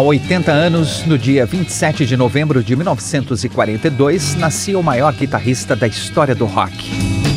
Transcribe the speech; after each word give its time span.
Há 0.00 0.02
80 0.02 0.50
anos, 0.50 1.04
no 1.04 1.18
dia 1.18 1.44
27 1.44 2.06
de 2.06 2.16
novembro 2.16 2.64
de 2.64 2.74
1942, 2.74 4.34
nascia 4.36 4.78
o 4.78 4.82
maior 4.82 5.12
guitarrista 5.12 5.76
da 5.76 5.86
história 5.86 6.34
do 6.34 6.46
rock, 6.46 6.90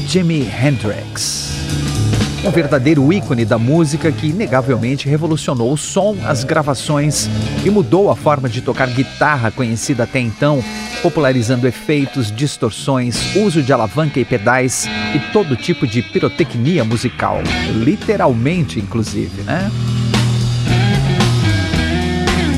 Jimi 0.08 0.48
Hendrix. 0.48 1.52
Um 2.41 2.52
verdadeiro 2.52 3.12
ícone 3.12 3.44
da 3.44 3.58
música 3.58 4.13
que 4.13 4.27
inegavelmente 4.27 5.09
revolucionou 5.09 5.73
o 5.73 5.77
som, 5.77 6.16
as 6.23 6.45
gravações 6.45 7.30
e 7.66 7.70
mudou 7.70 8.09
a 8.09 8.16
forma 8.16 8.48
de 8.48 8.62
tocar 8.62 8.88
guitarra 8.88 9.52
conhecida 9.52 10.03
até 10.03 10.22
então, 10.22 10.64
popularizando 11.02 11.67
efeitos, 11.67 12.31
distorções, 12.31 13.36
uso 13.36 13.61
de 13.61 13.73
alavanca 13.73 14.22
e 14.22 14.23
pedais 14.23 14.88
e 15.14 15.20
todo 15.33 15.58
tipo 15.58 15.86
de 15.86 16.02
pirotecnia 16.02 16.86
musical, 16.86 17.42
literalmente 17.75 18.80
inclusive, 18.80 19.42
né? 19.42 19.70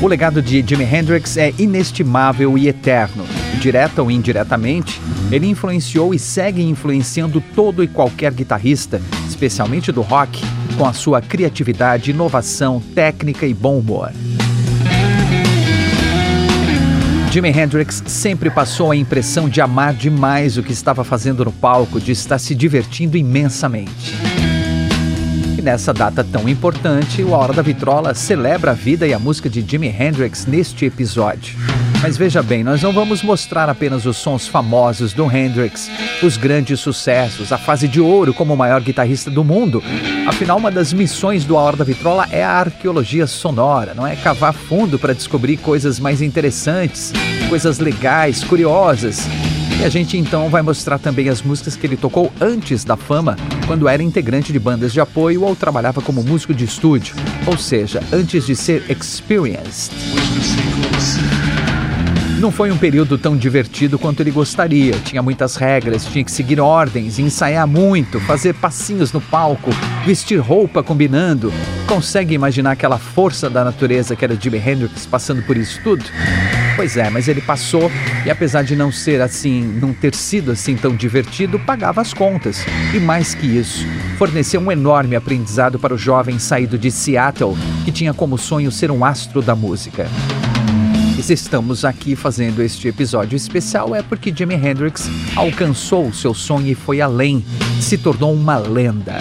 O 0.02 0.06
legado 0.06 0.42
de 0.42 0.62
Jimi 0.66 0.84
Hendrix 0.84 1.38
é 1.38 1.54
inestimável 1.58 2.56
e 2.58 2.68
eterno. 2.68 3.24
Direta 3.58 4.02
ou 4.02 4.10
indiretamente, 4.10 5.00
ele 5.32 5.46
influenciou 5.46 6.14
e 6.14 6.18
segue 6.18 6.62
influenciando 6.62 7.42
todo 7.54 7.82
e 7.82 7.88
qualquer 7.88 8.32
guitarrista, 8.32 9.00
especialmente 9.26 9.90
do 9.90 10.02
rock, 10.02 10.42
com 10.76 10.86
a 10.86 10.92
sua 10.92 11.22
criatividade, 11.22 12.10
inovação, 12.10 12.80
técnica 12.94 13.46
e 13.46 13.54
bom 13.54 13.78
humor. 13.78 14.12
Jimi 17.30 17.48
Hendrix 17.48 18.02
sempre 18.06 18.50
passou 18.50 18.90
a 18.90 18.96
impressão 18.96 19.48
de 19.48 19.62
amar 19.62 19.94
demais 19.94 20.58
o 20.58 20.62
que 20.62 20.72
estava 20.72 21.04
fazendo 21.04 21.44
no 21.44 21.52
palco, 21.52 21.98
de 21.98 22.12
estar 22.12 22.38
se 22.38 22.54
divertindo 22.54 23.16
imensamente 23.16 24.25
nessa 25.66 25.92
data 25.92 26.22
tão 26.22 26.48
importante, 26.48 27.24
o 27.24 27.34
A 27.34 27.38
Hora 27.38 27.52
da 27.52 27.60
Vitrola 27.60 28.14
celebra 28.14 28.70
a 28.70 28.74
vida 28.74 29.04
e 29.04 29.12
a 29.12 29.18
música 29.18 29.50
de 29.50 29.64
Jimi 29.68 29.88
Hendrix 29.88 30.46
neste 30.46 30.84
episódio. 30.84 31.56
Mas 32.00 32.16
veja 32.16 32.40
bem, 32.40 32.62
nós 32.62 32.80
não 32.80 32.92
vamos 32.92 33.20
mostrar 33.20 33.68
apenas 33.68 34.06
os 34.06 34.16
sons 34.16 34.46
famosos 34.46 35.12
do 35.12 35.24
Hendrix, 35.24 35.90
os 36.22 36.36
grandes 36.36 36.78
sucessos, 36.78 37.50
a 37.50 37.58
fase 37.58 37.88
de 37.88 38.00
ouro 38.00 38.32
como 38.32 38.54
o 38.54 38.56
maior 38.56 38.80
guitarrista 38.80 39.28
do 39.28 39.42
mundo. 39.42 39.82
Afinal, 40.28 40.56
uma 40.56 40.70
das 40.70 40.92
missões 40.92 41.44
do 41.44 41.56
A 41.56 41.62
Hora 41.62 41.78
da 41.78 41.84
Vitrola 41.84 42.28
é 42.30 42.44
a 42.44 42.52
arqueologia 42.52 43.26
sonora, 43.26 43.92
não 43.92 44.06
é 44.06 44.14
cavar 44.14 44.54
fundo 44.54 45.00
para 45.00 45.14
descobrir 45.14 45.56
coisas 45.56 45.98
mais 45.98 46.22
interessantes, 46.22 47.12
coisas 47.48 47.80
legais, 47.80 48.44
curiosas. 48.44 49.26
E 49.80 49.84
a 49.84 49.88
gente 49.88 50.16
então 50.16 50.48
vai 50.48 50.62
mostrar 50.62 50.98
também 50.98 51.28
as 51.28 51.42
músicas 51.42 51.76
que 51.76 51.86
ele 51.86 51.96
tocou 51.96 52.32
antes 52.40 52.84
da 52.84 52.96
fama, 52.96 53.36
quando 53.66 53.88
era 53.88 54.02
integrante 54.02 54.52
de 54.52 54.58
bandas 54.58 54.92
de 54.92 55.00
apoio 55.00 55.42
ou 55.42 55.54
trabalhava 55.54 56.00
como 56.00 56.22
músico 56.22 56.54
de 56.54 56.64
estúdio, 56.64 57.14
ou 57.46 57.58
seja, 57.58 58.02
antes 58.12 58.46
de 58.46 58.56
ser 58.56 58.84
experienced. 58.90 59.92
Não 62.38 62.52
foi 62.52 62.70
um 62.70 62.76
período 62.76 63.16
tão 63.16 63.34
divertido 63.34 63.98
quanto 63.98 64.20
ele 64.20 64.30
gostaria. 64.30 64.92
Tinha 65.02 65.22
muitas 65.22 65.56
regras, 65.56 66.04
tinha 66.04 66.22
que 66.22 66.30
seguir 66.30 66.60
ordens, 66.60 67.18
ensaiar 67.18 67.66
muito, 67.66 68.20
fazer 68.20 68.54
passinhos 68.54 69.10
no 69.10 69.22
palco, 69.22 69.70
vestir 70.04 70.38
roupa 70.38 70.82
combinando. 70.82 71.50
Consegue 71.86 72.34
imaginar 72.34 72.72
aquela 72.72 72.98
força 72.98 73.48
da 73.48 73.64
natureza 73.64 74.14
que 74.14 74.22
era 74.22 74.36
Jimi 74.38 74.58
Hendrix 74.58 75.06
passando 75.06 75.42
por 75.42 75.56
isso 75.56 75.80
tudo? 75.82 76.04
Pois 76.76 76.94
é, 76.98 77.08
mas 77.08 77.26
ele 77.26 77.40
passou 77.40 77.90
e 78.26 78.30
apesar 78.30 78.62
de 78.62 78.76
não 78.76 78.92
ser 78.92 79.22
assim, 79.22 79.62
não 79.62 79.94
ter 79.94 80.14
sido 80.14 80.52
assim 80.52 80.76
tão 80.76 80.94
divertido, 80.94 81.58
pagava 81.58 82.02
as 82.02 82.12
contas. 82.12 82.64
E 82.94 83.00
mais 83.00 83.34
que 83.34 83.46
isso, 83.46 83.86
forneceu 84.18 84.60
um 84.60 84.70
enorme 84.70 85.16
aprendizado 85.16 85.78
para 85.78 85.94
o 85.94 85.98
jovem 85.98 86.38
saído 86.38 86.76
de 86.76 86.90
Seattle, 86.90 87.56
que 87.84 87.90
tinha 87.90 88.12
como 88.12 88.36
sonho 88.36 88.70
ser 88.70 88.90
um 88.90 89.04
astro 89.04 89.40
da 89.40 89.56
música. 89.56 90.06
E 91.18 91.22
se 91.22 91.32
estamos 91.32 91.82
aqui 91.82 92.14
fazendo 92.14 92.62
este 92.62 92.88
episódio 92.88 93.36
especial 93.36 93.94
é 93.94 94.02
porque 94.02 94.34
Jimi 94.34 94.54
Hendrix 94.54 95.08
alcançou 95.34 96.08
o 96.08 96.14
seu 96.14 96.34
sonho 96.34 96.66
e 96.66 96.74
foi 96.74 97.00
além, 97.00 97.42
se 97.80 97.96
tornou 97.96 98.34
uma 98.34 98.58
lenda. 98.58 99.14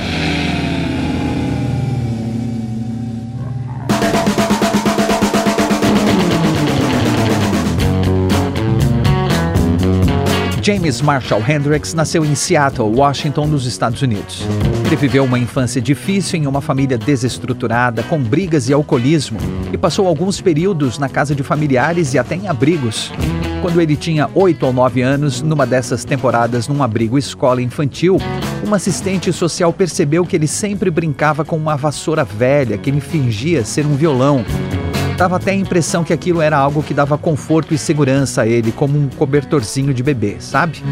James 10.65 10.99
Marshall 10.99 11.43
Hendrix 11.47 11.93
nasceu 11.93 12.25
em 12.25 12.33
Seattle, 12.33 12.89
Washington, 12.89 13.45
nos 13.45 13.67
Estados 13.67 14.01
Unidos. 14.01 14.41
Ele 14.83 14.95
viveu 14.95 15.23
uma 15.23 15.37
infância 15.37 15.79
difícil 15.79 16.39
em 16.39 16.47
uma 16.47 16.59
família 16.59 16.97
desestruturada, 16.97 18.01
com 18.01 18.19
brigas 18.19 18.67
e 18.67 18.73
alcoolismo, 18.73 19.37
e 19.71 19.77
passou 19.77 20.07
alguns 20.07 20.41
períodos 20.41 20.97
na 20.97 21.07
casa 21.07 21.35
de 21.35 21.43
familiares 21.43 22.15
e 22.15 22.17
até 22.17 22.33
em 22.33 22.47
abrigos. 22.47 23.11
Quando 23.61 23.79
ele 23.79 23.95
tinha 23.95 24.27
8 24.33 24.65
ou 24.65 24.73
9 24.73 25.03
anos, 25.03 25.39
numa 25.43 25.67
dessas 25.67 26.03
temporadas 26.03 26.67
num 26.67 26.81
abrigo 26.81 27.15
escola 27.15 27.61
infantil, 27.61 28.17
uma 28.65 28.77
assistente 28.77 29.31
social 29.31 29.71
percebeu 29.71 30.25
que 30.25 30.35
ele 30.35 30.47
sempre 30.47 30.89
brincava 30.89 31.45
com 31.45 31.57
uma 31.57 31.75
vassoura 31.75 32.23
velha 32.23 32.75
que 32.75 32.89
ele 32.89 33.01
fingia 33.01 33.63
ser 33.63 33.85
um 33.85 33.95
violão 33.95 34.43
Dava 35.17 35.37
até 35.37 35.51
a 35.51 35.55
impressão 35.55 36.03
que 36.03 36.11
aquilo 36.11 36.41
era 36.41 36.57
algo 36.57 36.83
que 36.83 36.93
dava 36.93 37.17
conforto 37.17 37.73
e 37.73 37.77
segurança 37.77 38.41
a 38.41 38.47
ele, 38.47 38.73
como 38.73 38.99
um 38.99 39.07
cobertorzinho 39.07 39.93
de 39.93 40.03
bebê, 40.03 40.35
sabe? 40.39 40.83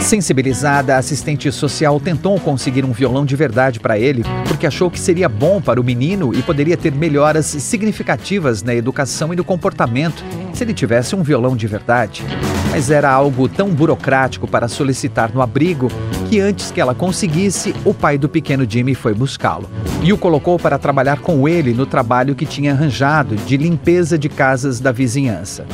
Sensibilizada, 0.00 0.94
a 0.94 0.98
assistente 0.98 1.52
social 1.52 2.00
tentou 2.00 2.40
conseguir 2.40 2.86
um 2.86 2.92
violão 2.92 3.26
de 3.26 3.36
verdade 3.36 3.78
para 3.78 3.98
ele, 3.98 4.24
porque 4.48 4.66
achou 4.66 4.90
que 4.90 4.98
seria 4.98 5.28
bom 5.28 5.60
para 5.60 5.78
o 5.78 5.84
menino 5.84 6.34
e 6.34 6.42
poderia 6.42 6.76
ter 6.76 6.92
melhoras 6.92 7.44
significativas 7.44 8.62
na 8.62 8.74
educação 8.74 9.30
e 9.30 9.36
no 9.36 9.44
comportamento 9.44 10.24
se 10.54 10.64
ele 10.64 10.72
tivesse 10.72 11.14
um 11.14 11.22
violão 11.22 11.54
de 11.54 11.66
verdade. 11.66 12.24
Mas 12.70 12.90
era 12.90 13.10
algo 13.10 13.48
tão 13.48 13.68
burocrático 13.68 14.46
para 14.46 14.68
solicitar 14.68 15.32
no 15.34 15.42
abrigo 15.42 15.88
que 16.28 16.38
antes 16.38 16.70
que 16.70 16.80
ela 16.80 16.94
conseguisse, 16.94 17.74
o 17.84 17.92
pai 17.92 18.16
do 18.16 18.28
pequeno 18.28 18.64
Jimmy 18.68 18.94
foi 18.94 19.12
buscá-lo 19.12 19.68
e 20.02 20.12
o 20.12 20.18
colocou 20.18 20.58
para 20.58 20.78
trabalhar 20.78 21.18
com 21.18 21.48
ele 21.48 21.74
no 21.74 21.84
trabalho 21.84 22.34
que 22.36 22.46
tinha 22.46 22.72
arranjado 22.72 23.34
de 23.34 23.56
limpeza 23.56 24.16
de 24.16 24.28
casas 24.28 24.78
da 24.78 24.92
vizinhança. 24.92 25.66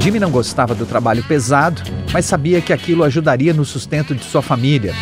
Jimmy 0.00 0.18
não 0.18 0.30
gostava 0.30 0.74
do 0.74 0.84
trabalho 0.84 1.22
pesado, 1.22 1.80
mas 2.12 2.24
sabia 2.24 2.60
que 2.60 2.72
aquilo 2.72 3.04
ajudaria 3.04 3.54
no 3.54 3.64
sustento 3.64 4.14
de 4.14 4.24
sua 4.24 4.42
família. 4.42 4.92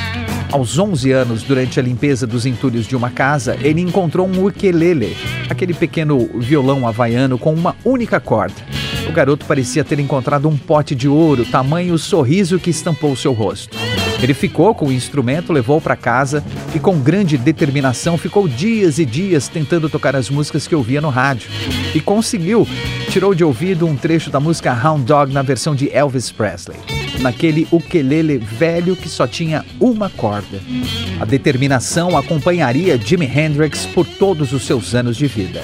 Aos 0.52 0.78
11 0.78 1.10
anos, 1.12 1.42
durante 1.42 1.80
a 1.80 1.82
limpeza 1.82 2.26
dos 2.26 2.44
entulhos 2.44 2.86
de 2.86 2.94
uma 2.94 3.08
casa, 3.08 3.56
ele 3.62 3.80
encontrou 3.80 4.28
um 4.28 4.46
ukulele, 4.46 5.16
aquele 5.48 5.72
pequeno 5.72 6.28
violão 6.38 6.86
havaiano 6.86 7.38
com 7.38 7.54
uma 7.54 7.74
única 7.82 8.20
corda. 8.20 8.81
O 9.12 9.14
garoto 9.14 9.44
parecia 9.44 9.84
ter 9.84 9.98
encontrado 9.98 10.48
um 10.48 10.56
pote 10.56 10.94
de 10.94 11.06
ouro, 11.06 11.44
tamanho 11.44 11.92
o 11.92 11.98
sorriso 11.98 12.58
que 12.58 12.70
estampou 12.70 13.14
seu 13.14 13.34
rosto. 13.34 13.76
Ele 14.22 14.32
ficou 14.32 14.74
com 14.74 14.86
o 14.86 14.92
instrumento, 14.92 15.52
levou 15.52 15.82
para 15.82 15.94
casa 15.94 16.42
e, 16.74 16.78
com 16.78 16.98
grande 16.98 17.36
determinação, 17.36 18.16
ficou 18.16 18.48
dias 18.48 18.98
e 18.98 19.04
dias 19.04 19.48
tentando 19.48 19.90
tocar 19.90 20.16
as 20.16 20.30
músicas 20.30 20.66
que 20.66 20.74
ouvia 20.74 21.02
no 21.02 21.10
rádio. 21.10 21.50
E 21.94 22.00
conseguiu. 22.00 22.66
Tirou 23.10 23.34
de 23.34 23.44
ouvido 23.44 23.86
um 23.86 23.96
trecho 23.96 24.30
da 24.30 24.40
música 24.40 24.72
Hound 24.72 25.04
Dog 25.04 25.30
na 25.30 25.42
versão 25.42 25.74
de 25.74 25.94
Elvis 25.94 26.32
Presley, 26.32 26.78
naquele 27.20 27.68
ukulele 27.70 28.38
velho 28.38 28.96
que 28.96 29.10
só 29.10 29.26
tinha 29.26 29.62
uma 29.78 30.08
corda. 30.08 30.58
A 31.20 31.26
determinação 31.26 32.16
acompanharia 32.16 32.96
Jimi 32.96 33.26
Hendrix 33.26 33.84
por 33.84 34.06
todos 34.06 34.54
os 34.54 34.64
seus 34.64 34.94
anos 34.94 35.18
de 35.18 35.26
vida. 35.26 35.62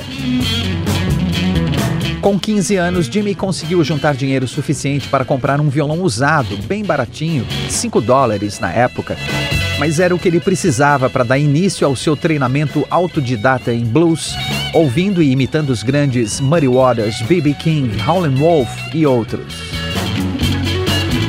Com 2.21 2.39
15 2.39 2.75
anos, 2.77 3.07
Jimmy 3.07 3.33
conseguiu 3.33 3.83
juntar 3.85 4.15
dinheiro 4.15 4.47
suficiente 4.49 5.09
para 5.09 5.25
comprar 5.25 5.61
um 5.61 5.69
violão 5.69 6.03
usado, 6.03 6.57
bem 6.65 6.85
baratinho, 6.85 7.47
5 7.69 8.01
dólares 8.01 8.59
na 8.59 8.73
época. 8.73 9.17
Mas 9.79 10.01
era 10.01 10.13
o 10.13 10.19
que 10.19 10.27
ele 10.27 10.41
precisava 10.41 11.09
para 11.09 11.23
dar 11.23 11.39
início 11.39 11.87
ao 11.87 11.95
seu 11.95 12.17
treinamento 12.17 12.85
autodidata 12.91 13.73
em 13.73 13.85
blues, 13.85 14.35
ouvindo 14.75 15.23
e 15.23 15.31
imitando 15.31 15.71
os 15.71 15.85
grandes 15.85 16.41
Muddy 16.41 16.67
Waters, 16.67 17.23
B.B. 17.23 17.55
King, 17.55 18.03
Howlin' 18.03 18.35
Wolf 18.35 18.69
e 18.93 19.07
outros. 19.07 19.78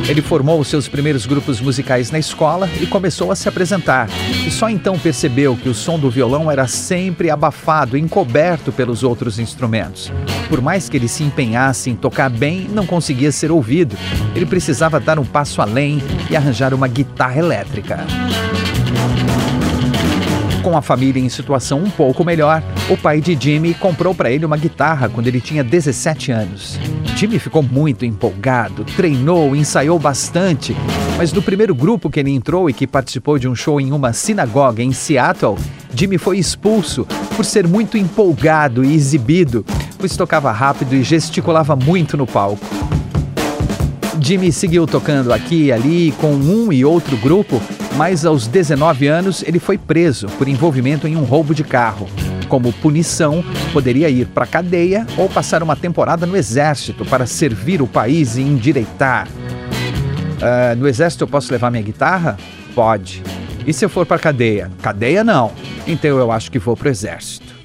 Ele 0.10 0.24
formou 0.24 0.60
os 0.60 0.68
seus 0.68 0.88
primeiros 0.88 1.28
grupos 1.28 1.62
musicais 1.62 2.10
na 2.10 2.18
escola 2.18 2.68
e 2.82 2.88
começou 2.88 3.32
a 3.32 3.36
se 3.36 3.48
apresentar. 3.48 4.10
E 4.44 4.50
só 4.50 4.68
então 4.68 4.98
percebeu 4.98 5.56
que 5.56 5.70
o 5.70 5.74
som 5.76 6.00
do 6.00 6.10
violão 6.10 6.50
era 6.50 6.66
sempre 6.66 7.30
abafado, 7.30 7.96
encoberto 7.96 8.72
pelos 8.72 9.04
outros 9.04 9.38
instrumentos. 9.38 10.12
Por 10.50 10.62
mais 10.62 10.90
que 10.90 10.98
ele 10.98 11.08
se 11.08 11.22
empenhasse 11.22 11.92
em 11.92 11.96
tocar 11.96 12.28
bem, 12.28 12.68
não 12.72 12.88
conseguia 12.88 13.32
ser 13.32 13.52
ouvido. 13.52 13.96
Ele 14.36 14.48
precisava 14.48 15.00
dar 15.00 15.20
um 15.20 15.26
passo 15.26 15.62
além 15.62 16.02
e 16.28 16.36
arranjar 16.36 16.74
uma 16.74 16.88
guitarra 16.88 17.38
elétrica. 17.38 18.00
Com 20.64 20.76
a 20.76 20.82
família 20.82 21.22
em 21.22 21.30
situação 21.30 21.84
um 21.84 21.90
pouco 21.90 22.26
melhor, 22.26 22.64
o 22.90 22.98
pai 22.98 23.22
de 23.22 23.38
Jimmy 23.40 23.76
comprou 23.76 24.16
para 24.16 24.32
ele 24.32 24.44
uma 24.44 24.58
guitarra 24.58 25.08
quando 25.08 25.28
ele 25.28 25.40
tinha 25.40 25.64
17 25.64 26.32
anos. 26.32 26.80
Jimmy 27.20 27.38
ficou 27.38 27.62
muito 27.62 28.06
empolgado, 28.06 28.86
treinou, 28.96 29.54
ensaiou 29.54 30.00
bastante, 30.00 30.74
mas 31.18 31.34
no 31.34 31.42
primeiro 31.42 31.76
grupo 31.76 32.10
que 32.10 32.18
ele 32.18 32.32
entrou 32.32 32.70
e 32.70 32.74
que 32.74 32.88
participou 32.88 33.38
de 33.38 33.46
um 33.46 33.54
show 33.54 33.82
em 33.82 33.92
uma 33.92 34.14
sinagoga 34.14 34.82
em 34.82 34.94
Seattle, 34.94 35.58
Jimmy 35.94 36.18
foi 36.18 36.40
expulso 36.40 37.06
por 37.36 37.44
ser 37.44 37.68
muito 37.68 37.98
empolgado 37.98 38.86
e 38.86 38.96
exibido, 38.96 39.66
pois 39.98 40.16
tocava 40.16 40.50
rápido 40.54 40.96
e 40.96 41.04
gesticulava 41.04 41.76
muito 41.76 42.16
no 42.16 42.26
palco. 42.26 42.66
Jimmy 44.22 44.50
seguiu 44.54 44.88
tocando 44.88 45.34
aqui 45.34 45.66
e 45.66 45.72
ali 45.74 46.14
com 46.22 46.32
um 46.32 46.72
e 46.72 46.86
outro 46.86 47.18
grupo, 47.18 47.62
mas 47.98 48.26
aos 48.26 48.48
19 48.48 49.08
anos 49.08 49.44
ele 49.46 49.60
foi 49.60 49.78
preso 49.78 50.28
por 50.38 50.48
envolvimento 50.48 51.06
em 51.06 51.18
um 51.18 51.24
roubo 51.26 51.54
de 51.54 51.66
carro. 51.66 52.08
Como 52.50 52.74
punição, 52.74 53.44
poderia 53.72 54.10
ir 54.10 54.26
para 54.28 54.44
a 54.44 54.48
cadeia 54.48 55.06
ou 55.16 55.30
passar 55.30 55.64
uma 55.64 55.76
temporada 55.76 56.26
no 56.26 56.36
exército 56.36 57.06
para 57.06 57.26
servir 57.26 57.82
o 57.82 57.88
país 57.88 58.36
e 58.36 58.42
endireitar. 58.42 59.28
Uh, 59.30 60.76
no 60.76 60.88
exército 60.88 61.24
eu 61.24 61.28
posso 61.28 61.52
levar 61.52 61.70
minha 61.70 61.84
guitarra? 61.84 62.38
Pode. 62.74 63.24
E 63.68 63.72
se 63.72 63.86
eu 63.86 63.90
for 63.90 64.06
para 64.06 64.18
cadeia? 64.18 64.72
Cadeia 64.82 65.24
não. 65.24 65.52
Então 65.86 66.18
eu 66.18 66.32
acho 66.32 66.52
que 66.52 66.58
vou 66.58 66.76
para 66.76 66.88
o 66.88 66.92
exército. 66.92 67.59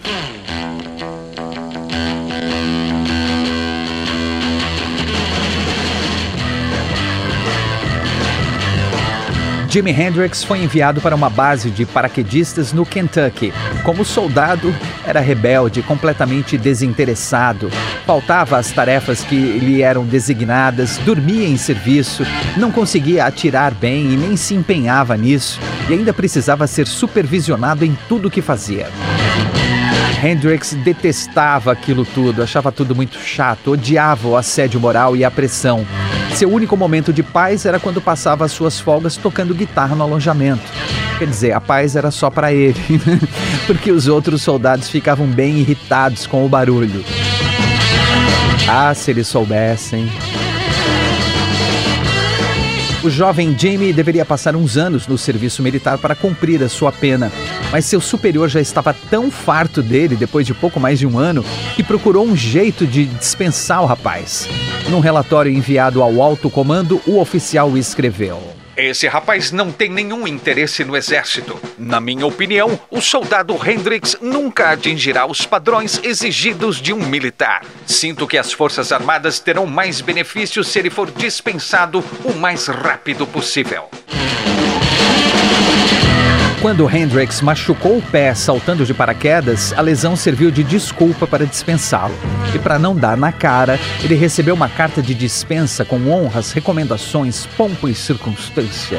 Jimi 9.74 9.90
Hendrix 9.90 10.44
foi 10.44 10.62
enviado 10.62 11.00
para 11.00 11.16
uma 11.16 11.28
base 11.28 11.68
de 11.68 11.84
paraquedistas 11.84 12.72
no 12.72 12.86
Kentucky. 12.86 13.52
Como 13.82 14.04
soldado, 14.04 14.72
era 15.04 15.18
rebelde, 15.18 15.82
completamente 15.82 16.56
desinteressado. 16.56 17.68
Faltava 18.06 18.56
as 18.56 18.70
tarefas 18.70 19.24
que 19.24 19.34
lhe 19.34 19.82
eram 19.82 20.06
designadas, 20.06 20.98
dormia 20.98 21.48
em 21.48 21.56
serviço, 21.56 22.24
não 22.56 22.70
conseguia 22.70 23.26
atirar 23.26 23.74
bem 23.74 24.12
e 24.12 24.16
nem 24.16 24.36
se 24.36 24.54
empenhava 24.54 25.16
nisso, 25.16 25.58
e 25.90 25.92
ainda 25.92 26.12
precisava 26.12 26.68
ser 26.68 26.86
supervisionado 26.86 27.84
em 27.84 27.98
tudo 28.08 28.28
o 28.28 28.30
que 28.30 28.40
fazia. 28.40 28.86
Hendrix 30.22 30.74
detestava 30.84 31.72
aquilo 31.72 32.04
tudo, 32.04 32.44
achava 32.44 32.70
tudo 32.70 32.94
muito 32.94 33.18
chato, 33.18 33.72
odiava 33.72 34.28
o 34.28 34.36
assédio 34.36 34.78
moral 34.78 35.16
e 35.16 35.24
a 35.24 35.32
pressão. 35.32 35.84
Seu 36.34 36.50
único 36.50 36.76
momento 36.76 37.12
de 37.12 37.22
paz 37.22 37.64
era 37.64 37.78
quando 37.78 38.00
passava 38.00 38.44
as 38.44 38.50
suas 38.50 38.80
folgas 38.80 39.16
tocando 39.16 39.54
guitarra 39.54 39.94
no 39.94 40.02
alojamento. 40.02 40.64
Quer 41.16 41.28
dizer, 41.28 41.52
a 41.52 41.60
paz 41.60 41.94
era 41.94 42.10
só 42.10 42.28
para 42.28 42.52
ele, 42.52 42.74
porque 43.68 43.92
os 43.92 44.08
outros 44.08 44.42
soldados 44.42 44.88
ficavam 44.88 45.28
bem 45.28 45.58
irritados 45.58 46.26
com 46.26 46.44
o 46.44 46.48
barulho. 46.48 47.04
Ah, 48.68 48.92
se 48.94 49.12
eles 49.12 49.28
soubessem. 49.28 50.10
O 53.04 53.10
jovem 53.10 53.54
Jamie 53.56 53.92
deveria 53.92 54.24
passar 54.24 54.56
uns 54.56 54.76
anos 54.76 55.06
no 55.06 55.18
serviço 55.18 55.62
militar 55.62 55.98
para 55.98 56.14
cumprir 56.14 56.62
a 56.64 56.68
sua 56.68 56.90
pena, 56.90 57.30
mas 57.74 57.86
seu 57.86 58.00
superior 58.00 58.48
já 58.48 58.60
estava 58.60 58.94
tão 58.94 59.32
farto 59.32 59.82
dele 59.82 60.14
depois 60.14 60.46
de 60.46 60.54
pouco 60.54 60.78
mais 60.78 60.96
de 60.96 61.08
um 61.08 61.18
ano 61.18 61.44
que 61.74 61.82
procurou 61.82 62.24
um 62.24 62.36
jeito 62.36 62.86
de 62.86 63.04
dispensar 63.04 63.82
o 63.82 63.84
rapaz. 63.84 64.48
Num 64.88 65.00
relatório 65.00 65.50
enviado 65.50 66.00
ao 66.00 66.22
alto 66.22 66.48
comando, 66.48 67.02
o 67.04 67.18
oficial 67.18 67.76
escreveu: 67.76 68.40
esse 68.76 69.08
rapaz 69.08 69.50
não 69.50 69.72
tem 69.72 69.90
nenhum 69.90 70.24
interesse 70.24 70.84
no 70.84 70.96
exército. 70.96 71.60
Na 71.76 72.00
minha 72.00 72.24
opinião, 72.24 72.78
o 72.88 73.00
soldado 73.00 73.58
Hendrix 73.68 74.18
nunca 74.20 74.70
atingirá 74.70 75.26
os 75.26 75.44
padrões 75.44 76.00
exigidos 76.04 76.80
de 76.80 76.92
um 76.92 77.04
militar. 77.04 77.64
Sinto 77.84 78.24
que 78.24 78.38
as 78.38 78.52
Forças 78.52 78.92
Armadas 78.92 79.40
terão 79.40 79.66
mais 79.66 80.00
benefícios 80.00 80.68
se 80.68 80.78
ele 80.78 80.90
for 80.90 81.10
dispensado 81.10 82.04
o 82.24 82.34
mais 82.34 82.68
rápido 82.68 83.26
possível. 83.26 83.88
Quando 86.64 86.88
Hendrix 86.88 87.42
machucou 87.42 87.98
o 87.98 88.02
pé 88.02 88.32
saltando 88.32 88.86
de 88.86 88.94
paraquedas, 88.94 89.74
a 89.74 89.82
lesão 89.82 90.16
serviu 90.16 90.50
de 90.50 90.64
desculpa 90.64 91.26
para 91.26 91.44
dispensá-lo. 91.44 92.14
E 92.54 92.58
para 92.58 92.78
não 92.78 92.96
dar 92.96 93.18
na 93.18 93.30
cara, 93.30 93.78
ele 94.02 94.14
recebeu 94.14 94.54
uma 94.54 94.66
carta 94.66 95.02
de 95.02 95.12
dispensa 95.12 95.84
com 95.84 96.08
honras, 96.08 96.52
recomendações, 96.52 97.44
pompa 97.44 97.90
e 97.90 97.94
circunstância. 97.94 98.98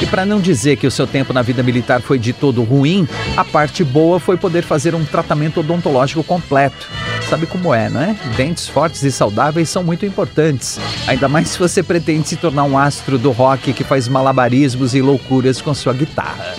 E 0.00 0.06
para 0.06 0.24
não 0.24 0.40
dizer 0.40 0.76
que 0.76 0.86
o 0.86 0.92
seu 0.92 1.08
tempo 1.08 1.32
na 1.32 1.42
vida 1.42 1.60
militar 1.60 2.00
foi 2.00 2.20
de 2.20 2.32
todo 2.32 2.62
ruim, 2.62 3.08
a 3.36 3.44
parte 3.44 3.82
boa 3.82 4.20
foi 4.20 4.36
poder 4.36 4.62
fazer 4.62 4.94
um 4.94 5.04
tratamento 5.04 5.58
odontológico 5.58 6.22
completo. 6.22 6.88
Sabe 7.34 7.46
como 7.46 7.74
é, 7.74 7.90
não 7.90 8.00
é? 8.00 8.14
Dentes 8.36 8.68
fortes 8.68 9.02
e 9.02 9.10
saudáveis 9.10 9.68
são 9.68 9.82
muito 9.82 10.06
importantes. 10.06 10.78
Ainda 11.04 11.28
mais 11.28 11.48
se 11.48 11.58
você 11.58 11.82
pretende 11.82 12.28
se 12.28 12.36
tornar 12.36 12.62
um 12.62 12.78
astro 12.78 13.18
do 13.18 13.32
rock 13.32 13.72
que 13.72 13.82
faz 13.82 14.06
malabarismos 14.06 14.94
e 14.94 15.02
loucuras 15.02 15.60
com 15.60 15.74
sua 15.74 15.92
guitarra. 15.92 16.54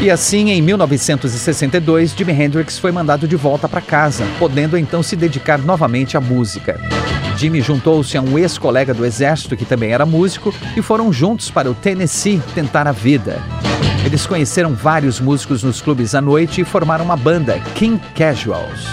E 0.00 0.08
assim, 0.08 0.50
em 0.50 0.62
1962, 0.62 2.14
Jimi 2.16 2.30
Hendrix 2.32 2.78
foi 2.78 2.92
mandado 2.92 3.26
de 3.26 3.34
volta 3.34 3.68
para 3.68 3.80
casa, 3.80 4.24
podendo 4.38 4.78
então 4.78 5.02
se 5.02 5.16
dedicar 5.16 5.58
novamente 5.58 6.16
à 6.16 6.20
música. 6.20 6.78
Jimmy 7.36 7.60
juntou-se 7.60 8.16
a 8.16 8.22
um 8.22 8.38
ex-colega 8.38 8.94
do 8.94 9.04
exército 9.04 9.56
que 9.56 9.64
também 9.64 9.90
era 9.90 10.06
músico 10.06 10.54
e 10.76 10.82
foram 10.82 11.12
juntos 11.12 11.50
para 11.50 11.68
o 11.68 11.74
Tennessee 11.74 12.40
tentar 12.54 12.86
a 12.86 12.92
vida. 12.92 13.42
Eles 14.12 14.26
conheceram 14.26 14.74
vários 14.74 15.18
músicos 15.18 15.62
nos 15.62 15.80
clubes 15.80 16.14
à 16.14 16.20
noite 16.20 16.60
e 16.60 16.64
formaram 16.64 17.02
uma 17.02 17.16
banda, 17.16 17.58
King 17.74 17.98
Casuals. 18.14 18.84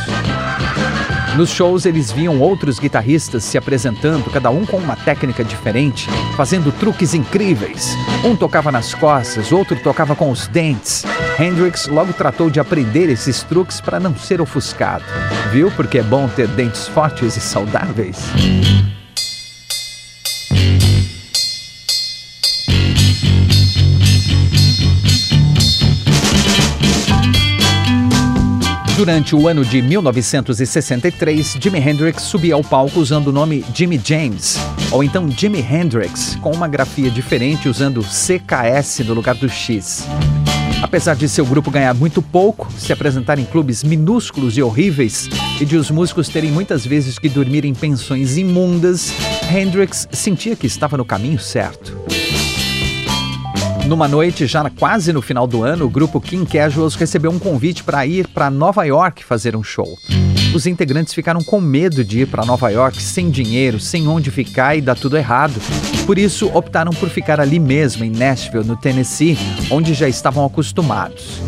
Nos 1.36 1.50
shows, 1.50 1.86
eles 1.86 2.10
viam 2.10 2.40
outros 2.40 2.80
guitarristas 2.80 3.44
se 3.44 3.58
apresentando, 3.58 4.32
cada 4.32 4.50
um 4.50 4.66
com 4.66 4.78
uma 4.78 4.96
técnica 4.96 5.44
diferente, 5.44 6.08
fazendo 6.38 6.72
truques 6.72 7.14
incríveis. 7.14 7.94
Um 8.24 8.34
tocava 8.34 8.72
nas 8.72 8.94
costas, 8.94 9.52
outro 9.52 9.78
tocava 9.84 10.16
com 10.16 10.32
os 10.32 10.48
dentes. 10.48 11.04
Hendrix 11.38 11.88
logo 11.88 12.14
tratou 12.14 12.50
de 12.50 12.62
aprender 12.62 13.10
esses 13.10 13.44
truques 13.44 13.82
para 13.82 14.00
não 14.00 14.16
ser 14.16 14.40
ofuscado. 14.40 15.04
Viu 15.52 15.70
porque 15.72 15.98
é 15.98 16.04
bom 16.04 16.30
ter 16.30 16.48
dentes 16.48 16.88
fortes 16.88 17.36
e 17.36 17.42
saudáveis? 17.42 18.20
Durante 29.00 29.34
o 29.34 29.48
ano 29.48 29.64
de 29.64 29.82
1963, 29.82 31.56
Jimi 31.58 31.80
Hendrix 31.80 32.22
subia 32.22 32.54
ao 32.54 32.62
palco 32.62 33.00
usando 33.00 33.28
o 33.28 33.32
nome 33.32 33.64
Jimmy 33.74 33.98
James, 34.04 34.60
ou 34.92 35.02
então 35.02 35.32
Jimi 35.32 35.62
Hendrix, 35.62 36.36
com 36.42 36.52
uma 36.52 36.68
grafia 36.68 37.10
diferente 37.10 37.70
usando 37.70 38.02
CKS 38.02 39.00
no 39.06 39.14
lugar 39.14 39.36
do 39.36 39.48
X. 39.48 40.06
Apesar 40.84 41.16
de 41.16 41.30
seu 41.30 41.46
grupo 41.46 41.72
ganhar 41.72 41.94
muito 41.94 42.22
pouco, 42.22 42.70
se 42.78 42.92
apresentar 42.92 43.40
em 43.40 43.46
clubes 43.46 43.86
minúsculos 43.86 44.58
e 44.58 44.62
horríveis 44.62 45.30
e 45.62 45.66
de 45.66 45.78
os 45.78 45.90
músicos 45.90 46.28
terem 46.28 46.52
muitas 46.52 46.86
vezes 46.86 47.18
que 47.18 47.30
dormir 47.30 47.64
em 47.64 47.74
pensões 47.74 48.36
imundas, 48.36 49.14
Hendrix 49.50 50.10
sentia 50.12 50.58
que 50.58 50.68
estava 50.68 50.98
no 50.98 51.06
caminho 51.06 51.40
certo. 51.40 51.98
Numa 53.90 54.08
noite, 54.08 54.46
já 54.46 54.70
quase 54.70 55.12
no 55.12 55.20
final 55.20 55.48
do 55.48 55.64
ano, 55.64 55.86
o 55.86 55.90
grupo 55.90 56.22
King 56.22 56.46
Casuals 56.46 56.94
recebeu 56.94 57.32
um 57.32 57.40
convite 57.40 57.84
para 57.84 58.06
ir 58.06 58.28
para 58.28 58.48
Nova 58.48 58.84
York 58.84 59.24
fazer 59.24 59.56
um 59.56 59.64
show. 59.64 59.98
Os 60.54 60.66
integrantes 60.66 61.14
ficaram 61.14 61.44
com 61.44 61.62
medo 61.62 62.04
de 62.04 62.22
ir 62.22 62.28
para 62.28 62.44
Nova 62.44 62.70
York 62.70 63.02
sem 63.02 63.30
dinheiro, 63.30 63.80
sem 63.80 64.08
onde 64.08 64.32
ficar 64.32 64.76
e 64.76 64.82
dar 64.82 64.96
tudo 64.96 65.16
errado. 65.16 65.62
Por 66.08 66.18
isso, 66.18 66.50
optaram 66.56 66.92
por 66.92 67.08
ficar 67.08 67.40
ali 67.40 67.60
mesmo, 67.60 68.04
em 68.04 68.10
Nashville, 68.10 68.66
no 68.66 68.76
Tennessee, 68.76 69.38
onde 69.70 69.94
já 69.94 70.10
estavam 70.10 70.44
acostumados. 70.44 71.40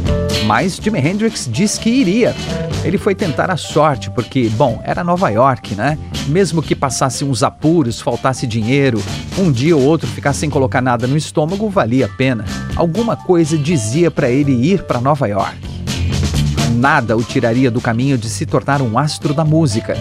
Mas 0.45 0.75
Jimi 0.75 0.99
Hendrix 0.99 1.49
disse 1.51 1.79
que 1.79 1.89
iria. 1.89 2.35
Ele 2.83 2.97
foi 2.97 3.15
tentar 3.15 3.49
a 3.49 3.57
sorte, 3.57 4.11
porque, 4.11 4.49
bom, 4.49 4.79
era 4.83 5.03
Nova 5.03 5.29
York, 5.29 5.73
né? 5.73 5.97
Mesmo 6.27 6.61
que 6.61 6.75
passasse 6.75 7.23
uns 7.23 7.41
apuros, 7.41 7.99
faltasse 7.99 8.45
dinheiro, 8.45 9.01
um 9.37 9.51
dia 9.51 9.75
ou 9.75 9.83
outro 9.83 10.07
ficar 10.07 10.33
sem 10.33 10.49
colocar 10.49 10.81
nada 10.81 11.07
no 11.07 11.17
estômago, 11.17 11.69
valia 11.69 12.05
a 12.05 12.09
pena. 12.09 12.45
Alguma 12.75 13.15
coisa 13.15 13.57
dizia 13.57 14.11
para 14.11 14.29
ele 14.29 14.51
ir 14.51 14.83
para 14.83 15.01
Nova 15.01 15.27
York. 15.27 15.80
Nada 16.81 17.15
o 17.15 17.23
tiraria 17.23 17.69
do 17.69 17.79
caminho 17.79 18.17
de 18.17 18.27
se 18.27 18.43
tornar 18.43 18.81
um 18.81 18.97
astro 18.97 19.35
da 19.35 19.45
música. 19.45 19.93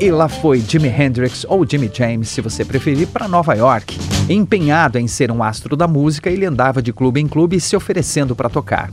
E 0.00 0.10
lá 0.10 0.28
foi 0.28 0.58
Jimi 0.58 0.88
Hendrix 0.88 1.46
ou 1.48 1.64
Jimmy 1.64 1.88
James, 1.94 2.30
se 2.30 2.40
você 2.40 2.64
preferir, 2.64 3.06
para 3.06 3.28
Nova 3.28 3.54
York. 3.54 3.96
Empenhado 4.28 4.98
em 4.98 5.06
ser 5.06 5.30
um 5.30 5.44
astro 5.44 5.76
da 5.76 5.86
música, 5.86 6.28
ele 6.28 6.44
andava 6.44 6.82
de 6.82 6.92
clube 6.92 7.20
em 7.20 7.28
clube 7.28 7.60
se 7.60 7.76
oferecendo 7.76 8.34
para 8.34 8.48
tocar. 8.48 8.90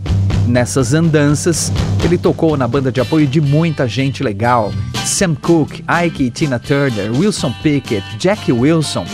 Nessas 0.47 0.93
andanças, 0.93 1.71
ele 2.03 2.19
tocou 2.19 2.55
na 2.55 2.67
banda 2.67 2.91
de 2.91 3.01
apoio 3.01 3.25
de 3.25 3.41
muita 3.41 3.87
gente 3.87 4.21
legal: 4.21 4.71
Sam 5.03 5.33
Cooke, 5.33 5.83
Ike 6.05 6.25
e 6.25 6.29
Tina 6.29 6.59
Turner, 6.59 7.11
Wilson 7.11 7.51
Pickett, 7.63 8.05
Jackie 8.19 8.51
Wilson. 8.51 9.07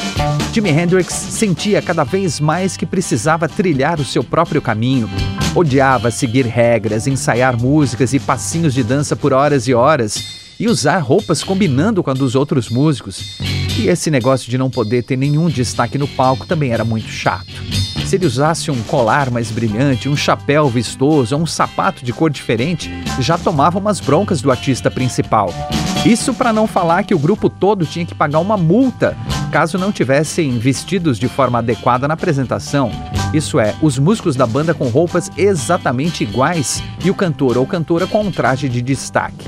Jimi 0.59 0.71
Hendrix 0.71 1.13
sentia 1.13 1.81
cada 1.81 2.03
vez 2.03 2.37
mais 2.37 2.75
que 2.75 2.85
precisava 2.85 3.47
trilhar 3.47 3.97
o 3.97 4.03
seu 4.03 4.21
próprio 4.21 4.61
caminho. 4.61 5.09
Odiava 5.55 6.11
seguir 6.11 6.45
regras, 6.45 7.07
ensaiar 7.07 7.57
músicas 7.57 8.13
e 8.13 8.19
passinhos 8.19 8.73
de 8.73 8.83
dança 8.83 9.15
por 9.15 9.31
horas 9.31 9.69
e 9.69 9.73
horas 9.73 10.21
e 10.59 10.67
usar 10.67 10.97
roupas 10.97 11.45
combinando 11.45 12.03
com 12.03 12.09
a 12.09 12.13
dos 12.13 12.35
outros 12.35 12.67
músicos. 12.67 13.37
E 13.79 13.87
esse 13.87 14.11
negócio 14.11 14.51
de 14.51 14.57
não 14.57 14.69
poder 14.69 15.03
ter 15.03 15.15
nenhum 15.15 15.47
destaque 15.47 15.97
no 15.97 16.09
palco 16.09 16.45
também 16.45 16.73
era 16.73 16.83
muito 16.83 17.07
chato. 17.07 17.53
Se 18.05 18.17
ele 18.17 18.25
usasse 18.25 18.69
um 18.69 18.83
colar 18.83 19.31
mais 19.31 19.51
brilhante, 19.51 20.09
um 20.09 20.15
chapéu 20.17 20.67
vistoso 20.67 21.37
ou 21.37 21.41
um 21.41 21.45
sapato 21.45 22.03
de 22.03 22.11
cor 22.11 22.29
diferente, 22.29 22.91
já 23.21 23.37
tomava 23.37 23.79
umas 23.79 24.01
broncas 24.01 24.41
do 24.41 24.51
artista 24.51 24.91
principal. 24.91 25.53
Isso 26.05 26.33
para 26.33 26.51
não 26.51 26.67
falar 26.67 27.03
que 27.03 27.15
o 27.15 27.19
grupo 27.19 27.49
todo 27.49 27.85
tinha 27.85 28.05
que 28.05 28.15
pagar 28.15 28.39
uma 28.39 28.57
multa 28.57 29.15
caso 29.49 29.77
não 29.77 29.91
tivessem 29.91 30.57
vestidos 30.57 31.17
de 31.17 31.27
forma 31.27 31.59
adequada 31.59 32.07
na 32.07 32.13
apresentação. 32.13 32.91
Isso 33.33 33.59
é, 33.59 33.75
os 33.81 33.99
músicos 33.99 34.35
da 34.35 34.45
banda 34.45 34.73
com 34.73 34.87
roupas 34.87 35.29
exatamente 35.35 36.23
iguais 36.23 36.81
e 37.03 37.09
o 37.09 37.15
cantor 37.15 37.57
ou 37.57 37.65
cantora 37.65 38.07
com 38.07 38.21
um 38.21 38.31
traje 38.31 38.69
de 38.69 38.81
destaque. 38.81 39.45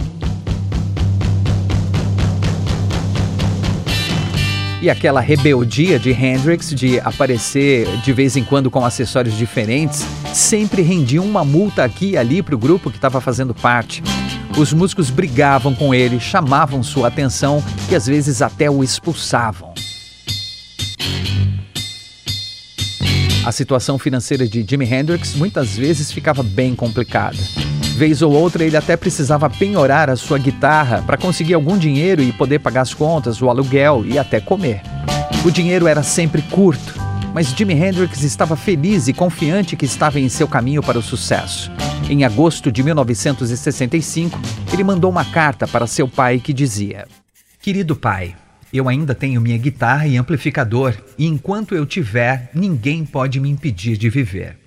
E 4.82 4.90
aquela 4.90 5.22
rebeldia 5.22 6.00
de 6.00 6.12
Hendrix 6.12 6.74
de 6.74 7.00
aparecer 7.00 7.88
de 7.98 8.12
vez 8.12 8.36
em 8.36 8.44
quando 8.44 8.72
com 8.72 8.84
acessórios 8.84 9.38
diferentes 9.38 10.04
sempre 10.34 10.82
rendia 10.82 11.22
uma 11.22 11.46
multa 11.46 11.84
aqui 11.84 12.12
e 12.12 12.18
ali 12.18 12.42
para 12.42 12.56
o 12.56 12.58
grupo 12.58 12.90
que 12.90 12.98
estava 12.98 13.22
fazendo 13.22 13.54
parte. 13.54 14.02
Os 14.58 14.74
músicos 14.74 15.10
brigavam 15.10 15.74
com 15.74 15.94
ele, 15.94 16.20
chamavam 16.20 16.82
sua 16.82 17.10
atenção 17.10 17.64
e 17.90 17.96
às 17.96 18.08
vezes 18.08 18.42
até 18.42 18.70
o 18.70 18.84
expulsavam. 18.84 19.71
A 23.52 23.54
situação 23.54 24.00
financeira 24.00 24.48
de 24.48 24.66
Jimi 24.66 24.86
Hendrix 24.86 25.36
muitas 25.36 25.76
vezes 25.76 26.10
ficava 26.10 26.42
bem 26.42 26.74
complicada. 26.74 27.36
Vez 27.98 28.22
ou 28.22 28.32
outra 28.32 28.64
ele 28.64 28.78
até 28.78 28.96
precisava 28.96 29.50
penhorar 29.50 30.10
a 30.10 30.16
sua 30.16 30.38
guitarra 30.38 31.04
para 31.06 31.18
conseguir 31.18 31.54
algum 31.56 31.78
dinheiro 31.78 32.24
e 32.24 32.32
poder 32.32 32.60
pagar 32.60 32.80
as 32.80 32.94
contas, 32.94 33.42
o 33.42 33.50
aluguel 33.50 34.06
e 34.06 34.18
até 34.18 34.40
comer. 34.40 34.82
O 35.44 35.52
dinheiro 35.52 35.86
era 35.86 36.02
sempre 36.02 36.42
curto, 36.44 36.96
mas 37.34 37.48
Jimi 37.48 37.74
Hendrix 37.74 38.24
estava 38.24 38.56
feliz 38.56 39.10
e 39.10 39.14
confiante 39.14 39.76
que 39.76 39.84
estava 39.84 40.18
em 40.18 40.30
seu 40.30 40.48
caminho 40.48 40.82
para 40.82 40.98
o 40.98 41.04
sucesso. 41.04 41.70
Em 42.10 42.24
agosto 42.24 42.72
de 42.72 42.82
1965, 42.82 44.40
ele 44.72 44.84
mandou 44.86 45.12
uma 45.12 45.26
carta 45.26 45.68
para 45.68 45.86
seu 45.88 46.08
pai 46.08 46.40
que 46.40 46.54
dizia: 46.54 47.06
Querido 47.62 47.98
pai, 47.98 48.34
eu 48.78 48.88
ainda 48.88 49.14
tenho 49.14 49.42
minha 49.42 49.58
guitarra 49.58 50.08
e 50.08 50.18
amplificador, 50.18 50.96
e 51.18 51.26
enquanto 51.26 51.76
eu 51.76 51.86
tiver, 51.86 52.50
ninguém 52.54 53.06
pode 53.06 53.40
me 53.40 53.50
impedir 53.50 53.98
de 53.98 54.10
viver. 54.10 54.58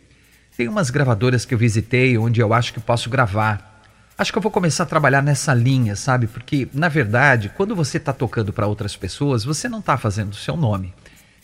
Tem 0.57 0.69
umas 0.69 0.91
gravadoras 0.91 1.45
que 1.45 1.55
eu 1.55 1.59
visitei 1.59 2.17
onde 2.17 2.41
eu 2.41 2.53
acho 2.53 2.73
que 2.73 2.81
posso 2.81 3.11
gravar. 3.11 3.83
Acho 4.17 4.31
que 4.31 4.39
eu 4.39 4.43
vou 4.43 4.53
começar 4.53 4.85
a 4.85 4.87
trabalhar 4.87 5.23
nessa 5.23 5.53
linha, 5.53 5.97
sabe? 5.97 6.29
Porque, 6.29 6.69
na 6.73 6.89
verdade, 6.89 7.51
quando 7.57 7.75
você 7.75 7.97
está 7.97 8.13
tocando 8.13 8.53
para 8.53 8.67
outras 8.67 8.95
pessoas, 8.95 9.45
você 9.45 9.69
não 9.69 9.81
está 9.81 9.97
fazendo 9.97 10.33
o 10.33 10.37
seu 10.37 10.57
nome. 10.57 10.95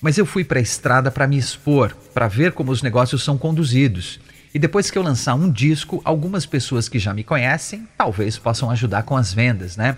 Mas 0.01 0.17
eu 0.17 0.25
fui 0.25 0.45
para 0.45 0.61
a 0.61 0.63
estrada 0.63 1.11
para 1.11 1.27
me 1.27 1.37
expor, 1.37 1.95
para 2.15 2.29
ver 2.29 2.53
como 2.53 2.71
os 2.71 2.83
negócios 2.83 3.25
são 3.25 3.37
conduzidos. 3.37 4.21
E 4.55 4.59
depois 4.59 4.91
que 4.91 4.99
eu 4.99 5.03
lançar 5.03 5.35
um 5.35 5.51
disco, 5.51 6.01
algumas 6.05 6.47
pessoas 6.47 6.89
que 6.89 6.99
já 6.99 7.13
me 7.13 7.23
conhecem 7.25 7.89
talvez 7.97 8.39
possam 8.39 8.71
ajudar 8.71 9.03
com 9.03 9.17
as 9.17 9.33
vendas, 9.33 9.77
né? 9.77 9.97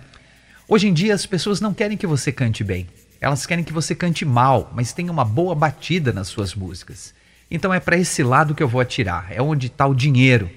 Hoje 0.73 0.89
em 0.89 0.95
dia 0.95 1.13
as 1.13 1.27
pessoas 1.27 1.61
não 1.61 1.75
querem 1.75 1.99
que 1.99 2.07
você 2.07 2.33
cante 2.33 2.65
bem. 2.65 2.87
Elas 3.21 3.45
querem 3.45 3.63
que 3.63 3.75
você 3.75 3.95
cante 3.95 4.25
mal, 4.25 4.73
mas 4.75 4.91
tenha 4.91 5.13
uma 5.13 5.23
boa 5.23 5.55
batida 5.55 6.15
nas 6.15 6.29
suas 6.29 6.55
músicas. 6.55 7.13
Então 7.51 7.75
é 7.75 7.79
para 7.79 7.99
esse 7.99 8.23
lado 8.23 8.55
que 8.55 8.63
eu 8.63 8.69
vou 8.69 8.81
atirar, 8.81 9.27
é 9.29 9.43
onde 9.43 9.67
está 9.67 9.87
o 9.87 9.95
dinheiro. 9.95 10.49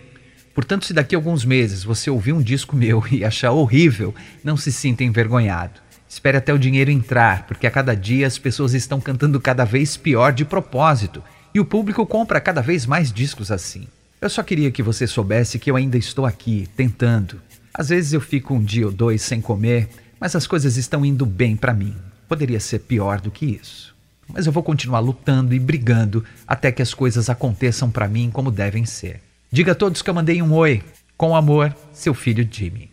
Portanto, 0.54 0.86
se 0.86 0.94
daqui 0.94 1.16
a 1.16 1.18
alguns 1.18 1.44
meses 1.44 1.84
você 1.84 2.10
ouvir 2.10 2.32
um 2.32 2.42
disco 2.42 2.78
meu 2.80 3.04
e 3.12 3.26
achar 3.26 3.52
horrível, 3.52 4.16
não 4.42 4.56
se 4.56 4.72
sinta 4.72 5.04
envergonhado. 5.04 5.82
Espere 6.08 6.38
até 6.38 6.54
o 6.54 6.58
dinheiro 6.58 6.90
entrar, 6.90 7.46
porque 7.46 7.68
a 7.68 7.72
cada 7.72 7.94
dia 7.94 8.26
as 8.26 8.38
pessoas 8.38 8.74
estão 8.74 9.02
cantando 9.02 9.38
cada 9.42 9.66
vez 9.66 9.98
pior 9.98 10.32
de 10.32 10.46
propósito 10.46 11.22
e 11.54 11.60
o 11.60 11.66
público 11.66 12.06
compra 12.06 12.40
cada 12.40 12.62
vez 12.62 12.86
mais 12.86 13.12
discos 13.12 13.52
assim. 13.52 13.86
Eu 14.22 14.30
só 14.30 14.42
queria 14.42 14.72
que 14.72 14.82
você 14.82 15.08
soubesse 15.08 15.60
que 15.60 15.70
eu 15.70 15.76
ainda 15.76 15.98
estou 15.98 16.26
aqui, 16.26 16.70
tentando. 16.74 17.42
Às 17.74 17.90
vezes 17.90 18.14
eu 18.14 18.22
fico 18.22 18.54
um 18.54 18.64
dia 18.64 18.86
ou 18.86 18.92
dois 18.94 19.22
sem 19.22 19.42
comer, 19.42 19.90
mas 20.20 20.36
as 20.36 20.48
coisas 20.48 20.78
estão 20.78 21.06
indo 21.06 21.26
bem 21.26 21.56
para 21.56 21.74
mim. 21.74 21.96
Poderia 22.28 22.60
ser 22.60 22.80
pior 22.80 23.22
do 23.22 23.32
que 23.32 23.46
isso. 23.46 23.96
Mas 24.28 24.46
eu 24.46 24.52
vou 24.52 24.64
continuar 24.64 25.00
lutando 25.00 25.54
e 25.54 25.60
brigando 25.60 26.24
até 26.48 26.72
que 26.72 26.82
as 26.82 26.94
coisas 26.94 27.30
aconteçam 27.30 27.92
para 27.92 28.08
mim 28.08 28.30
como 28.32 28.52
devem 28.52 28.86
ser. 28.86 29.22
Diga 29.52 29.74
a 29.74 29.76
todos 29.76 30.02
que 30.02 30.10
eu 30.10 30.14
mandei 30.14 30.42
um 30.42 30.54
oi. 30.54 30.82
Com 31.18 31.36
amor, 31.36 31.74
seu 31.94 32.14
filho 32.14 32.48
Jimmy. 32.50 32.90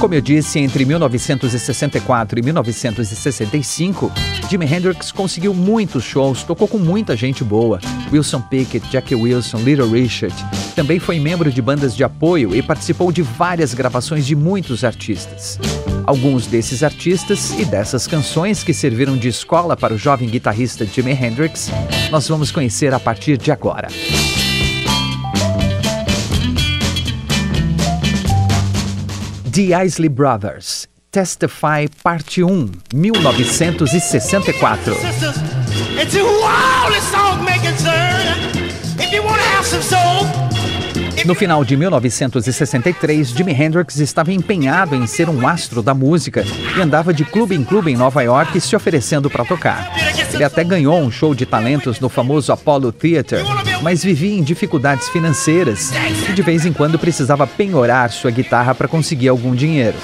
Como 0.00 0.14
eu 0.14 0.20
disse, 0.20 0.58
entre 0.58 0.84
1964 0.84 2.38
e 2.38 2.42
1965, 2.42 4.10
Jimi 4.50 4.66
Hendrix 4.66 5.12
conseguiu 5.12 5.52
muitos 5.54 6.04
shows, 6.04 6.42
tocou 6.42 6.66
com 6.66 6.78
muita 6.78 7.14
gente 7.14 7.44
boa. 7.44 7.78
Wilson 8.10 8.40
Pickett, 8.40 8.90
Jackie 8.90 9.14
Wilson, 9.14 9.58
Little 9.58 9.90
Richard. 9.90 10.34
Também 10.80 10.98
foi 10.98 11.20
membro 11.20 11.52
de 11.52 11.60
bandas 11.60 11.94
de 11.94 12.02
apoio 12.02 12.56
e 12.56 12.62
participou 12.62 13.12
de 13.12 13.20
várias 13.20 13.74
gravações 13.74 14.24
de 14.24 14.34
muitos 14.34 14.82
artistas. 14.82 15.58
Alguns 16.06 16.46
desses 16.46 16.82
artistas 16.82 17.50
e 17.58 17.66
dessas 17.66 18.06
canções 18.06 18.64
que 18.64 18.72
serviram 18.72 19.14
de 19.14 19.28
escola 19.28 19.76
para 19.76 19.92
o 19.92 19.98
jovem 19.98 20.26
guitarrista 20.26 20.86
Jimi 20.86 21.12
Hendrix, 21.12 21.70
nós 22.10 22.26
vamos 22.26 22.50
conhecer 22.50 22.94
a 22.94 22.98
partir 22.98 23.36
de 23.36 23.52
agora. 23.52 23.88
The 29.52 29.84
Isley 29.84 30.08
Brothers, 30.08 30.88
Testify 31.12 31.90
Parte 32.02 32.42
1, 32.42 32.70
1964. 32.94 34.96
No 41.24 41.34
final 41.34 41.62
de 41.64 41.76
1963, 41.76 43.28
Jimi 43.28 43.52
Hendrix 43.52 43.98
estava 43.98 44.32
empenhado 44.32 44.96
em 44.96 45.06
ser 45.06 45.28
um 45.28 45.46
astro 45.46 45.82
da 45.82 45.92
música 45.92 46.44
e 46.76 46.80
andava 46.80 47.12
de 47.12 47.26
clube 47.26 47.54
em 47.54 47.62
clube 47.62 47.92
em 47.92 47.96
Nova 47.96 48.22
York 48.22 48.58
se 48.58 48.74
oferecendo 48.74 49.28
para 49.28 49.44
tocar. 49.44 49.92
Ele 50.32 50.42
até 50.42 50.64
ganhou 50.64 50.98
um 50.98 51.10
show 51.10 51.34
de 51.34 51.44
talentos 51.44 52.00
no 52.00 52.08
famoso 52.08 52.52
Apollo 52.52 52.90
Theater, 52.90 53.44
mas 53.82 54.02
vivia 54.02 54.38
em 54.38 54.42
dificuldades 54.42 55.10
financeiras 55.10 55.90
e 56.28 56.32
de 56.32 56.42
vez 56.42 56.64
em 56.64 56.72
quando 56.72 56.98
precisava 56.98 57.46
penhorar 57.46 58.10
sua 58.10 58.30
guitarra 58.30 58.74
para 58.74 58.88
conseguir 58.88 59.28
algum 59.28 59.54
dinheiro. 59.54 59.96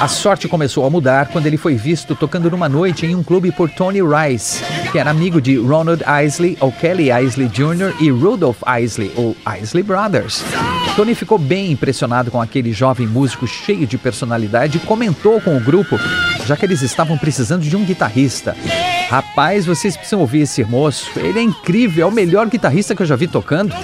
A 0.00 0.08
sorte 0.08 0.48
começou 0.48 0.84
a 0.84 0.90
mudar 0.90 1.28
quando 1.28 1.46
ele 1.46 1.56
foi 1.56 1.76
visto 1.76 2.14
tocando 2.14 2.50
numa 2.50 2.68
noite 2.68 3.06
em 3.06 3.14
um 3.14 3.22
clube 3.22 3.52
por 3.52 3.70
Tony 3.70 4.00
Rice, 4.02 4.62
que 4.90 4.98
era 4.98 5.10
amigo 5.10 5.40
de 5.40 5.56
Ronald 5.56 6.02
Isley, 6.24 6.58
ou 6.60 6.70
Kelly 6.72 7.10
Isley 7.10 7.48
Jr. 7.48 7.94
e 8.00 8.10
Rudolph 8.10 8.60
Isley, 8.80 9.12
ou 9.16 9.36
Isley 9.62 9.82
Brothers. 9.82 10.44
Tony 10.96 11.14
ficou 11.14 11.38
bem 11.38 11.72
impressionado 11.72 12.30
com 12.30 12.40
aquele 12.40 12.72
jovem 12.72 13.06
músico 13.06 13.46
cheio 13.46 13.86
de 13.86 13.96
personalidade 13.96 14.78
e 14.78 14.80
comentou 14.80 15.40
com 15.40 15.56
o 15.56 15.60
grupo, 15.60 15.98
já 16.44 16.56
que 16.56 16.66
eles 16.66 16.82
estavam 16.82 17.16
precisando 17.16 17.62
de 17.62 17.76
um 17.76 17.84
guitarrista. 17.84 18.54
Rapaz, 19.08 19.66
vocês 19.66 19.96
precisam 19.96 20.20
ouvir 20.20 20.40
esse 20.40 20.64
moço. 20.64 21.10
Ele 21.16 21.38
é 21.38 21.42
incrível, 21.42 22.06
é 22.06 22.10
o 22.10 22.12
melhor 22.12 22.48
guitarrista 22.48 22.94
que 22.94 23.02
eu 23.02 23.06
já 23.06 23.16
vi 23.16 23.26
tocando. 23.26 23.74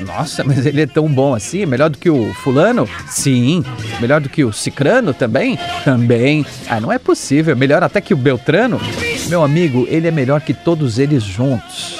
Nossa, 0.00 0.42
mas 0.42 0.64
ele 0.64 0.82
é 0.82 0.86
tão 0.86 1.06
bom 1.08 1.34
assim? 1.34 1.66
Melhor 1.66 1.90
do 1.90 1.98
que 1.98 2.08
o 2.08 2.32
fulano? 2.34 2.88
Sim. 3.06 3.62
Melhor 4.00 4.20
do 4.20 4.28
que 4.28 4.44
o 4.44 4.52
cicrano 4.52 5.12
também? 5.12 5.49
Também. 5.84 6.44
Ah, 6.68 6.80
não 6.80 6.92
é 6.92 6.98
possível. 6.98 7.56
Melhor 7.56 7.82
até 7.82 8.00
que 8.00 8.14
o 8.14 8.16
Beltrano? 8.16 8.80
Meu 9.28 9.42
amigo, 9.42 9.86
ele 9.88 10.08
é 10.08 10.10
melhor 10.10 10.40
que 10.40 10.54
todos 10.54 10.98
eles 10.98 11.22
juntos. 11.22 11.98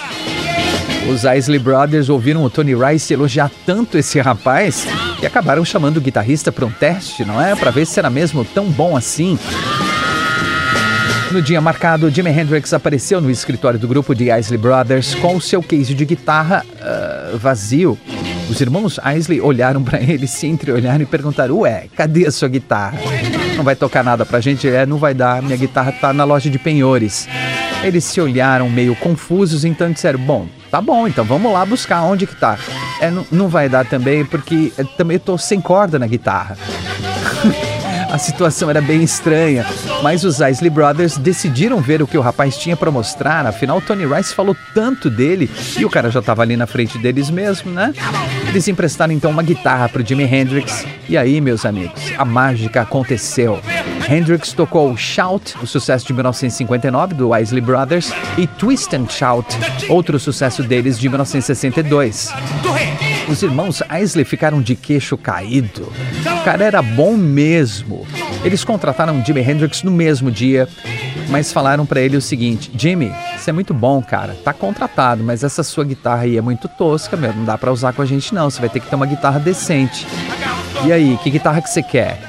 Os 1.09 1.25
Isley 1.25 1.59
Brothers 1.59 2.09
ouviram 2.09 2.45
o 2.45 2.51
Tony 2.51 2.75
Rice 2.75 3.13
elogiar 3.13 3.51
tanto 3.65 3.99
esse 3.99 4.21
rapaz 4.21 4.87
e 5.21 5.27
acabaram 5.27 5.65
chamando 5.65 5.97
o 5.97 6.01
guitarrista 6.01 6.53
para 6.53 6.67
um 6.67 6.71
teste, 6.71 7.25
não 7.25 7.41
é? 7.41 7.55
Para 7.57 7.71
ver 7.71 7.87
se 7.87 7.99
era 7.99 8.11
mesmo 8.11 8.45
tão 8.45 8.67
bom 8.67 8.97
assim. 8.97 9.39
No 11.31 11.41
dia 11.41 11.61
marcado, 11.61 12.11
Jimi 12.11 12.31
Hendrix 12.31 12.73
apareceu 12.73 13.21
no 13.21 13.31
escritório 13.31 13.79
do 13.79 13.87
grupo 13.87 14.15
de 14.15 14.31
Isley 14.37 14.59
Brothers 14.59 15.15
com 15.15 15.37
o 15.37 15.41
seu 15.41 15.63
case 15.63 15.95
de 15.95 16.05
guitarra 16.05 16.65
uh, 16.65 17.39
vazio. 17.39 17.97
Os 18.51 18.61
irmãos 18.61 18.99
Isley 19.17 19.41
olharam 19.41 19.85
para 19.85 20.01
ele, 20.01 20.27
se 20.27 20.49
entreolharam 20.49 21.03
e 21.03 21.07
perguntaram: 21.07 21.61
Ué, 21.61 21.87
cadê 21.97 22.27
a 22.27 22.33
sua 22.33 22.49
guitarra? 22.49 22.99
Não 23.57 23.63
vai 23.63 23.77
tocar 23.77 24.03
nada 24.03 24.27
pra 24.27 24.41
gente? 24.41 24.69
É, 24.69 24.85
não 24.85 24.99
vai 24.99 25.15
dar, 25.15 25.41
minha 25.41 25.57
guitarra 25.57 25.93
tá 25.93 26.13
na 26.13 26.25
loja 26.25 26.51
de 26.51 26.59
penhores. 26.59 27.29
Eles 27.85 28.03
se 28.03 28.21
olharam 28.21 28.69
meio 28.69 28.97
confusos, 28.97 29.65
então 29.65 29.93
disseram: 29.93 30.19
Bom, 30.19 30.49
tá 30.69 30.81
bom, 30.81 31.07
então 31.07 31.25
vamos 31.25 31.53
lá 31.53 31.65
buscar 31.65 32.03
onde 32.03 32.27
que 32.27 32.35
tá. 32.35 32.59
É, 33.01 33.11
não, 33.31 33.49
vai 33.49 33.69
dar 33.69 33.87
também, 33.87 34.25
porque 34.25 34.73
também 34.97 35.19
tô 35.19 35.39
sem 35.39 35.61
corda 35.61 35.97
na 35.97 36.09
guitarra. 36.09 36.59
A 38.13 38.19
situação 38.19 38.69
era 38.69 38.81
bem 38.81 39.03
estranha, 39.03 39.65
mas 40.03 40.25
os 40.25 40.41
Isley 40.41 40.71
Brothers 40.71 41.17
decidiram 41.17 41.81
ver 41.81 42.03
o 42.03 42.07
que 42.07 42.19
o 42.19 42.21
rapaz 42.21 42.57
tinha 42.57 42.77
para 42.77 42.91
mostrar, 42.91 43.47
afinal 43.47 43.81
Tony 43.81 44.05
Rice 44.05 44.35
falou 44.35 44.57
tanto 44.75 45.09
dele 45.09 45.49
e 45.79 45.85
o 45.85 45.91
cara 45.91 46.11
já 46.11 46.21
estava 46.21 46.43
ali 46.43 46.57
na 46.57 46.67
frente 46.67 46.99
deles 46.99 47.31
mesmo, 47.31 47.71
né? 47.71 47.93
Eles 48.49 48.67
emprestaram 48.67 49.13
então 49.13 49.31
uma 49.31 49.43
guitarra 49.43 49.89
para 49.89 50.05
Jimi 50.05 50.25
Hendrix 50.25 50.85
e 51.09 51.17
aí, 51.17 51.41
meus 51.41 51.65
amigos, 51.65 52.01
a 52.19 52.25
mágica 52.25 52.83
aconteceu. 52.83 53.61
Hendrix 54.09 54.53
tocou 54.53 54.97
Shout, 54.97 55.57
o 55.63 55.67
sucesso 55.67 56.05
de 56.05 56.13
1959 56.13 57.15
do 57.15 57.37
Isley 57.37 57.61
Brothers, 57.61 58.13
e 58.37 58.47
Twist 58.47 58.95
and 58.97 59.09
Shout, 59.09 59.47
outro 59.89 60.19
sucesso 60.19 60.65
deles 60.65 60.99
de 60.99 61.09
1962. 61.09 62.33
Os 63.31 63.45
irmãos 63.45 63.81
Isley 64.03 64.25
ficaram 64.25 64.61
de 64.61 64.75
queixo 64.75 65.17
caído. 65.17 65.93
O 66.41 66.45
cara 66.45 66.65
era 66.65 66.83
bom 66.83 67.17
mesmo. 67.17 68.05
Eles 68.45 68.65
contrataram 68.65 69.25
Jimi 69.25 69.41
Hendrix 69.41 69.85
no 69.85 69.91
mesmo 69.91 70.33
dia, 70.33 70.69
mas 71.29 71.53
falaram 71.53 71.87
para 71.87 72.01
ele 72.01 72.17
o 72.17 72.21
seguinte: 72.21 72.73
Jimmy, 72.77 73.13
você 73.39 73.51
é 73.51 73.53
muito 73.53 73.73
bom, 73.73 74.03
cara. 74.03 74.37
Tá 74.45 74.53
contratado, 74.53 75.23
mas 75.23 75.45
essa 75.45 75.63
sua 75.63 75.85
guitarra 75.85 76.23
aí 76.23 76.37
é 76.37 76.41
muito 76.41 76.67
tosca, 76.67 77.17
meu. 77.17 77.33
Não 77.33 77.45
dá 77.45 77.57
para 77.57 77.73
usar 77.73 77.93
com 77.93 78.03
a 78.03 78.07
gente 78.07 78.35
não. 78.35 78.51
Você 78.51 78.61
vai 78.61 78.69
ter 78.69 78.81
que 78.81 78.89
ter 78.89 78.97
uma 78.97 79.07
guitarra 79.07 79.39
decente. 79.39 80.09
E 80.85 80.93
aí, 80.93 81.17
que 81.23 81.31
guitarra 81.31 81.63
que 81.63 81.71
você 81.71 81.85
quer? 81.85 82.21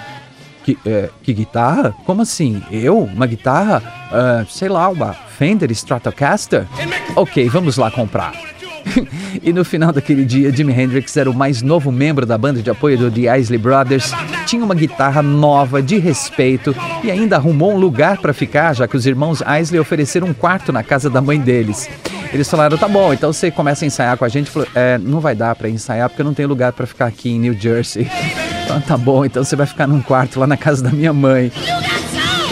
Que, 0.63 0.77
é, 0.85 1.09
que 1.23 1.33
guitarra? 1.33 1.95
Como 2.05 2.21
assim? 2.21 2.61
Eu? 2.69 2.99
Uma 2.99 3.25
guitarra? 3.25 3.81
Uh, 4.11 4.47
sei 4.51 4.69
lá, 4.69 4.87
uma 4.89 5.13
Fender 5.13 5.71
Stratocaster? 5.71 6.67
Ok, 7.15 7.49
vamos 7.49 7.77
lá 7.77 7.89
comprar. 7.89 8.50
e 9.41 9.53
no 9.53 9.63
final 9.63 9.91
daquele 9.91 10.25
dia, 10.25 10.51
Jimi 10.51 10.73
Hendrix 10.73 11.15
era 11.17 11.29
o 11.29 11.33
mais 11.33 11.61
novo 11.61 11.91
membro 11.91 12.25
da 12.25 12.37
banda 12.37 12.61
de 12.61 12.69
apoio 12.69 12.97
do 12.97 13.11
The 13.11 13.37
Isley 13.39 13.57
Brothers, 13.57 14.11
tinha 14.45 14.63
uma 14.63 14.75
guitarra 14.75 15.21
nova, 15.21 15.81
de 15.81 15.97
respeito, 15.97 16.75
e 17.03 17.11
ainda 17.11 17.35
arrumou 17.35 17.73
um 17.73 17.77
lugar 17.77 18.17
para 18.17 18.33
ficar, 18.33 18.73
já 18.73 18.87
que 18.87 18.97
os 18.97 19.05
irmãos 19.05 19.41
Isley 19.61 19.79
ofereceram 19.79 20.27
um 20.27 20.33
quarto 20.33 20.71
na 20.71 20.83
casa 20.83 21.09
da 21.09 21.21
mãe 21.21 21.39
deles. 21.39 21.89
Eles 22.33 22.49
falaram: 22.49 22.77
tá 22.77 22.87
bom, 22.87 23.13
então 23.13 23.31
você 23.31 23.51
começa 23.51 23.83
a 23.83 23.87
ensaiar 23.87 24.17
com 24.17 24.25
a 24.25 24.29
gente. 24.29 24.49
Falou, 24.49 24.67
é, 24.73 24.97
não 24.97 25.19
vai 25.19 25.35
dar 25.35 25.55
para 25.55 25.69
ensaiar 25.69 26.09
porque 26.09 26.21
eu 26.21 26.25
não 26.25 26.33
tenho 26.33 26.47
lugar 26.47 26.71
para 26.71 26.85
ficar 26.85 27.07
aqui 27.07 27.29
em 27.29 27.39
New 27.39 27.53
Jersey. 27.53 28.09
Então 28.63 28.79
tá 28.79 28.95
bom, 28.95 29.25
então 29.25 29.43
você 29.43 29.53
vai 29.53 29.65
ficar 29.65 29.85
num 29.85 30.01
quarto 30.01 30.39
lá 30.39 30.47
na 30.47 30.55
casa 30.55 30.81
da 30.81 30.91
minha 30.91 31.11
mãe. 31.11 31.51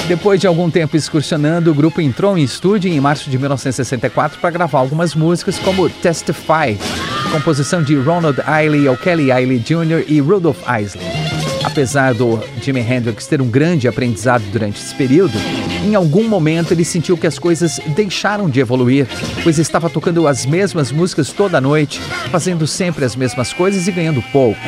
Depois 0.10 0.42
de 0.42 0.48
algum 0.48 0.72
tempo 0.72 0.98
excursionando, 0.98 1.70
o 1.70 1.74
grupo 1.76 2.02
entrou 2.02 2.36
em 2.36 2.42
estúdio 2.42 2.92
em 2.92 3.00
março 3.00 3.30
de 3.30 3.38
1964 3.38 4.40
para 4.40 4.50
gravar 4.50 4.80
algumas 4.80 5.14
músicas 5.14 5.60
como 5.60 5.88
Testify, 5.88 6.76
composição 7.32 7.84
de 7.84 7.96
Ronald 7.96 8.40
Isley, 8.40 8.90
O'Kelly 8.90 9.26
Isley 9.26 9.60
Jr. 9.60 10.04
e 10.08 10.20
Rudolph 10.20 10.64
Isley. 10.82 11.06
Apesar 11.64 12.16
do 12.16 12.42
Jimi 12.60 12.80
Hendrix 12.80 13.28
ter 13.28 13.40
um 13.40 13.48
grande 13.48 13.88
aprendizado 13.88 14.42
durante 14.52 14.82
esse 14.82 14.96
período, 14.96 15.38
em 15.86 15.94
algum 15.94 16.28
momento 16.28 16.72
ele 16.72 16.84
sentiu 16.84 17.16
que 17.16 17.28
as 17.28 17.38
coisas 17.38 17.80
deixaram 17.96 18.50
de 18.50 18.60
evoluir, 18.60 19.06
pois 19.44 19.60
estava 19.60 19.92
tocando 19.92 20.28
as 20.28 20.44
mesmas 20.44 20.92
músicas 20.92 21.32
toda 21.32 21.62
noite, 21.62 22.02
fazendo 22.32 22.66
sempre 22.66 23.06
as 23.06 23.16
mesmas 23.16 23.54
coisas 23.54 23.88
e 23.88 23.92
ganhando 23.92 24.24
pouco. 24.32 24.60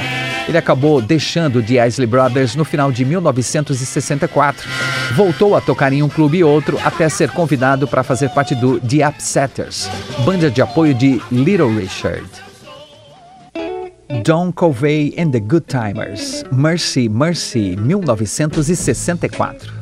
Ele 0.52 0.58
acabou 0.58 1.02
deixando 1.02 1.64
The 1.64 1.88
Isley 1.88 2.06
Brothers 2.06 2.58
no 2.58 2.66
final 2.66 2.92
de 2.92 3.06
1964. 3.06 4.68
Voltou 5.16 5.56
a 5.56 5.62
tocar 5.62 5.94
em 5.94 6.04
um 6.04 6.10
clube 6.10 6.40
e 6.40 6.44
outro 6.44 6.78
até 6.84 7.08
ser 7.08 7.32
convidado 7.32 7.88
para 7.88 8.04
fazer 8.04 8.28
parte 8.32 8.54
do 8.54 8.78
The 8.78 9.08
Upsetters, 9.08 9.90
banda 10.26 10.52
de 10.52 10.62
apoio 10.62 10.94
de 10.94 11.22
Little 11.32 11.74
Richard. 11.74 12.28
Don 14.26 14.52
Covey 14.52 15.16
and 15.18 15.32
the 15.32 15.40
Good 15.40 15.68
Timers, 15.68 16.44
Mercy, 16.52 17.08
Mercy, 17.08 17.78
1964. 17.78 19.81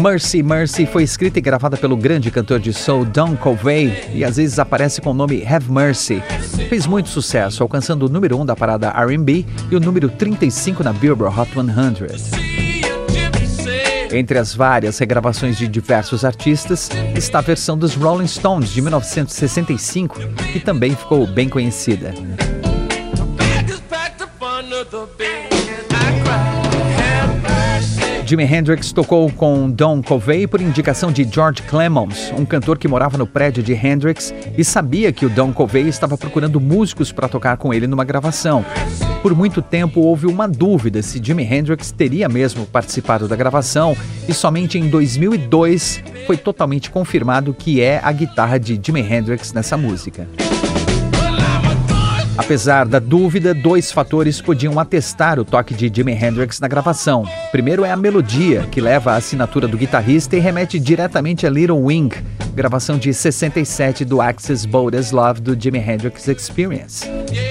Mercy 0.00 0.42
Mercy 0.42 0.86
foi 0.86 1.02
escrita 1.02 1.38
e 1.38 1.42
gravada 1.42 1.76
pelo 1.76 1.94
grande 1.94 2.30
cantor 2.30 2.58
de 2.58 2.72
soul 2.72 3.04
Don 3.04 3.36
Covey 3.36 3.92
e 4.14 4.24
às 4.24 4.38
vezes 4.38 4.58
aparece 4.58 4.98
com 4.98 5.10
o 5.10 5.14
nome 5.14 5.46
Have 5.46 5.70
Mercy. 5.70 6.22
Fez 6.70 6.86
muito 6.86 7.10
sucesso, 7.10 7.62
alcançando 7.62 8.06
o 8.06 8.08
número 8.08 8.38
1 8.38 8.40
um 8.40 8.46
da 8.46 8.56
parada 8.56 8.88
R&B 8.88 9.44
e 9.70 9.76
o 9.76 9.80
número 9.80 10.08
35 10.08 10.82
na 10.82 10.94
Billboard 10.94 11.38
Hot 11.38 11.50
100. 11.52 11.68
Entre 14.18 14.38
as 14.38 14.54
várias 14.54 14.98
regravações 14.98 15.58
de 15.58 15.68
diversos 15.68 16.24
artistas 16.24 16.88
está 17.14 17.40
a 17.40 17.42
versão 17.42 17.76
dos 17.76 17.94
Rolling 17.94 18.26
Stones 18.26 18.70
de 18.70 18.80
1965, 18.80 20.18
que 20.50 20.60
também 20.60 20.96
ficou 20.96 21.26
bem 21.26 21.46
conhecida. 21.46 22.14
Jimi 28.30 28.44
Hendrix 28.44 28.92
tocou 28.92 29.28
com 29.32 29.68
Don 29.68 30.00
Covey 30.00 30.46
por 30.46 30.60
indicação 30.60 31.10
de 31.10 31.24
George 31.24 31.62
Clemons, 31.62 32.32
um 32.38 32.44
cantor 32.44 32.78
que 32.78 32.86
morava 32.86 33.18
no 33.18 33.26
prédio 33.26 33.60
de 33.60 33.72
Hendrix 33.72 34.32
e 34.56 34.64
sabia 34.64 35.10
que 35.10 35.26
o 35.26 35.28
Don 35.28 35.52
Covey 35.52 35.88
estava 35.88 36.16
procurando 36.16 36.60
músicos 36.60 37.10
para 37.10 37.28
tocar 37.28 37.56
com 37.56 37.74
ele 37.74 37.88
numa 37.88 38.04
gravação. 38.04 38.64
Por 39.20 39.34
muito 39.34 39.60
tempo 39.60 40.02
houve 40.02 40.28
uma 40.28 40.46
dúvida 40.46 41.02
se 41.02 41.20
Jimi 41.20 41.42
Hendrix 41.42 41.90
teria 41.90 42.28
mesmo 42.28 42.66
participado 42.66 43.26
da 43.26 43.34
gravação 43.34 43.96
e 44.28 44.32
somente 44.32 44.78
em 44.78 44.88
2002 44.88 46.00
foi 46.24 46.36
totalmente 46.36 46.88
confirmado 46.88 47.52
que 47.52 47.80
é 47.80 48.00
a 48.00 48.12
guitarra 48.12 48.60
de 48.60 48.80
Jimi 48.80 49.00
Hendrix 49.00 49.52
nessa 49.52 49.76
música. 49.76 50.28
Apesar 52.40 52.88
da 52.88 52.98
dúvida, 52.98 53.52
dois 53.52 53.92
fatores 53.92 54.40
podiam 54.40 54.80
atestar 54.80 55.38
o 55.38 55.44
toque 55.44 55.74
de 55.74 55.92
Jimi 55.94 56.12
Hendrix 56.12 56.58
na 56.58 56.66
gravação. 56.66 57.28
Primeiro 57.52 57.84
é 57.84 57.90
a 57.90 57.96
melodia, 57.96 58.66
que 58.70 58.80
leva 58.80 59.12
a 59.12 59.16
assinatura 59.16 59.68
do 59.68 59.76
guitarrista 59.76 60.36
e 60.36 60.40
remete 60.40 60.80
diretamente 60.80 61.46
a 61.46 61.50
Little 61.50 61.84
Wing, 61.84 62.08
gravação 62.54 62.96
de 62.96 63.12
67 63.12 64.06
do 64.06 64.22
Axis 64.22 64.64
Bold 64.64 64.96
as 64.96 65.12
Love 65.12 65.42
do 65.42 65.54
Jimi 65.54 65.80
Hendrix 65.80 66.28
Experience. 66.28 67.06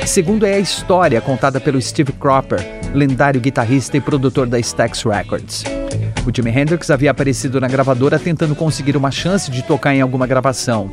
Segundo 0.08 0.43
é 0.43 0.56
a 0.56 0.60
história 0.60 1.21
contada 1.21 1.60
pelo 1.60 1.80
Steve 1.80 2.12
Cropper, 2.13 2.60
lendário 2.91 3.39
guitarrista 3.39 3.95
e 3.95 4.02
produtor 4.02 4.47
da 4.47 4.58
Stax 4.60 5.04
Records. 5.04 5.63
O 6.25 6.36
Jimi 6.36 6.49
Hendrix 6.49 6.89
havia 6.89 7.12
aparecido 7.12 7.62
na 7.62 7.67
gravadora 7.67 8.17
tentando 8.17 8.56
conseguir 8.56 8.97
uma 8.97 9.12
chance 9.12 9.52
de 9.52 9.62
tocar 9.62 9.93
em 9.93 10.02
alguma 10.02 10.25
gravação. 10.25 10.89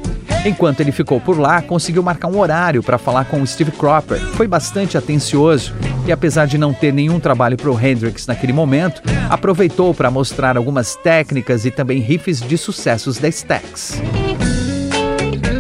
Enquanto 0.47 0.79
ele 0.79 0.93
ficou 0.93 1.21
por 1.21 1.37
lá, 1.41 1.61
conseguiu 1.61 2.05
marcar 2.05 2.29
um 2.29 2.39
horário 2.39 2.81
para 2.81 2.99
falar 2.99 3.25
com 3.25 3.43
o 3.43 3.47
Steve 3.47 3.73
Cropper. 3.73 4.21
Foi 4.35 4.47
bastante 4.47 4.97
atencioso 4.97 5.75
e, 6.07 6.13
apesar 6.13 6.47
de 6.47 6.57
não 6.57 6.73
ter 6.73 6.93
nenhum 6.93 7.19
trabalho 7.19 7.57
para 7.57 7.69
o 7.69 7.77
Hendrix 7.77 8.29
naquele 8.29 8.53
momento, 8.53 9.03
aproveitou 9.29 9.93
para 9.93 10.09
mostrar 10.09 10.57
algumas 10.57 10.95
técnicas 10.95 11.65
e 11.65 11.73
também 11.73 11.99
riffs 11.99 12.41
de 12.41 12.57
sucessos 12.57 13.19
da 13.19 13.27
Stax. 13.27 14.01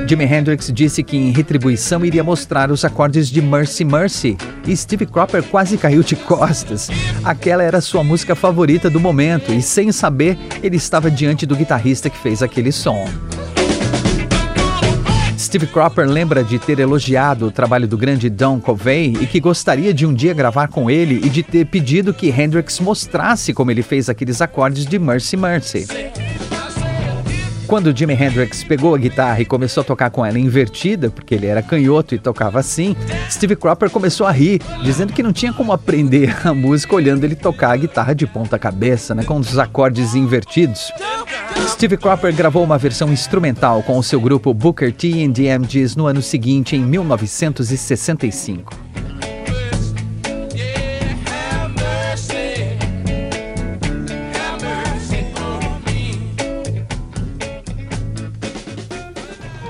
Jimi 0.06 0.24
Hendrix 0.24 0.70
disse 0.72 1.02
que 1.02 1.16
em 1.16 1.32
retribuição 1.32 2.04
iria 2.04 2.22
mostrar 2.22 2.70
os 2.70 2.84
acordes 2.84 3.28
de 3.28 3.42
Mercy 3.42 3.84
Mercy 3.84 4.36
e 4.68 4.76
Steve 4.76 5.04
Cropper 5.04 5.42
quase 5.42 5.76
caiu 5.76 6.04
de 6.04 6.14
costas. 6.14 6.88
Aquela 7.24 7.64
era 7.64 7.80
sua 7.80 8.04
música 8.04 8.36
favorita 8.36 8.88
do 8.88 9.00
momento 9.00 9.52
e, 9.52 9.60
sem 9.60 9.90
saber, 9.90 10.38
ele 10.62 10.76
estava 10.76 11.10
diante 11.10 11.44
do 11.44 11.56
guitarrista 11.56 12.08
que 12.08 12.18
fez 12.18 12.40
aquele 12.40 12.70
som. 12.70 13.04
Steve 15.56 15.72
Cropper 15.72 16.06
lembra 16.06 16.44
de 16.44 16.58
ter 16.58 16.78
elogiado 16.80 17.46
o 17.46 17.50
trabalho 17.50 17.88
do 17.88 17.96
grande 17.96 18.28
Don 18.28 18.60
Covey 18.60 19.16
e 19.18 19.26
que 19.26 19.40
gostaria 19.40 19.94
de 19.94 20.04
um 20.04 20.12
dia 20.12 20.34
gravar 20.34 20.68
com 20.68 20.90
ele 20.90 21.14
e 21.24 21.30
de 21.30 21.42
ter 21.42 21.64
pedido 21.64 22.12
que 22.12 22.28
Hendrix 22.28 22.78
mostrasse 22.78 23.54
como 23.54 23.70
ele 23.70 23.82
fez 23.82 24.10
aqueles 24.10 24.42
acordes 24.42 24.84
de 24.84 24.98
Mercy 24.98 25.34
Mercy. 25.34 25.86
Quando 27.66 27.96
Jimi 27.96 28.14
Hendrix 28.14 28.62
pegou 28.62 28.94
a 28.94 28.98
guitarra 28.98 29.40
e 29.40 29.44
começou 29.44 29.80
a 29.80 29.84
tocar 29.84 30.10
com 30.10 30.24
ela 30.24 30.38
invertida, 30.38 31.10
porque 31.10 31.34
ele 31.34 31.46
era 31.46 31.60
canhoto 31.60 32.14
e 32.14 32.18
tocava 32.18 32.60
assim, 32.60 32.94
Steve 33.28 33.56
Cropper 33.56 33.90
começou 33.90 34.24
a 34.24 34.30
rir, 34.30 34.62
dizendo 34.82 35.12
que 35.12 35.22
não 35.22 35.32
tinha 35.32 35.52
como 35.52 35.72
aprender 35.72 36.34
a 36.46 36.54
música 36.54 36.94
olhando 36.94 37.24
ele 37.24 37.34
tocar 37.34 37.72
a 37.72 37.76
guitarra 37.76 38.14
de 38.14 38.26
ponta 38.26 38.56
cabeça, 38.56 39.16
né, 39.16 39.24
com 39.24 39.38
os 39.38 39.58
acordes 39.58 40.14
invertidos. 40.14 40.92
Steve 41.68 41.96
Cropper 41.96 42.34
gravou 42.34 42.62
uma 42.62 42.78
versão 42.78 43.12
instrumental 43.12 43.82
com 43.82 43.98
o 43.98 44.02
seu 44.02 44.20
grupo 44.20 44.54
Booker 44.54 44.92
T 44.92 45.24
and 45.24 45.32
the 45.32 45.58
MGs 45.58 45.98
no 45.98 46.06
ano 46.06 46.22
seguinte, 46.22 46.76
em 46.76 46.80
1965. 46.80 48.85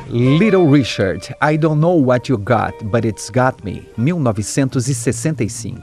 Little 0.08 0.68
Richard, 0.68 1.34
I 1.40 1.56
Don't 1.56 1.80
Know 1.80 1.94
What 1.94 2.28
You 2.28 2.38
Got, 2.38 2.74
But 2.92 3.04
It's 3.04 3.28
Got 3.28 3.64
Me, 3.64 3.82
1965. 3.96 5.82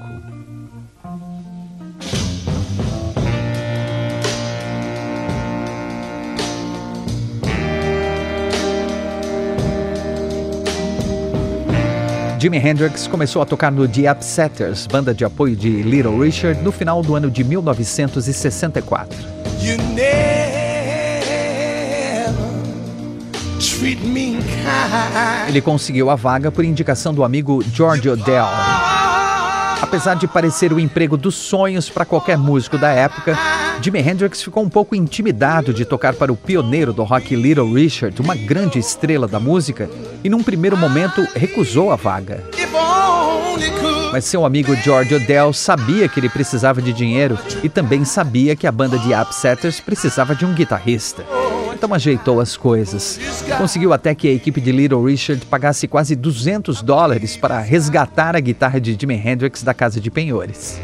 Jimi 12.40 12.58
Hendrix 12.58 13.08
começou 13.08 13.42
a 13.42 13.46
tocar 13.46 13.72
no 13.72 13.88
The 13.88 14.10
Upsetters, 14.10 14.88
banda 14.88 15.14
de 15.14 15.26
apoio 15.26 15.56
de 15.56 15.82
Little 15.82 16.18
Richard, 16.18 16.62
no 16.62 16.72
final 16.72 17.02
do 17.02 17.16
ano 17.16 17.30
de 17.30 17.44
1964. 17.44 19.18
Ele 25.48 25.60
conseguiu 25.60 26.10
a 26.10 26.16
vaga 26.16 26.50
por 26.50 26.64
indicação 26.64 27.14
do 27.14 27.24
amigo 27.24 27.62
George 27.74 28.10
Odell. 28.10 28.46
Apesar 29.82 30.14
de 30.14 30.26
parecer 30.26 30.72
o 30.72 30.80
emprego 30.80 31.18
dos 31.18 31.36
sonhos 31.36 31.90
para 31.90 32.06
qualquer 32.06 32.38
músico 32.38 32.78
da 32.78 32.90
época, 32.92 33.38
Jimi 33.82 34.00
Hendrix 34.00 34.42
ficou 34.42 34.64
um 34.64 34.70
pouco 34.70 34.96
intimidado 34.96 35.74
de 35.74 35.84
tocar 35.84 36.14
para 36.14 36.32
o 36.32 36.38
pioneiro 36.38 36.94
do 36.94 37.04
rock 37.04 37.36
Little 37.36 37.74
Richard, 37.74 38.22
uma 38.22 38.36
grande 38.36 38.80
estrela 38.80 39.28
da 39.28 39.40
música, 39.40 39.90
e 40.24 40.30
num 40.30 40.42
primeiro 40.42 40.78
momento 40.78 41.28
recusou 41.36 41.92
a 41.92 41.98
vaga. 41.98 42.42
Mas 44.14 44.24
seu 44.24 44.46
amigo 44.46 44.74
George 44.78 45.14
Odell 45.16 45.52
sabia 45.52 46.08
que 46.08 46.22
ele 46.22 46.30
precisava 46.30 46.82
de 46.82 46.94
dinheiro 46.94 47.38
e 47.62 47.68
também 47.68 48.06
sabia 48.06 48.56
que 48.56 48.66
a 48.66 48.72
banda 48.72 48.98
de 48.98 49.14
Upsetters 49.14 49.82
precisava 49.82 50.34
de 50.34 50.46
um 50.46 50.54
guitarrista 50.54 51.26
então 51.84 51.94
ajeitou 51.94 52.40
as 52.40 52.56
coisas. 52.56 53.20
Conseguiu 53.58 53.92
até 53.92 54.16
que 54.16 54.30
a 54.30 54.32
equipe 54.32 54.62
de 54.62 54.72
Little 54.72 55.04
Richard 55.04 55.46
pagasse 55.48 55.86
quase 55.86 56.16
200 56.16 56.82
dólares 56.82 57.36
para 57.36 57.60
resgatar 57.60 58.38
a 58.38 58.40
guitarra 58.40 58.80
de 58.80 58.96
Jimi 58.98 59.16
Hendrix 59.16 59.64
da 59.64 59.74
casa 59.74 60.00
de 60.00 60.10
penhores. 60.10 60.80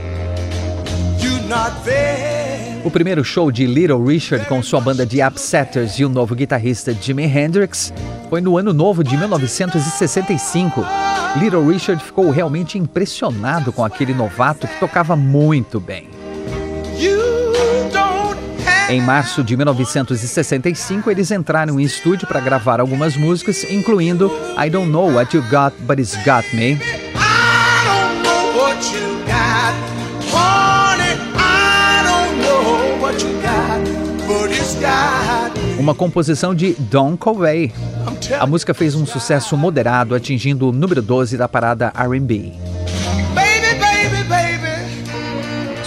O 2.84 2.92
primeiro 2.92 3.24
show 3.24 3.50
de 3.50 3.66
Little 3.66 4.04
Richard 4.04 4.46
com 4.46 4.62
sua 4.62 4.82
banda 4.82 5.06
de 5.06 5.24
Upsetters 5.24 5.98
e 6.00 6.04
o 6.04 6.10
novo 6.10 6.36
guitarrista 6.36 6.94
Jimi 6.94 7.24
Hendrix 7.24 7.94
foi 8.30 8.42
no 8.42 8.58
ano 8.58 8.74
novo 8.74 9.02
de 9.02 9.16
1965. 9.16 10.86
Little 11.38 11.66
Richard 11.66 12.04
ficou 12.04 12.30
realmente 12.30 12.78
impressionado 12.78 13.72
com 13.72 13.86
aquele 13.86 14.14
novato 14.14 14.68
que 14.68 14.78
tocava 14.82 15.16
muito 15.16 15.80
bem. 15.80 16.10
Em 18.90 19.00
março 19.00 19.44
de 19.44 19.56
1965, 19.56 21.12
eles 21.12 21.30
entraram 21.30 21.80
em 21.80 21.84
estúdio 21.84 22.28
para 22.28 22.40
gravar 22.40 22.80
algumas 22.80 23.16
músicas, 23.16 23.64
incluindo 23.70 24.32
I 24.58 24.68
Don't 24.68 24.90
Know 24.90 25.14
What 25.14 25.38
You 25.38 25.44
Got, 25.44 25.76
But 25.82 26.00
It's 26.00 26.16
Got 26.26 26.56
Me. 26.56 26.80
Uma 35.78 35.94
composição 35.94 36.56
de 36.56 36.74
Don 36.74 37.16
Covey. 37.16 37.72
A 38.40 38.48
música 38.48 38.74
fez 38.74 38.96
um 38.96 39.06
sucesso 39.06 39.56
moderado, 39.56 40.16
atingindo 40.16 40.68
o 40.68 40.72
número 40.72 41.04
12 41.04 41.38
da 41.38 41.48
parada 41.48 41.94
R&B. 41.96 42.79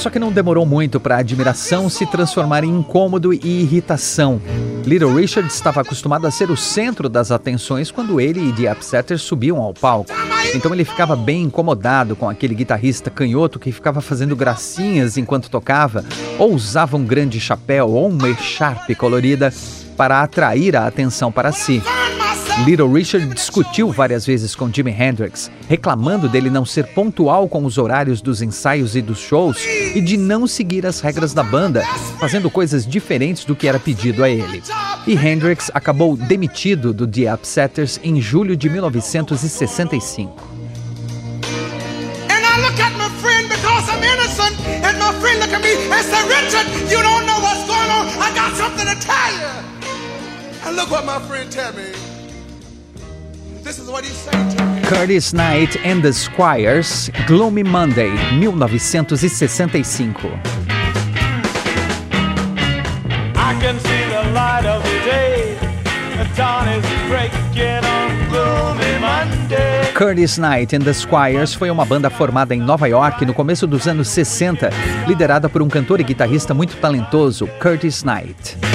Só 0.03 0.11
que 0.11 0.19
não 0.19 0.33
demorou 0.33 0.67
muito 0.67 0.99
para 0.99 1.15
a 1.15 1.19
admiração 1.21 1.89
se 1.89 2.05
transformar 2.05 2.65
em 2.65 2.77
incômodo 2.77 3.33
e 3.33 3.61
irritação. 3.63 4.43
Little 4.85 5.15
Richard 5.15 5.49
estava 5.49 5.81
acostumado 5.81 6.27
a 6.27 6.31
ser 6.33 6.51
o 6.51 6.57
centro 6.57 7.09
das 7.09 7.31
atenções 7.31 7.89
quando 7.89 8.21
ele 8.21 8.49
e 8.49 8.53
The 8.53 8.73
Upsetters 8.73 9.23
subiam 9.23 9.59
ao 9.63 9.73
palco. 9.73 10.11
Então 10.57 10.75
ele 10.75 10.85
ficava 10.85 11.15
bem 11.15 11.45
incomodado 11.45 12.17
com 12.17 12.29
aquele 12.29 12.53
guitarrista 12.53 13.11
canhoto 13.11 13.61
que 13.61 13.71
ficava 13.71 14.01
fazendo 14.01 14.35
gracinhas 14.35 15.17
enquanto 15.17 15.49
tocava, 15.49 16.05
ou 16.37 16.53
usava 16.53 16.97
um 16.97 17.05
grande 17.05 17.39
chapéu 17.39 17.89
ou 17.91 18.09
uma 18.09 18.29
echarpe 18.29 18.97
colorida 18.97 19.55
para 19.97 20.21
atrair 20.21 20.75
a 20.75 20.89
atenção 20.89 21.31
para 21.31 21.53
si. 21.53 21.81
Little 22.61 22.93
Richard 22.93 23.35
discutiu 23.35 23.91
várias 23.91 24.25
vezes 24.25 24.55
com 24.55 24.73
Jimi 24.73 24.93
Hendrix, 24.93 25.51
reclamando 25.69 26.29
dele 26.29 26.49
não 26.49 26.65
ser 26.65 26.87
pontual 26.89 27.49
com 27.49 27.65
os 27.65 27.77
horários 27.77 28.21
dos 28.21 28.41
ensaios 28.41 28.95
e 28.95 29.03
dos 29.03 29.19
shows 29.19 29.65
e 29.65 30.01
de 30.01 30.17
não 30.17 30.47
seguir 30.47 30.87
as 30.87 31.01
regras 31.01 31.35
da 31.35 31.43
banda, 31.43 31.83
fazendo 32.21 32.49
coisas 32.51 32.87
diferentes 32.87 33.45
do 33.45 33.57
que 33.57 33.67
era 33.67 33.81
pedido 33.81 34.23
a 34.23 34.29
ele. 34.29 34.63
E 35.07 35.15
Hendrix 35.17 35.71
acabou 35.75 36.17
demitido 36.17 36.93
do 36.95 37.07
The 37.07 37.35
Upsetters 37.35 37.99
em 38.05 38.21
julho 38.21 38.57
de 38.57 38.69
1965. 38.69 40.53
And 50.65 50.77
look 50.77 50.93
what 50.93 51.05
my 51.05 51.19
friend 51.27 51.51
tell 51.51 51.73
me. 51.73 52.12
Curtis 54.85 55.33
Knight 55.33 55.79
and 55.83 56.03
the 56.03 56.13
Squires, 56.13 57.11
Gloomy 57.27 57.63
Monday, 57.63 58.11
1965. 58.39 60.31
I 63.35 63.59
can 63.61 63.81
see 63.81 64.05
the 64.11 64.31
light 64.35 64.67
of 64.67 64.83
the 64.83 65.01
day. 65.07 65.57
The 66.19 66.29
dawn 66.37 66.69
is 66.69 66.85
breaking 67.09 67.83
on 67.85 68.29
Gloomy 68.29 68.99
Monday. 69.01 69.91
Curtis 69.95 70.37
Knight 70.37 70.75
and 70.75 70.83
the 70.83 70.93
Squires 70.93 71.55
foi 71.55 71.71
uma 71.71 71.87
banda 71.87 72.11
formada 72.11 72.55
em 72.55 72.61
Nova 72.61 72.87
York 72.87 73.25
no 73.25 73.33
começo 73.33 73.67
dos 73.67 73.89
anos 73.89 74.09
60, 74.09 74.69
liderada 75.07 75.49
por 75.49 75.63
um 75.63 75.69
cantor 75.69 76.01
e 76.01 76.05
guitarrista 76.05 76.53
muito 76.53 76.77
talentoso, 76.77 77.47
Curtis 77.59 78.03
Knight. 78.03 78.72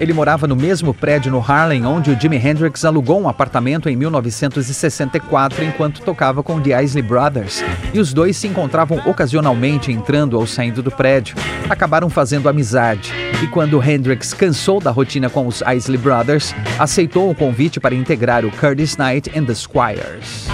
Ele 0.00 0.12
morava 0.12 0.46
no 0.46 0.54
mesmo 0.54 0.94
prédio 0.94 1.30
no 1.30 1.40
Harlem 1.40 1.84
onde 1.84 2.10
o 2.10 2.20
Jimi 2.20 2.36
Hendrix 2.36 2.84
alugou 2.84 3.20
um 3.20 3.28
apartamento 3.28 3.88
em 3.88 3.96
1964 3.96 5.64
enquanto 5.64 6.00
tocava 6.02 6.42
com 6.42 6.60
The 6.60 6.82
Isley 6.82 7.02
Brothers. 7.02 7.64
E 7.92 7.98
os 7.98 8.12
dois 8.12 8.36
se 8.36 8.46
encontravam 8.46 8.98
ocasionalmente 9.06 9.90
entrando 9.90 10.34
ou 10.34 10.46
saindo 10.46 10.82
do 10.82 10.90
prédio. 10.90 11.36
Acabaram 11.68 12.08
fazendo 12.08 12.48
amizade. 12.48 13.12
E 13.42 13.46
quando 13.48 13.82
Hendrix 13.82 14.32
cansou 14.32 14.80
da 14.80 14.90
rotina 14.90 15.28
com 15.28 15.46
os 15.46 15.62
Isley 15.76 15.98
Brothers, 15.98 16.54
aceitou 16.78 17.30
o 17.30 17.34
convite 17.34 17.80
para 17.80 17.94
integrar 17.94 18.44
o 18.44 18.50
Curtis 18.50 18.96
Knight 18.96 19.30
and 19.36 19.44
the 19.44 19.54
Squires. 19.54 20.46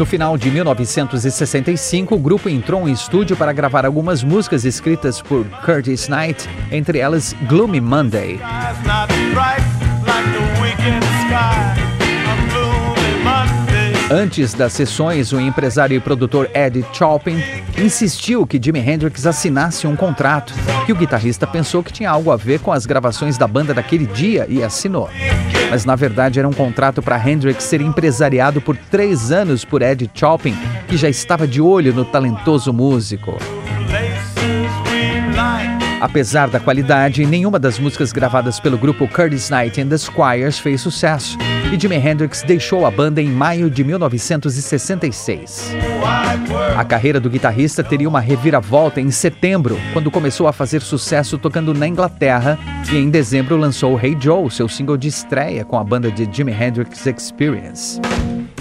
No 0.00 0.06
final 0.06 0.38
de 0.38 0.50
1965, 0.50 2.14
o 2.14 2.18
grupo 2.18 2.48
entrou 2.48 2.88
em 2.88 2.92
estúdio 2.92 3.36
para 3.36 3.52
gravar 3.52 3.84
algumas 3.84 4.24
músicas 4.24 4.64
escritas 4.64 5.20
por 5.20 5.44
Curtis 5.62 6.08
Knight, 6.08 6.48
entre 6.72 6.98
elas 6.98 7.36
Gloomy 7.46 7.82
Monday. 7.82 8.40
Antes 14.10 14.54
das 14.54 14.72
sessões, 14.72 15.34
o 15.34 15.38
empresário 15.38 15.94
e 15.94 16.00
produtor 16.00 16.48
Ed 16.54 16.82
Chopin 16.94 17.36
insistiu 17.76 18.46
que 18.46 18.58
Jimi 18.60 18.80
Hendrix 18.80 19.26
assinasse 19.26 19.86
um 19.86 19.94
contrato, 19.94 20.54
que 20.86 20.92
o 20.92 20.96
guitarrista 20.96 21.46
pensou 21.46 21.82
que 21.82 21.92
tinha 21.92 22.08
algo 22.08 22.30
a 22.30 22.38
ver 22.38 22.60
com 22.60 22.72
as 22.72 22.86
gravações 22.86 23.36
da 23.36 23.46
banda 23.46 23.74
daquele 23.74 24.06
dia 24.06 24.46
e 24.48 24.62
assinou. 24.62 25.10
Mas 25.70 25.84
na 25.84 25.94
verdade 25.94 26.40
era 26.40 26.48
um 26.48 26.52
contrato 26.52 27.00
para 27.00 27.16
Hendrix 27.16 27.62
ser 27.62 27.80
empresariado 27.80 28.60
por 28.60 28.76
três 28.76 29.30
anos 29.30 29.64
por 29.64 29.80
Ed 29.80 30.10
Chopin, 30.12 30.54
que 30.88 30.96
já 30.96 31.08
estava 31.08 31.46
de 31.46 31.60
olho 31.60 31.94
no 31.94 32.04
talentoso 32.04 32.72
músico. 32.72 33.38
Apesar 36.00 36.48
da 36.48 36.58
qualidade, 36.58 37.24
nenhuma 37.24 37.58
das 37.58 37.78
músicas 37.78 38.10
gravadas 38.10 38.58
pelo 38.58 38.76
grupo 38.76 39.06
Curtis 39.06 39.48
Knight 39.48 39.80
and 39.80 39.88
the 39.88 39.98
Squires 39.98 40.58
fez 40.58 40.80
sucesso 40.80 41.38
e 41.72 41.78
Jimi 41.78 41.96
Hendrix 41.96 42.42
deixou 42.42 42.84
a 42.84 42.90
banda 42.90 43.22
em 43.22 43.28
maio 43.28 43.70
de 43.70 43.84
1966. 43.84 45.72
A 46.76 46.84
carreira 46.84 47.20
do 47.20 47.30
guitarrista 47.30 47.84
teria 47.84 48.08
uma 48.08 48.20
reviravolta 48.20 49.00
em 49.00 49.10
setembro, 49.10 49.78
quando 49.92 50.10
começou 50.10 50.48
a 50.48 50.52
fazer 50.52 50.82
sucesso 50.82 51.38
tocando 51.38 51.72
na 51.72 51.86
Inglaterra 51.86 52.58
e 52.90 52.96
em 52.96 53.08
dezembro 53.08 53.56
lançou 53.56 53.98
Hey 54.00 54.16
Joe, 54.18 54.50
seu 54.50 54.68
single 54.68 54.96
de 54.96 55.08
estreia 55.08 55.64
com 55.64 55.78
a 55.78 55.84
banda 55.84 56.10
de 56.10 56.28
Jimi 56.30 56.52
Hendrix 56.52 57.06
Experience. 57.06 58.00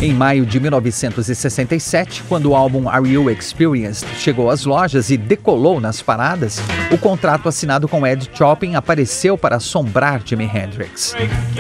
Em 0.02 0.14
maio 0.14 0.46
de 0.46 0.62
1967, 0.62 2.24
quando 2.24 2.52
o 2.52 2.56
álbum 2.56 2.88
Are 2.88 3.06
You 3.06 3.30
Experienced 3.30 4.08
chegou 4.18 4.50
às 4.50 4.64
lojas 4.64 5.10
e 5.10 5.18
decolou 5.18 5.82
nas 5.82 6.02
paradas, 6.02 6.62
o 6.90 6.98
contrato 6.98 7.50
assinado 7.50 7.86
com 7.86 8.08
Ed 8.08 8.30
Chopin 8.34 8.76
apareceu 8.76 9.38
para 9.38 9.58
assombrar 9.58 10.22
Jimi 10.24 10.46
Hendrix. 10.46 11.16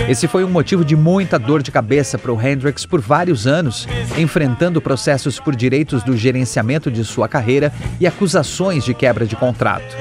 Esse 0.07 0.25
foi 0.25 0.45
um 0.45 0.49
motivo 0.49 0.85
de 0.85 0.95
muita 0.95 1.37
dor 1.39 1.63
de 1.63 1.71
cabeça 1.71 2.17
para 2.17 2.31
o 2.31 2.39
Hendrix 2.39 2.85
por 2.85 3.01
vários 3.01 3.47
anos, 3.47 3.87
enfrentando 4.17 4.81
processos 4.81 5.39
por 5.39 5.55
direitos 5.55 6.03
do 6.03 6.15
gerenciamento 6.15 6.91
de 6.91 7.03
sua 7.03 7.27
carreira 7.27 7.73
e 7.99 8.05
acusações 8.05 8.83
de 8.83 8.93
quebra 8.93 9.25
de 9.25 9.35
contrato. 9.35 9.95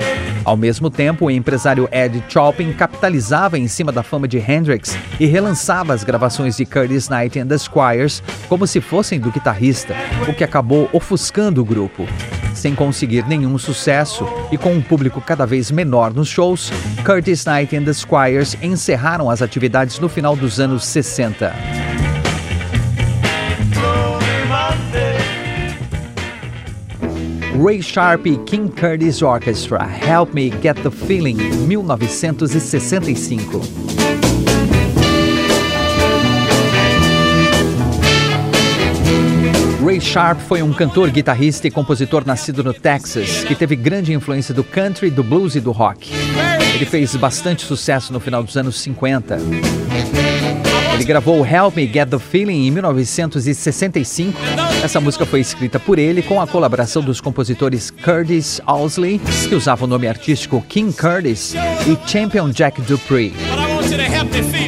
Ao 0.44 0.57
mesmo 0.57 0.90
tempo, 0.90 1.27
o 1.27 1.31
empresário 1.31 1.88
Ed 1.92 2.24
Chopin 2.29 2.72
capitalizava 2.72 3.59
em 3.59 3.68
cima 3.68 3.92
da 3.92 4.03
fama 4.03 4.27
de 4.27 4.38
Hendrix 4.38 4.96
e 5.20 5.27
relançava 5.27 5.92
as 5.92 6.03
gravações 6.03 6.57
de 6.57 6.64
Curtis 6.64 7.09
Knight 7.09 7.38
and 7.38 7.46
the 7.46 7.59
Squires 7.59 8.22
como 8.48 8.66
se 8.66 8.81
fossem 8.81 9.20
do 9.20 9.31
guitarrista, 9.31 9.94
o 10.29 10.33
que 10.33 10.44
acabou 10.44 10.88
ofuscando 10.92 11.61
o 11.61 11.64
grupo. 11.64 12.07
Sem 12.59 12.75
conseguir 12.75 13.25
nenhum 13.29 13.57
sucesso 13.57 14.27
e 14.51 14.59
com 14.59 14.73
um 14.73 14.83
público 14.83 15.21
cada 15.21 15.47
vez 15.47 15.71
menor 15.71 16.12
nos 16.12 16.27
shows, 16.27 16.73
Curtis 17.05 17.44
Knight 17.44 17.77
and 17.77 17.85
the 17.85 17.92
Squires 17.92 18.57
encerraram 18.61 19.31
as 19.31 19.40
atividades 19.40 20.01
no 20.01 20.09
final 20.09 20.35
dos 20.35 20.59
anos 20.59 20.85
60. 20.85 21.55
Ray 27.64 27.81
Sharp 27.81 28.27
e 28.27 28.37
King 28.38 28.68
Curtis 28.68 29.23
Orchestra, 29.23 29.87
Help 29.87 30.35
Me 30.35 30.51
Get 30.61 30.83
the 30.83 30.90
Feeling, 30.90 31.38
1965. 31.68 34.17
Ray 39.98 40.00
Sharp 40.00 40.38
foi 40.42 40.62
um 40.62 40.72
cantor, 40.72 41.11
guitarrista 41.11 41.66
e 41.66 41.72
compositor 41.72 42.24
nascido 42.24 42.62
no 42.62 42.72
Texas, 42.72 43.42
que 43.42 43.52
teve 43.52 43.74
grande 43.74 44.12
influência 44.12 44.54
do 44.54 44.62
country, 44.62 45.11
do 45.11 45.24
blues 45.24 45.56
e 45.56 45.61
do 45.61 45.72
rock. 45.72 46.12
Ele 46.72 46.87
fez 46.87 47.16
bastante 47.16 47.64
sucesso 47.64 48.12
no 48.12 48.20
final 48.20 48.44
dos 48.44 48.56
anos 48.56 48.78
50. 48.78 49.40
Ele 50.94 51.04
gravou 51.04 51.44
Help 51.44 51.74
Me 51.74 51.90
Get 51.92 52.08
the 52.08 52.18
Feeling 52.18 52.68
em 52.68 52.70
1965. 52.70 54.38
Essa 54.84 55.00
música 55.00 55.26
foi 55.26 55.40
escrita 55.40 55.80
por 55.80 55.98
ele 55.98 56.22
com 56.22 56.40
a 56.40 56.46
colaboração 56.46 57.02
dos 57.02 57.20
compositores 57.20 57.90
Curtis 57.90 58.61
Owsley, 58.68 59.20
que 59.48 59.54
usava 59.56 59.84
o 59.84 59.88
nome 59.88 60.06
artístico 60.06 60.64
King 60.68 60.92
Curtis, 60.92 61.54
e 61.54 62.08
Champion 62.08 62.50
Jack 62.50 62.80
Dupree. 62.82 63.34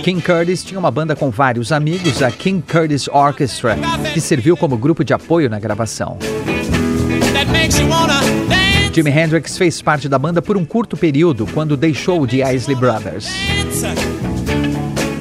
King 0.02 0.22
Curtis 0.22 0.64
tinha 0.64 0.78
uma 0.78 0.90
banda 0.90 1.14
com 1.14 1.30
vários 1.30 1.72
amigos, 1.72 2.22
a 2.22 2.30
King 2.30 2.62
Curtis 2.66 3.08
Orchestra, 3.08 3.76
que 4.12 4.20
serviu 4.20 4.56
como 4.56 4.76
grupo 4.76 5.04
de 5.04 5.12
apoio 5.12 5.48
na 5.50 5.58
gravação. 5.58 6.18
Jimi 8.92 9.10
Hendrix 9.10 9.56
fez 9.56 9.80
parte 9.80 10.08
da 10.08 10.18
banda 10.18 10.42
por 10.42 10.56
um 10.56 10.64
curto 10.64 10.96
período 10.96 11.46
quando 11.54 11.76
deixou 11.76 12.26
de 12.26 12.42
Isley 12.42 12.76
Brothers. 12.76 13.28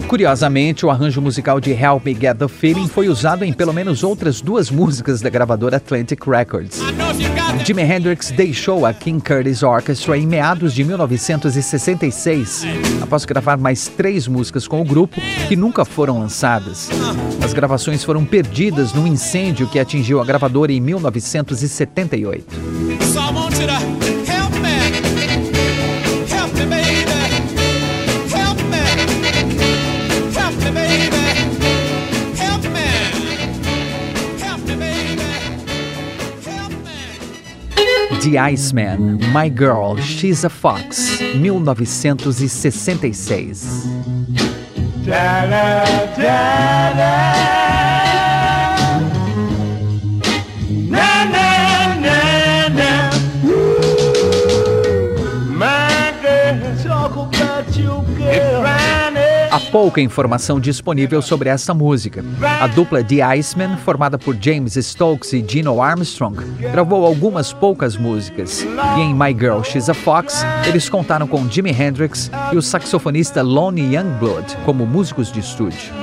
Curiosamente, 0.09 0.87
o 0.87 0.89
arranjo 0.89 1.21
musical 1.21 1.59
de 1.59 1.69
Help 1.69 2.03
Me 2.03 2.17
Get 2.19 2.35
the 2.35 2.47
Feeling 2.47 2.87
foi 2.87 3.07
usado 3.07 3.45
em 3.45 3.53
pelo 3.53 3.71
menos 3.71 4.03
outras 4.03 4.41
duas 4.41 4.71
músicas 4.71 5.21
da 5.21 5.29
gravadora 5.29 5.77
Atlantic 5.77 6.25
Records. 6.25 6.79
Jimi 7.63 7.83
Hendrix 7.83 8.31
deixou 8.31 8.87
a 8.87 8.93
King 8.93 9.23
Curtis 9.23 9.61
Orchestra 9.61 10.17
em 10.17 10.25
meados 10.25 10.73
de 10.73 10.83
1966, 10.83 12.65
após 13.03 13.23
gravar 13.23 13.57
mais 13.57 13.87
três 13.87 14.27
músicas 14.27 14.67
com 14.67 14.81
o 14.81 14.83
grupo 14.83 15.21
que 15.47 15.55
nunca 15.55 15.85
foram 15.85 16.17
lançadas. 16.17 16.89
As 17.43 17.53
gravações 17.53 18.03
foram 18.03 18.25
perdidas 18.25 18.91
num 18.93 19.05
incêndio 19.05 19.67
que 19.67 19.77
atingiu 19.77 20.19
a 20.19 20.25
gravadora 20.25 20.71
em 20.71 20.81
1978. 20.81 22.47
The 38.29 38.37
Iceman, 38.37 39.17
My 39.31 39.49
Girl, 39.49 39.97
She's 39.97 40.43
a 40.43 40.51
Fox, 40.51 41.19
1966. 41.19 43.85
Da, 45.03 45.47
da, 45.47 45.83
da, 46.15 47.58
pouca 59.71 60.01
informação 60.01 60.59
disponível 60.59 61.21
sobre 61.21 61.49
essa 61.49 61.73
música. 61.73 62.23
A 62.59 62.67
dupla 62.67 63.03
The 63.03 63.21
Iceman, 63.37 63.77
formada 63.77 64.17
por 64.17 64.35
James 64.39 64.73
Stokes 64.73 65.33
e 65.33 65.45
Gino 65.47 65.81
Armstrong, 65.81 66.35
gravou 66.71 67.05
algumas 67.05 67.53
poucas 67.53 67.95
músicas. 67.95 68.65
E 68.97 69.01
em 69.01 69.13
My 69.13 69.31
Girl 69.31 69.61
She's 69.63 69.89
a 69.89 69.93
Fox, 69.93 70.43
eles 70.67 70.89
contaram 70.89 71.27
com 71.27 71.49
Jimi 71.49 71.71
Hendrix 71.71 72.31
e 72.51 72.57
o 72.57 72.61
saxofonista 72.61 73.41
Lonnie 73.41 73.95
Youngblood 73.95 74.57
como 74.65 74.85
músicos 74.85 75.31
de 75.31 75.39
estúdio. 75.39 75.93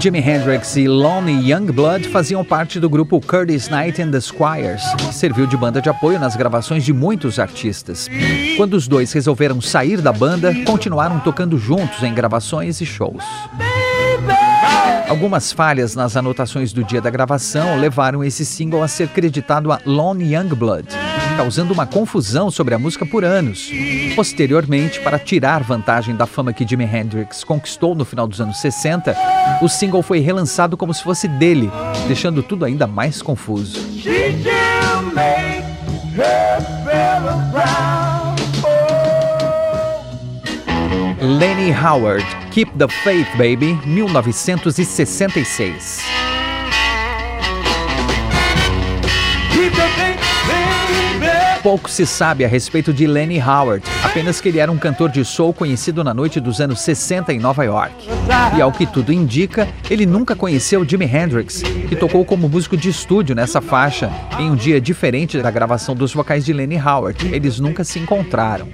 Jimi 0.00 0.18
Hendrix 0.18 0.76
e 0.76 0.88
Lonnie 0.88 1.50
Youngblood 1.50 2.08
faziam 2.08 2.42
parte 2.42 2.80
do 2.80 2.88
grupo 2.88 3.20
Curtis 3.20 3.68
Knight 3.68 4.00
and 4.00 4.10
the 4.10 4.18
Squires, 4.18 4.82
que 4.96 5.14
serviu 5.14 5.46
de 5.46 5.58
banda 5.58 5.82
de 5.82 5.90
apoio 5.90 6.18
nas 6.18 6.34
gravações 6.34 6.86
de 6.86 6.90
muitos 6.90 7.38
artistas. 7.38 8.08
Quando 8.56 8.72
os 8.72 8.88
dois 8.88 9.12
resolveram 9.12 9.60
sair 9.60 10.00
da 10.00 10.10
banda, 10.10 10.54
continuaram 10.64 11.20
tocando 11.20 11.58
juntos 11.58 12.02
em 12.02 12.14
gravações 12.14 12.80
e 12.80 12.86
shows. 12.86 13.22
Algumas 15.06 15.52
falhas 15.52 15.94
nas 15.94 16.16
anotações 16.16 16.72
do 16.72 16.82
dia 16.82 17.02
da 17.02 17.10
gravação 17.10 17.78
levaram 17.78 18.24
esse 18.24 18.46
single 18.46 18.82
a 18.82 18.88
ser 18.88 19.08
creditado 19.08 19.70
a 19.70 19.80
Lone 19.84 20.32
Youngblood, 20.32 20.88
causando 21.40 21.72
uma 21.72 21.86
confusão 21.86 22.50
sobre 22.50 22.74
a 22.74 22.78
música 22.78 23.06
por 23.06 23.24
anos. 23.24 23.72
Posteriormente, 24.14 25.00
para 25.00 25.18
tirar 25.18 25.62
vantagem 25.62 26.14
da 26.14 26.26
fama 26.26 26.52
que 26.52 26.68
Jimi 26.68 26.84
Hendrix 26.84 27.42
conquistou 27.42 27.94
no 27.94 28.04
final 28.04 28.28
dos 28.28 28.42
anos 28.42 28.60
60, 28.60 29.16
o 29.62 29.68
single 29.68 30.02
foi 30.02 30.20
relançado 30.20 30.76
como 30.76 30.92
se 30.92 31.02
fosse 31.02 31.26
dele, 31.26 31.70
deixando 32.06 32.42
tudo 32.42 32.66
ainda 32.66 32.86
mais 32.86 33.22
confuso. 33.22 33.80
Lenny 41.22 41.72
Howard, 41.72 42.26
Keep 42.50 42.72
the 42.76 42.88
Faith 43.02 43.28
Baby, 43.38 43.80
1966. 43.86 46.00
Pouco 51.62 51.90
se 51.90 52.06
sabe 52.06 52.42
a 52.42 52.48
respeito 52.48 52.90
de 52.90 53.06
Lenny 53.06 53.38
Howard, 53.38 53.84
apenas 54.02 54.40
que 54.40 54.48
ele 54.48 54.58
era 54.58 54.72
um 54.72 54.78
cantor 54.78 55.10
de 55.10 55.22
soul 55.24 55.52
conhecido 55.52 56.02
na 56.02 56.14
noite 56.14 56.40
dos 56.40 56.58
anos 56.58 56.80
60 56.80 57.34
em 57.34 57.38
Nova 57.38 57.62
York. 57.64 58.08
E 58.56 58.62
ao 58.62 58.72
que 58.72 58.86
tudo 58.86 59.12
indica, 59.12 59.68
ele 59.90 60.06
nunca 60.06 60.34
conheceu 60.34 60.88
Jimi 60.88 61.04
Hendrix, 61.04 61.62
que 61.86 61.94
tocou 61.94 62.24
como 62.24 62.48
músico 62.48 62.78
de 62.78 62.88
estúdio 62.88 63.34
nessa 63.34 63.60
faixa, 63.60 64.10
em 64.38 64.50
um 64.50 64.56
dia 64.56 64.80
diferente 64.80 65.38
da 65.38 65.50
gravação 65.50 65.94
dos 65.94 66.14
vocais 66.14 66.46
de 66.46 66.52
Lenny 66.54 66.78
Howard. 66.78 67.28
Eles 67.30 67.60
nunca 67.60 67.84
se 67.84 67.98
encontraram. 67.98 68.66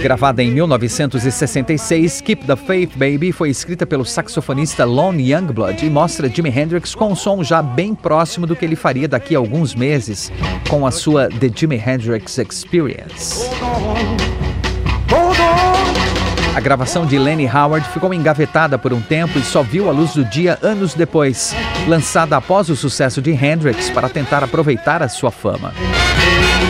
Gravada 0.00 0.42
em 0.42 0.50
1966, 0.50 2.20
Keep 2.20 2.46
the 2.46 2.54
Faith 2.54 2.92
Baby 2.96 3.32
foi 3.32 3.50
escrita 3.50 3.86
pelo 3.86 4.04
saxofonista 4.04 4.84
Lon 4.84 5.14
Youngblood 5.14 5.84
e 5.84 5.90
mostra 5.90 6.28
Jimi 6.28 6.50
Hendrix 6.50 6.94
com 6.94 7.12
um 7.12 7.16
som 7.16 7.42
já 7.42 7.62
bem 7.62 7.94
próximo 7.94 8.46
do 8.46 8.54
que 8.54 8.64
ele 8.64 8.76
faria 8.76 9.08
daqui 9.08 9.34
a 9.34 9.38
alguns 9.38 9.74
meses 9.74 10.30
com 10.68 10.86
a 10.86 10.90
sua 10.90 11.28
The 11.28 11.50
Jimi 11.54 11.76
Hendrix 11.76 12.38
Experience. 12.38 13.48
A 16.54 16.60
gravação 16.60 17.04
de 17.04 17.18
Lenny 17.18 17.46
Howard 17.46 17.86
ficou 17.90 18.14
engavetada 18.14 18.78
por 18.78 18.92
um 18.92 19.00
tempo 19.00 19.38
e 19.38 19.42
só 19.42 19.62
viu 19.62 19.88
a 19.90 19.92
luz 19.92 20.14
do 20.14 20.24
dia 20.24 20.58
anos 20.62 20.94
depois, 20.94 21.54
lançada 21.86 22.36
após 22.36 22.70
o 22.70 22.76
sucesso 22.76 23.20
de 23.20 23.32
Hendrix 23.32 23.90
para 23.90 24.08
tentar 24.08 24.42
aproveitar 24.42 25.02
a 25.02 25.08
sua 25.08 25.30
fama. 25.30 25.74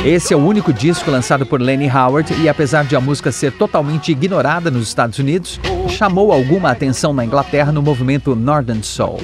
Esse 0.04 0.32
é 0.32 0.36
o 0.36 0.40
único 0.40 0.72
disco 0.72 1.10
lançado 1.10 1.44
por 1.44 1.60
Lenny 1.60 1.90
Howard 1.90 2.32
e, 2.40 2.48
apesar 2.48 2.84
de 2.84 2.94
a 2.94 3.00
música 3.00 3.32
ser 3.32 3.50
totalmente 3.52 4.12
ignorada 4.12 4.70
nos 4.70 4.86
Estados 4.88 5.18
Unidos, 5.18 5.58
chamou 5.88 6.32
alguma 6.32 6.70
atenção 6.70 7.12
na 7.12 7.24
Inglaterra 7.24 7.72
no 7.72 7.82
movimento 7.82 8.36
Northern 8.36 8.84
Soul. 8.84 9.18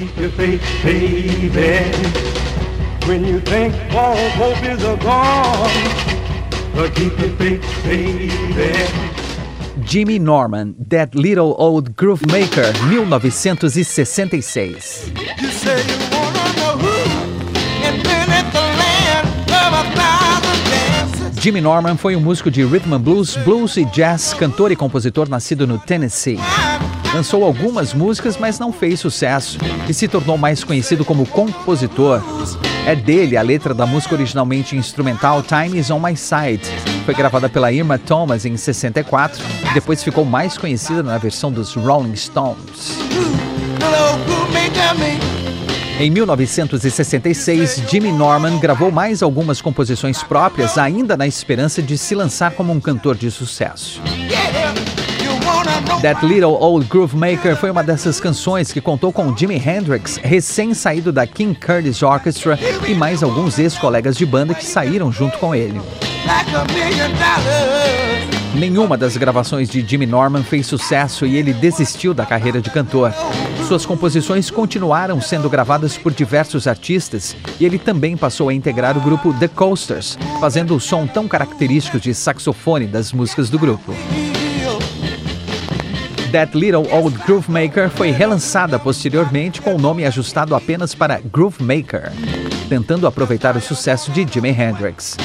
Jimmy 9.85 10.18
Norman, 10.18 10.75
That 10.88 11.14
Little 11.14 11.55
Old 11.59 11.92
Groove 11.96 12.25
Maker, 12.27 12.72
1966. 12.88 15.12
Jimmy 21.42 21.61
Norman 21.61 21.96
foi 21.96 22.14
um 22.14 22.20
músico 22.20 22.52
de 22.52 22.64
rhythm 22.64 22.94
and 22.94 23.00
blues, 23.00 23.35
blues 23.35 23.76
e 23.76 23.85
jazz, 23.87 24.33
cantor 24.33 24.70
e 24.70 24.76
compositor 24.76 25.28
nascido 25.28 25.66
no 25.66 25.76
Tennessee. 25.76 26.38
Lançou 27.12 27.42
algumas 27.42 27.92
músicas, 27.92 28.37
mas 28.37 28.61
não 28.61 28.72
fez 28.72 29.00
sucesso 29.00 29.59
e 29.88 29.92
se 29.92 30.07
tornou 30.07 30.38
mais 30.38 30.62
conhecido 30.62 31.05
como 31.05 31.26
compositor. 31.26 32.22
É 32.87 32.94
dele 32.94 33.37
a 33.37 33.42
letra 33.42 33.74
da 33.74 33.85
música 33.85 34.14
originalmente 34.14 34.76
instrumental 34.76 35.42
Time 35.42 35.81
Is 35.81 35.90
On 35.90 35.98
My 35.98 36.16
Side. 36.16 36.62
Foi 37.05 37.12
gravada 37.12 37.48
pela 37.48 37.72
Irma 37.72 37.98
Thomas 37.98 38.46
em 38.46 38.57
64 38.57 39.42
e 39.68 39.74
depois 39.74 40.00
ficou 40.00 40.24
mais 40.24 40.57
conhecida 40.57 41.02
na 41.02 41.18
versão 41.18 41.50
dos 41.50 41.74
Rolling 41.74 42.14
Stones. 42.14 42.98
Em 45.98 46.11
1966, 46.11 47.83
Jimmy 47.88 48.11
Norman 48.11 48.59
gravou 48.59 48.90
mais 48.90 49.22
algumas 49.22 49.61
composições 49.61 50.22
próprias, 50.22 50.76
ainda 50.76 51.16
na 51.16 51.26
esperança 51.26 51.83
de 51.83 51.96
se 51.96 52.14
lançar 52.14 52.52
como 52.52 52.72
um 52.72 52.81
cantor 52.81 53.16
de 53.16 53.31
sucesso. 53.31 54.00
That 56.02 56.26
Little 56.26 56.57
Old 56.61 56.87
Groove 56.88 57.16
Maker 57.16 57.57
foi 57.57 57.70
uma 57.70 57.85
dessas 57.85 58.18
canções 58.18 58.72
que 58.72 58.81
contou 58.81 59.12
com 59.12 59.37
Jimi 59.37 59.57
Hendrix, 59.57 60.16
recém-saído 60.16 61.12
da 61.12 61.26
King 61.26 61.55
Curtis 61.55 62.02
Orchestra, 62.02 62.59
e 62.88 62.94
mais 62.94 63.22
alguns 63.22 63.59
ex-colegas 63.59 64.16
de 64.16 64.26
banda 64.26 64.55
que 64.55 64.64
saíram 64.64 65.12
junto 65.12 65.38
com 65.38 65.55
ele. 65.55 65.81
Nenhuma 68.55 68.98
das 68.98 69.16
gravações 69.16 69.68
de 69.68 69.87
Jimmy 69.87 70.07
Norman 70.07 70.42
fez 70.42 70.66
sucesso 70.66 71.24
e 71.24 71.37
ele 71.37 71.52
desistiu 71.52 72.12
da 72.12 72.26
carreira 72.26 72.61
de 72.61 72.70
cantor. 72.70 73.14
Suas 73.66 73.87
composições 73.87 74.51
continuaram 74.51 75.20
sendo 75.20 75.48
gravadas 75.48 75.96
por 75.96 76.12
diversos 76.12 76.66
artistas 76.66 77.37
e 77.59 77.64
ele 77.64 77.79
também 77.79 78.16
passou 78.16 78.48
a 78.48 78.55
integrar 78.55 78.98
o 78.98 79.01
grupo 79.01 79.33
The 79.33 79.48
Coasters, 79.48 80.18
fazendo 80.40 80.77
o 80.77 80.81
som 80.81 81.07
tão 81.07 81.27
característico 81.27 81.98
de 81.98 82.12
saxofone 82.14 82.87
das 82.87 83.12
músicas 83.12 83.48
do 83.48 83.59
grupo. 83.59 83.94
That 86.33 86.57
Little 86.57 86.88
Old 86.90 87.18
Groove 87.27 87.51
Maker 87.51 87.90
foi 87.90 88.11
relançada 88.11 88.79
posteriormente 88.79 89.61
com 89.61 89.75
o 89.75 89.79
nome 89.79 90.05
ajustado 90.07 90.55
apenas 90.55 90.94
para 90.94 91.20
Groove 91.20 91.62
Maker, 91.62 92.11
tentando 92.70 93.07
aproveitar 93.07 93.55
o 93.57 93.61
sucesso 93.61 94.11
de 94.11 94.27
Jimi 94.27 94.48
Hendrix. 94.48 95.16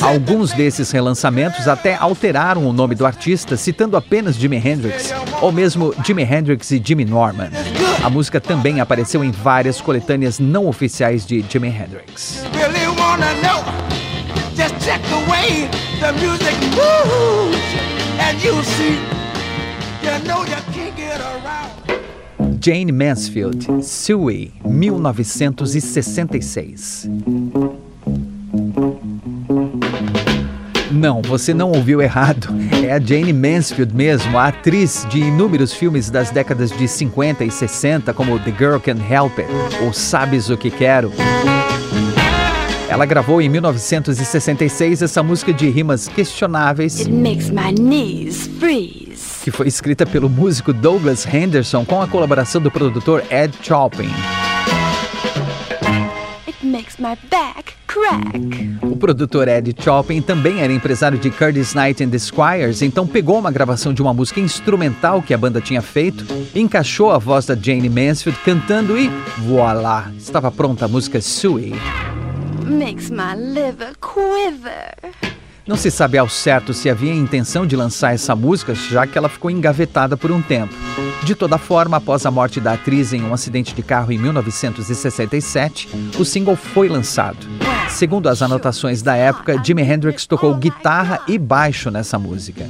Alguns 0.00 0.52
desses 0.52 0.90
relançamentos 0.90 1.68
até 1.68 1.94
alteraram 1.94 2.66
o 2.66 2.72
nome 2.72 2.94
do 2.94 3.04
artista, 3.06 3.56
citando 3.56 3.96
apenas 3.96 4.36
Jimi 4.36 4.56
Hendrix, 4.56 5.12
ou 5.40 5.52
mesmo 5.52 5.94
Jimi 6.04 6.22
Hendrix 6.22 6.70
e 6.70 6.82
Jimmy 6.84 7.04
Norman. 7.04 7.50
A 8.02 8.10
música 8.10 8.40
também 8.40 8.80
apareceu 8.80 9.24
em 9.24 9.30
várias 9.30 9.80
coletâneas 9.80 10.38
não 10.38 10.66
oficiais 10.66 11.26
de 11.26 11.44
Jimi 11.48 11.68
Hendrix. 11.68 12.44
Jane 22.60 22.92
Mansfield, 22.92 23.84
Suey, 23.84 24.52
1966. 24.64 27.08
Não, 30.96 31.20
você 31.20 31.52
não 31.52 31.70
ouviu 31.70 32.00
errado. 32.00 32.48
É 32.82 32.92
a 32.92 32.98
Jane 32.98 33.32
Mansfield 33.32 33.94
mesmo, 33.94 34.38
a 34.38 34.48
atriz 34.48 35.06
de 35.10 35.18
inúmeros 35.18 35.72
filmes 35.72 36.08
das 36.08 36.30
décadas 36.30 36.70
de 36.70 36.88
50 36.88 37.44
e 37.44 37.50
60, 37.50 38.14
como 38.14 38.38
The 38.38 38.54
Girl 38.56 38.78
Can 38.78 38.96
Help 39.08 39.38
It 39.38 39.50
ou 39.82 39.92
Sabes 39.92 40.48
o 40.48 40.56
que 40.56 40.70
Quero. 40.70 41.12
Ela 42.88 43.04
gravou 43.04 43.42
em 43.42 43.48
1966 43.48 45.02
essa 45.02 45.22
música 45.22 45.52
de 45.52 45.68
rimas 45.68 46.08
questionáveis. 46.08 47.06
Que 49.44 49.50
foi 49.50 49.68
escrita 49.68 50.06
pelo 50.06 50.30
músico 50.30 50.72
Douglas 50.72 51.26
Henderson 51.26 51.84
com 51.84 52.00
a 52.00 52.08
colaboração 52.08 52.60
do 52.60 52.70
produtor 52.70 53.22
Ed 53.30 53.54
Chopin. 53.60 54.08
Makes 56.96 57.00
my 57.00 57.16
back 57.30 57.74
crack. 57.86 58.78
O 58.82 58.96
produtor 58.96 59.48
Ed 59.48 59.74
Chopin 59.78 60.20
também 60.20 60.60
era 60.60 60.72
empresário 60.72 61.18
de 61.18 61.30
Curtis 61.30 61.74
Knight 61.74 62.02
and 62.02 62.10
the 62.10 62.18
Squires, 62.18 62.82
então 62.82 63.06
pegou 63.06 63.38
uma 63.38 63.50
gravação 63.50 63.92
de 63.92 64.02
uma 64.02 64.12
música 64.12 64.40
instrumental 64.40 65.22
que 65.22 65.34
a 65.34 65.38
banda 65.38 65.60
tinha 65.60 65.82
feito, 65.82 66.24
encaixou 66.54 67.10
a 67.10 67.18
voz 67.18 67.46
da 67.46 67.54
Jane 67.54 67.88
Mansfield 67.88 68.38
cantando 68.44 68.98
e 68.98 69.08
voilá, 69.38 70.10
estava 70.18 70.50
pronta 70.50 70.84
a 70.84 70.88
música 70.88 71.20
Sui. 71.20 71.74
Makes 72.64 73.10
my 73.10 73.34
liver 73.36 73.94
quiver. 74.00 75.35
Não 75.66 75.74
se 75.74 75.90
sabe 75.90 76.16
ao 76.16 76.28
certo 76.28 76.72
se 76.72 76.88
havia 76.88 77.12
intenção 77.12 77.66
de 77.66 77.74
lançar 77.74 78.14
essa 78.14 78.36
música, 78.36 78.72
já 78.72 79.04
que 79.04 79.18
ela 79.18 79.28
ficou 79.28 79.50
engavetada 79.50 80.16
por 80.16 80.30
um 80.30 80.40
tempo. 80.40 80.72
De 81.24 81.34
toda 81.34 81.58
forma, 81.58 81.96
após 81.96 82.24
a 82.24 82.30
morte 82.30 82.60
da 82.60 82.74
atriz 82.74 83.12
em 83.12 83.20
um 83.22 83.34
acidente 83.34 83.74
de 83.74 83.82
carro 83.82 84.12
em 84.12 84.18
1967, 84.18 85.88
o 86.20 86.24
single 86.24 86.54
foi 86.54 86.88
lançado. 86.88 87.38
Segundo 87.88 88.28
as 88.28 88.42
anotações 88.42 89.02
da 89.02 89.16
época, 89.16 89.60
Jimi 89.64 89.82
Hendrix 89.82 90.24
tocou 90.24 90.54
guitarra 90.54 91.20
e 91.26 91.36
baixo 91.36 91.90
nessa 91.90 92.16
música. 92.16 92.64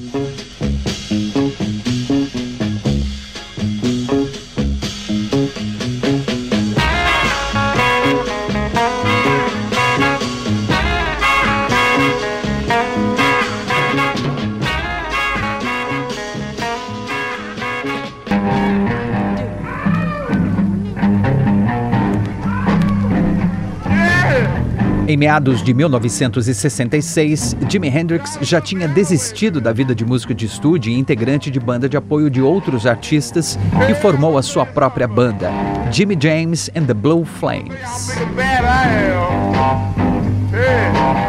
Meados 25.27 25.61
de 25.61 25.75
1966, 25.75 27.57
Jimi 27.69 27.89
Hendrix 27.89 28.39
já 28.43 28.61
tinha 28.61 28.87
desistido 28.87 29.61
da 29.61 29.73
vida 29.73 29.93
de 29.93 30.05
músico 30.05 30.33
de 30.33 30.47
estúdio 30.47 30.93
e 30.93 30.97
integrante 30.97 31.51
de 31.51 31.59
banda 31.59 31.89
de 31.89 31.97
apoio 31.97 32.31
de 32.31 32.41
outros 32.41 32.87
artistas 32.87 33.59
e 33.91 33.95
formou 33.97 34.39
a 34.39 34.43
sua 34.43 34.65
própria 34.65 35.09
banda, 35.09 35.51
Jimmy 35.91 36.17
James 36.17 36.71
and 36.77 36.85
the 36.85 36.95
Blue 36.95 37.25
Flames. 37.25 37.75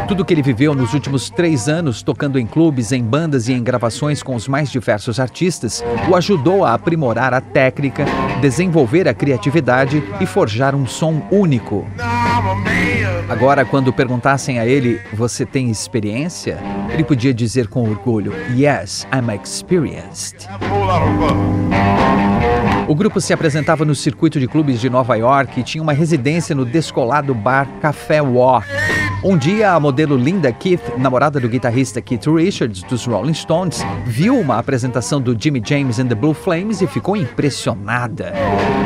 Tudo 0.07 0.23
que 0.23 0.31
ele 0.31 0.43
viveu 0.43 0.75
nos 0.75 0.93
últimos 0.93 1.31
três 1.31 1.67
anos, 1.67 2.03
tocando 2.03 2.38
em 2.38 2.45
clubes, 2.45 2.91
em 2.91 3.03
bandas 3.03 3.47
e 3.47 3.53
em 3.53 3.63
gravações 3.63 4.21
com 4.21 4.36
os 4.36 4.47
mais 4.47 4.69
diversos 4.69 5.19
artistas, 5.19 5.83
o 6.07 6.15
ajudou 6.15 6.63
a 6.63 6.75
aprimorar 6.75 7.33
a 7.33 7.41
técnica, 7.41 8.05
desenvolver 8.41 9.07
a 9.07 9.13
criatividade 9.15 10.03
e 10.21 10.27
forjar 10.27 10.75
um 10.75 10.86
som 10.86 11.19
único. 11.31 11.88
Agora, 13.29 13.65
quando 13.65 13.91
perguntassem 13.91 14.57
a 14.57 14.65
ele, 14.65 15.01
você 15.13 15.45
tem 15.45 15.69
experiência? 15.69 16.57
Ele 16.89 17.03
podia 17.03 17.33
dizer 17.33 17.67
com 17.67 17.83
orgulho, 17.83 18.33
Yes, 18.55 19.05
I'm 19.13 19.29
experienced. 19.35 20.47
O 22.87 22.95
grupo 22.95 23.19
se 23.19 23.33
apresentava 23.33 23.83
no 23.83 23.93
circuito 23.93 24.39
de 24.39 24.47
clubes 24.47 24.79
de 24.79 24.89
Nova 24.89 25.15
York 25.15 25.59
e 25.59 25.63
tinha 25.63 25.83
uma 25.83 25.91
residência 25.91 26.55
no 26.55 26.63
descolado 26.63 27.35
bar 27.35 27.67
Café 27.81 28.21
War. 28.21 28.65
Um 29.23 29.36
dia, 29.36 29.71
a 29.71 29.80
modelo 29.80 30.15
Linda 30.15 30.51
Keith, 30.51 30.95
namorada 30.95 31.39
do 31.39 31.49
guitarrista 31.49 31.99
Keith 31.99 32.27
Richards 32.27 32.84
dos 32.84 33.06
Rolling 33.06 33.34
Stones, 33.34 33.84
viu 34.06 34.39
uma 34.39 34.60
apresentação 34.60 35.19
do 35.19 35.36
Jimmy 35.38 35.62
James 35.65 35.97
and 35.97 36.08
the 36.08 36.13
Blue 36.13 36.36
Flames 36.36 36.82
e 36.82 36.88
ficou 36.88 37.17
impressionada. 37.17 38.32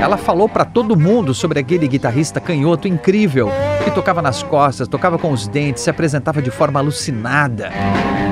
Ela 0.02 0.16
falou 0.16 0.48
para 0.48 0.64
todo 0.64 0.98
mundo 0.98 1.34
sobre 1.34 1.60
aquele 1.60 1.86
guitarrista 1.86 2.40
canhoto 2.40 2.88
incrível 2.88 3.50
que 3.84 3.92
tocava 3.92 4.22
nas 4.22 4.42
costas, 4.42 4.88
tocava 4.88 5.18
com 5.18 5.32
os 5.32 5.48
dentes, 5.48 5.84
se 5.84 5.90
apresentava 5.90 6.42
de 6.42 6.50
forma 6.50 6.80
alucinada. 6.80 7.70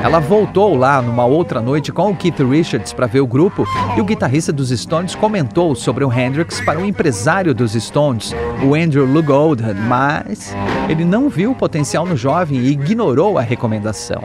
Ela 0.02 0.20
voltou 0.20 0.78
lá 0.78 1.02
numa 1.02 1.26
outra 1.26 1.62
noite 1.62 1.92
com 1.92 2.10
o 2.10 2.16
Keith 2.16 2.40
Richards 2.40 2.94
para 2.94 3.06
ver 3.06 3.20
o 3.20 3.28
grupo 3.28 3.66
e 3.98 4.02
o 4.02 4.06
guitarrista 4.06 4.54
dos 4.54 4.70
Stones 4.70 5.14
comentou 5.14 5.76
sobre 5.76 6.06
o 6.06 6.12
Hendrix 6.12 6.62
para 6.62 6.80
o 6.80 6.86
empresário 6.86 7.54
dos 7.54 7.74
Stones, 7.74 8.34
o 8.64 8.74
Andrew 8.74 9.06
Lug 9.06 9.30
Oldham, 9.30 9.76
mas 9.88 10.56
ele 10.88 11.04
não 11.04 11.28
viu 11.28 11.52
o 11.52 11.56
potencial 11.56 11.89
no 11.98 12.16
jovem 12.16 12.60
e 12.60 12.72
ignorou 12.72 13.38
a 13.38 13.42
recomendação. 13.42 14.22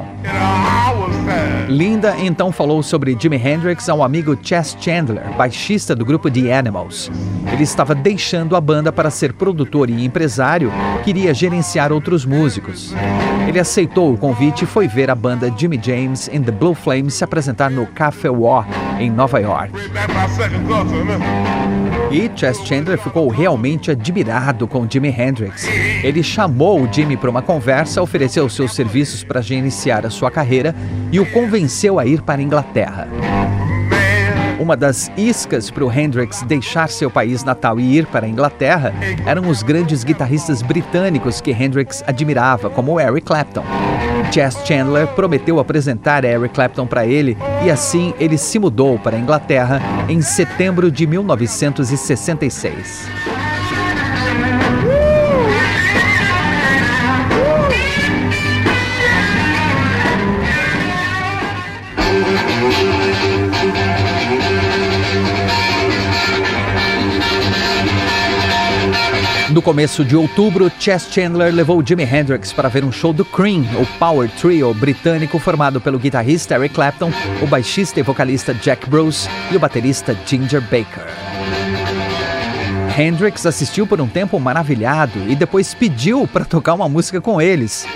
Linda 1.69 2.15
então 2.19 2.53
falou 2.53 2.83
sobre 2.83 3.17
Jimi 3.19 3.37
Hendrix 3.37 3.89
ao 3.89 4.03
amigo 4.03 4.37
Chess 4.43 4.77
Chandler, 4.79 5.35
baixista 5.37 5.95
do 5.95 6.05
grupo 6.05 6.31
The 6.31 6.57
Animals. 6.57 7.11
Ele 7.51 7.63
estava 7.63 7.95
deixando 7.95 8.55
a 8.55 8.61
banda 8.61 8.93
para 8.93 9.11
ser 9.11 9.33
produtor 9.33 9.89
e 9.89 10.05
empresário, 10.05 10.71
queria 11.03 11.33
gerenciar 11.33 11.91
outros 11.91 12.27
músicos. 12.27 12.95
Ele 13.49 13.59
aceitou 13.59 14.13
o 14.13 14.19
convite 14.19 14.65
e 14.65 14.67
foi 14.67 14.87
ver 14.87 15.11
a 15.11 15.15
banda 15.15 15.53
Jimmy 15.57 15.81
James 15.83 16.29
and 16.29 16.43
the 16.43 16.53
Blue 16.53 16.75
Flames 16.75 17.15
se 17.15 17.25
apresentar 17.25 17.71
no 17.71 17.87
Café 17.87 18.31
War, 18.31 18.67
em 18.99 19.11
Nova 19.11 19.41
York. 19.41 19.73
E 22.11 22.31
Chess 22.37 22.65
Chandler 22.65 22.99
ficou 22.99 23.29
realmente 23.29 23.91
admirado 23.91 24.69
com 24.69 24.89
Jimi 24.89 25.09
Hendrix. 25.09 25.67
Ele 26.03 26.23
chamou 26.23 26.83
o 26.83 26.93
Jimmy 26.93 27.17
para 27.17 27.31
uma 27.31 27.43
conversa, 27.43 28.03
ofereceu 28.03 28.49
seus 28.49 28.75
serviços 28.75 29.25
para 29.25 29.41
gerenciar 29.41 30.07
a 30.07 30.11
sua 30.11 30.31
carreira 30.31 30.75
e 31.11 31.19
o 31.19 31.27
convenceu 31.27 31.99
a 31.99 32.07
ir 32.07 32.23
para 32.23 32.41
a 32.41 32.45
Inglaterra. 32.45 33.09
Uma 34.65 34.79
das 34.79 35.13
iscas 35.15 35.71
para 35.71 35.85
o 35.85 35.93
Hendrix 35.93 36.41
deixar 36.41 36.89
seu 36.89 37.11
país 37.11 37.45
natal 37.45 37.79
e 37.79 37.99
ir 37.99 38.07
para 38.07 38.25
a 38.25 38.29
Inglaterra 38.29 38.95
eram 39.27 39.51
os 39.51 39.63
grandes 39.63 40.03
guitarristas 40.03 40.63
britânicos 40.63 41.39
que 41.39 41.51
Hendrix 41.51 42.03
admirava, 42.07 42.71
como 42.71 42.99
Eric 42.99 43.27
Clapton. 43.27 43.63
Chess 44.33 44.57
Chandler 44.65 45.07
prometeu 45.09 45.59
apresentar 45.59 46.25
Eric 46.25 46.55
Clapton 46.55 46.87
para 46.87 47.05
ele 47.05 47.37
e 47.63 47.71
assim 47.71 48.15
ele 48.19 48.39
se 48.39 48.59
mudou 48.59 48.99
para 48.99 49.19
a 49.19 49.21
Inglaterra 49.21 49.83
em 50.09 50.23
setembro 50.23 50.91
de 50.91 51.07
1966. 51.07 53.34
No 69.55 69.63
começo 69.63 70.05
de 70.05 70.17
outubro, 70.17 70.69
Chess 70.81 71.07
Chandler 71.13 71.55
levou 71.55 71.81
Jimi 71.81 72.03
Hendrix 72.03 72.53
para 72.53 72.69
ver 72.69 72.85
um 72.85 72.91
show 72.91 73.13
do 73.13 73.25
Cream, 73.25 73.63
o 73.81 73.87
Power 74.01 74.29
Trio 74.29 74.75
britânico 74.75 75.39
formado 75.39 75.81
pelo 75.81 75.97
guitarrista 75.97 76.57
Eric 76.57 76.75
Clapton, 76.75 77.13
o 77.41 77.47
baixista 77.47 78.01
e 78.01 78.03
vocalista 78.03 78.53
Jack 78.53 78.91
Bruce 78.91 79.29
e 79.53 79.57
o 79.57 79.61
baterista 79.61 80.19
Ginger 80.27 80.61
Baker. 80.61 81.07
Hendrix 82.99 83.47
assistiu 83.47 83.87
por 83.87 84.01
um 84.01 84.09
tempo 84.09 84.41
maravilhado 84.41 85.21
e 85.29 85.37
depois 85.37 85.73
pediu 85.73 86.27
para 86.27 86.45
tocar 86.45 86.75
uma 86.75 86.89
música 86.89 87.21
com 87.21 87.41
eles. 87.41 87.87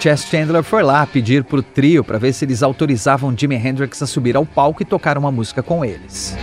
Chess 0.00 0.26
Chandler 0.28 0.64
foi 0.64 0.82
lá 0.82 1.06
pedir 1.06 1.44
para 1.44 1.60
o 1.60 1.62
trio 1.62 2.02
para 2.02 2.18
ver 2.18 2.32
se 2.32 2.44
eles 2.44 2.64
autorizavam 2.64 3.32
Jimi 3.36 3.54
Hendrix 3.54 4.02
a 4.02 4.08
subir 4.08 4.36
ao 4.36 4.44
palco 4.44 4.82
e 4.82 4.84
tocar 4.84 5.16
uma 5.16 5.30
música 5.30 5.62
com 5.62 5.84
eles. 5.84 6.36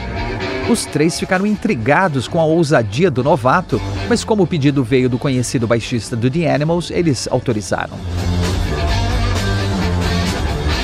Os 0.70 0.86
três 0.86 1.20
ficaram 1.20 1.46
intrigados 1.46 2.28
com 2.28 2.40
a 2.40 2.46
ousadia 2.46 3.12
do 3.12 3.24
novato, 3.24 3.82
mas 4.08 4.24
como 4.24 4.44
o 4.44 4.48
pedido 4.48 4.84
veio 4.84 5.10
do 5.10 5.20
conhecido 5.20 5.68
baixista 5.68 6.16
do 6.16 6.30
The 6.30 6.54
Animals, 6.54 6.90
eles 6.90 7.28
autorizaram. 7.30 7.98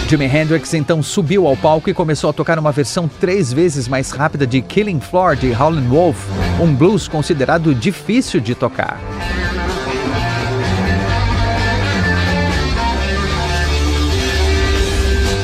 Jimi 0.09 0.25
Hendrix 0.25 0.73
então 0.73 1.03
subiu 1.03 1.45
ao 1.45 1.55
palco 1.55 1.89
e 1.89 1.93
começou 1.93 2.31
a 2.31 2.33
tocar 2.33 2.57
uma 2.57 2.71
versão 2.71 3.07
três 3.07 3.53
vezes 3.53 3.87
mais 3.87 4.09
rápida 4.09 4.45
de 4.45 4.59
Killing 4.59 4.99
Floor 4.99 5.35
de 5.35 5.53
Howlin' 5.53 5.87
Wolf, 5.87 6.25
um 6.59 6.73
blues 6.73 7.07
considerado 7.07 7.75
difícil 7.75 8.41
de 8.41 8.55
tocar. 8.55 8.99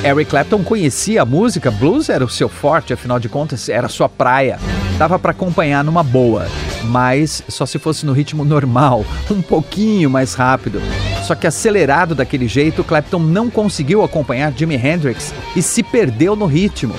Eric 0.06 0.30
Clapton 0.30 0.64
conhecia 0.64 1.24
a 1.24 1.26
música, 1.26 1.72
blues 1.72 2.10
era 2.10 2.24
o 2.24 2.30
seu 2.30 2.48
forte, 2.48 2.94
afinal 2.94 3.20
de 3.20 3.28
contas 3.28 3.68
era 3.68 3.90
sua 3.90 4.08
praia. 4.08 4.60
Dava 5.00 5.18
para 5.18 5.32
acompanhar 5.32 5.84
numa 5.84 6.04
boa, 6.04 6.46
mas 6.84 7.42
só 7.50 7.66
se 7.66 7.80
fosse 7.80 8.06
no 8.06 8.14
ritmo 8.14 8.46
normal, 8.46 9.04
um 9.32 9.42
pouquinho 9.42 10.08
mais 10.08 10.36
rápido. 10.36 10.80
Só 11.24 11.34
que 11.34 11.48
acelerado 11.48 12.14
daquele 12.14 12.48
jeito, 12.48 12.84
Clapton 12.84 13.18
não 13.18 13.50
conseguiu 13.50 14.04
acompanhar 14.04 14.54
Jimi 14.56 14.76
Hendrix 14.76 15.34
e 15.56 15.62
se 15.64 15.82
perdeu 15.82 16.36
no 16.36 16.46
ritmo. 16.46 16.94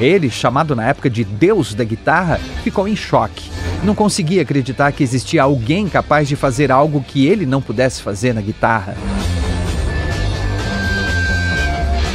Ele, 0.00 0.28
chamado 0.28 0.74
na 0.74 0.88
época 0.88 1.08
de 1.08 1.22
Deus 1.22 1.74
da 1.74 1.84
guitarra, 1.84 2.40
ficou 2.64 2.88
em 2.88 2.96
choque. 2.96 3.52
Não 3.84 3.94
conseguia 3.94 4.42
acreditar 4.42 4.90
que 4.90 5.04
existia 5.04 5.44
alguém 5.44 5.88
capaz 5.88 6.26
de 6.26 6.34
fazer 6.34 6.72
algo 6.72 7.04
que 7.06 7.24
ele 7.24 7.46
não 7.46 7.62
pudesse 7.62 8.02
fazer 8.02 8.34
na 8.34 8.40
guitarra. 8.40 8.96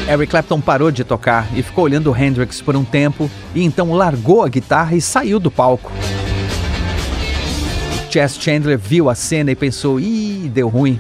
Eric 0.07 0.31
Clapton 0.31 0.59
parou 0.59 0.91
de 0.91 1.03
tocar 1.03 1.47
e 1.55 1.63
ficou 1.63 1.85
olhando 1.85 2.15
Hendrix 2.15 2.61
por 2.61 2.75
um 2.75 2.83
tempo 2.83 3.29
e 3.55 3.63
então 3.63 3.93
largou 3.93 4.43
a 4.43 4.49
guitarra 4.49 4.95
e 4.95 5.01
saiu 5.01 5.39
do 5.39 5.49
palco. 5.49 5.91
Chess 8.09 8.37
Chandler 8.39 8.77
viu 8.77 9.09
a 9.09 9.15
cena 9.15 9.51
e 9.51 9.55
pensou: 9.55 9.99
ih, 9.99 10.51
deu 10.53 10.67
ruim. 10.67 10.99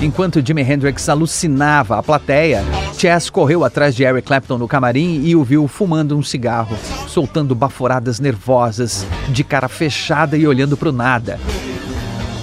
Enquanto 0.00 0.46
Jimi 0.46 0.62
Hendrix 0.62 1.08
alucinava 1.08 1.98
a 1.98 2.02
plateia, 2.02 2.62
Chess 2.96 3.28
correu 3.28 3.64
atrás 3.64 3.94
de 3.94 4.04
Eric 4.04 4.26
Clapton 4.26 4.58
no 4.58 4.68
camarim 4.68 5.22
e 5.24 5.34
o 5.34 5.42
viu 5.42 5.66
fumando 5.66 6.16
um 6.16 6.22
cigarro, 6.22 6.76
soltando 7.08 7.54
baforadas 7.54 8.20
nervosas, 8.20 9.06
de 9.28 9.42
cara 9.42 9.68
fechada 9.68 10.36
e 10.36 10.46
olhando 10.46 10.76
para 10.76 10.88
o 10.88 10.92
nada. 10.92 11.38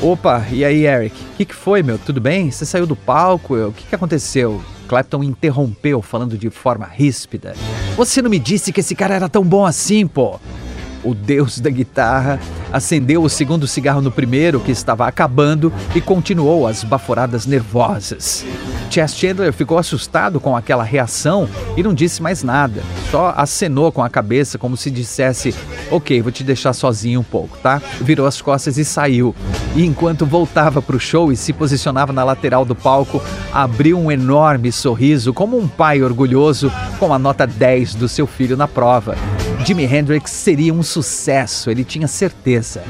Opa, 0.01 0.45
e 0.51 0.65
aí, 0.65 0.85
Eric? 0.85 1.15
O 1.15 1.37
que, 1.37 1.45
que, 1.45 1.55
foi, 1.55 1.81
meu? 1.81 1.97
Tudo 1.97 2.19
bem? 2.19 2.51
Você 2.51 2.65
saiu 2.65 2.85
do 2.85 2.95
palco? 2.95 3.55
O 3.55 3.71
que, 3.71 3.85
que 3.85 3.95
aconteceu? 3.95 4.61
Clapton 4.93 5.23
interrompeu, 5.23 6.03
falando 6.03 6.37
de 6.37 6.51
forma 6.51 6.85
ríspida. 6.85 7.55
Você 7.97 8.21
não 8.21 8.29
me 8.29 8.37
disse 8.37 8.71
que 8.71 8.79
esse 8.79 8.93
cara 8.93 9.15
era 9.15 9.27
tão 9.27 9.43
bom 9.43 9.65
assim, 9.65 10.05
pô? 10.05 10.39
O 11.03 11.13
deus 11.13 11.59
da 11.59 11.69
guitarra 11.69 12.39
acendeu 12.71 13.23
o 13.23 13.29
segundo 13.29 13.67
cigarro 13.67 14.01
no 14.01 14.11
primeiro, 14.11 14.59
que 14.59 14.71
estava 14.71 15.05
acabando, 15.07 15.71
e 15.93 15.99
continuou 15.99 16.65
as 16.65 16.83
baforadas 16.83 17.45
nervosas. 17.45 18.45
Chess 18.89 19.15
Chandler 19.15 19.51
ficou 19.51 19.77
assustado 19.77 20.39
com 20.39 20.55
aquela 20.55 20.83
reação 20.83 21.49
e 21.75 21.83
não 21.83 21.93
disse 21.93 22.21
mais 22.21 22.43
nada. 22.43 22.81
Só 23.09 23.33
acenou 23.35 23.91
com 23.91 24.03
a 24.03 24.09
cabeça, 24.09 24.57
como 24.57 24.77
se 24.77 24.89
dissesse: 24.89 25.53
Ok, 25.91 26.21
vou 26.21 26.31
te 26.31 26.43
deixar 26.43 26.73
sozinho 26.73 27.19
um 27.19 27.23
pouco, 27.23 27.57
tá? 27.57 27.81
Virou 28.01 28.25
as 28.25 28.41
costas 28.41 28.77
e 28.77 28.85
saiu. 28.85 29.35
E 29.75 29.85
enquanto 29.85 30.25
voltava 30.25 30.81
para 30.81 30.95
o 30.95 30.99
show 30.99 31.31
e 31.31 31.35
se 31.35 31.51
posicionava 31.51 32.13
na 32.13 32.23
lateral 32.23 32.63
do 32.63 32.75
palco, 32.75 33.21
abriu 33.51 33.99
um 33.99 34.11
enorme 34.11 34.71
sorriso, 34.71 35.33
como 35.33 35.57
um 35.57 35.67
pai 35.67 36.01
orgulhoso 36.01 36.71
com 36.99 37.13
a 37.13 37.19
nota 37.19 37.45
10 37.45 37.95
do 37.95 38.07
seu 38.07 38.27
filho 38.27 38.55
na 38.55 38.67
prova. 38.67 39.15
Jimi 39.65 39.85
Hendrix 39.85 40.29
seria 40.31 40.73
um 40.73 40.83
sucesso, 40.83 41.71
ele 41.71 41.85
tinha 41.85 42.07
certeza. 42.07 42.83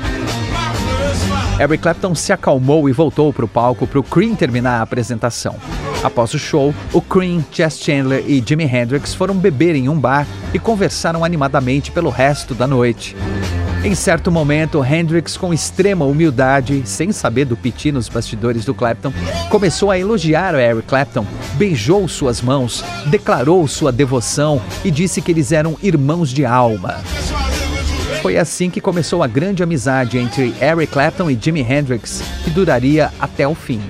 Eric 1.60 1.84
Clapton 1.84 2.16
se 2.16 2.34
acalmou 2.34 2.90
e 2.90 2.92
voltou 2.92 3.32
para 3.32 3.46
o 3.46 3.48
palco 3.48 3.86
para 3.86 4.00
o 4.00 4.04
Cream 4.04 4.34
terminar 4.34 4.80
a 4.80 4.82
apresentação. 4.82 5.56
Após 6.04 6.34
o 6.34 6.40
show, 6.40 6.74
o 6.92 7.00
Cream, 7.00 7.46
Chess 7.52 7.78
Chandler 7.78 8.24
e 8.28 8.44
Jimi 8.44 8.66
Hendrix 8.66 9.14
foram 9.14 9.36
beber 9.36 9.76
em 9.76 9.88
um 9.88 10.00
bar 10.00 10.26
e 10.52 10.58
conversaram 10.58 11.24
animadamente 11.24 11.92
pelo 11.92 12.10
resto 12.10 12.56
da 12.56 12.66
noite. 12.66 13.16
Em 13.84 13.96
certo 13.96 14.32
momento, 14.32 14.82
Hendrix, 14.84 15.36
com 15.36 15.54
extrema 15.54 16.06
humildade, 16.06 16.84
sem 16.86 17.12
saber 17.12 17.44
do 17.44 17.58
piti 17.58 17.92
nos 17.92 18.08
bastidores 18.08 18.64
do 18.64 18.74
Clapton, 18.74 19.12
começou 19.50 19.92
a 19.92 20.00
elogiar 20.00 20.56
Eric 20.56 20.88
Clapton, 20.88 21.26
beijou 21.56 22.08
suas 22.08 22.42
mãos, 22.42 22.82
declarou 23.08 23.68
sua 23.68 23.92
devoção 23.92 24.62
e 24.86 24.90
disse 24.90 25.22
que 25.22 25.32
eles 25.32 25.52
eram 25.52 25.78
irmãos 25.84 26.30
de 26.30 26.46
alma. 26.46 27.02
Foi 28.22 28.38
assim 28.38 28.70
que 28.70 28.80
começou 28.80 29.22
a 29.22 29.28
grande 29.28 29.62
amizade 29.62 30.18
entre 30.18 30.56
Eric 30.62 30.94
Clapton 30.94 31.30
e 31.30 31.38
Jimi 31.40 31.60
Hendrix, 31.60 32.24
que 32.46 32.50
duraria 32.50 33.12
até 33.20 33.46
o 33.46 33.54
fim. 33.54 33.82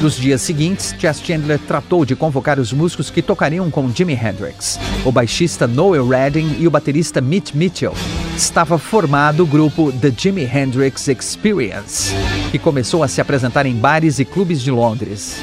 Nos 0.00 0.16
dias 0.16 0.42
seguintes, 0.42 0.94
Chess 0.96 1.20
Chandler 1.20 1.58
tratou 1.58 2.04
de 2.04 2.14
convocar 2.14 2.60
os 2.60 2.72
músicos 2.72 3.10
que 3.10 3.20
tocariam 3.20 3.68
com 3.68 3.90
Jimi 3.92 4.12
Hendrix. 4.12 4.78
O 5.04 5.10
baixista 5.10 5.66
Noel 5.66 6.06
Redding 6.06 6.56
e 6.60 6.68
o 6.68 6.70
baterista 6.70 7.20
Mitch 7.20 7.52
Mitchell. 7.52 7.92
Estava 8.36 8.78
formado 8.78 9.42
o 9.42 9.46
grupo 9.46 9.90
The 9.90 10.12
Jimi 10.16 10.44
Hendrix 10.44 11.08
Experience, 11.08 12.14
que 12.52 12.60
começou 12.60 13.02
a 13.02 13.08
se 13.08 13.20
apresentar 13.20 13.66
em 13.66 13.74
bares 13.74 14.20
e 14.20 14.24
clubes 14.24 14.62
de 14.62 14.70
Londres. 14.70 15.36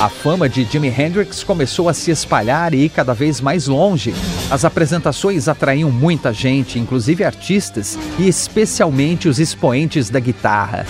A 0.00 0.08
fama 0.08 0.48
de 0.48 0.64
Jimi 0.64 0.88
Hendrix 0.88 1.44
começou 1.44 1.90
a 1.90 1.92
se 1.92 2.10
espalhar 2.10 2.72
e 2.72 2.84
ir 2.84 2.88
cada 2.88 3.12
vez 3.12 3.38
mais 3.38 3.66
longe. 3.66 4.14
As 4.50 4.64
apresentações 4.64 5.46
atraíam 5.46 5.90
muita 5.90 6.32
gente, 6.32 6.78
inclusive 6.78 7.22
artistas 7.22 7.98
e 8.18 8.26
especialmente 8.28 9.28
os 9.28 9.38
expoentes 9.38 10.08
da 10.08 10.20
guitarra. 10.20 10.86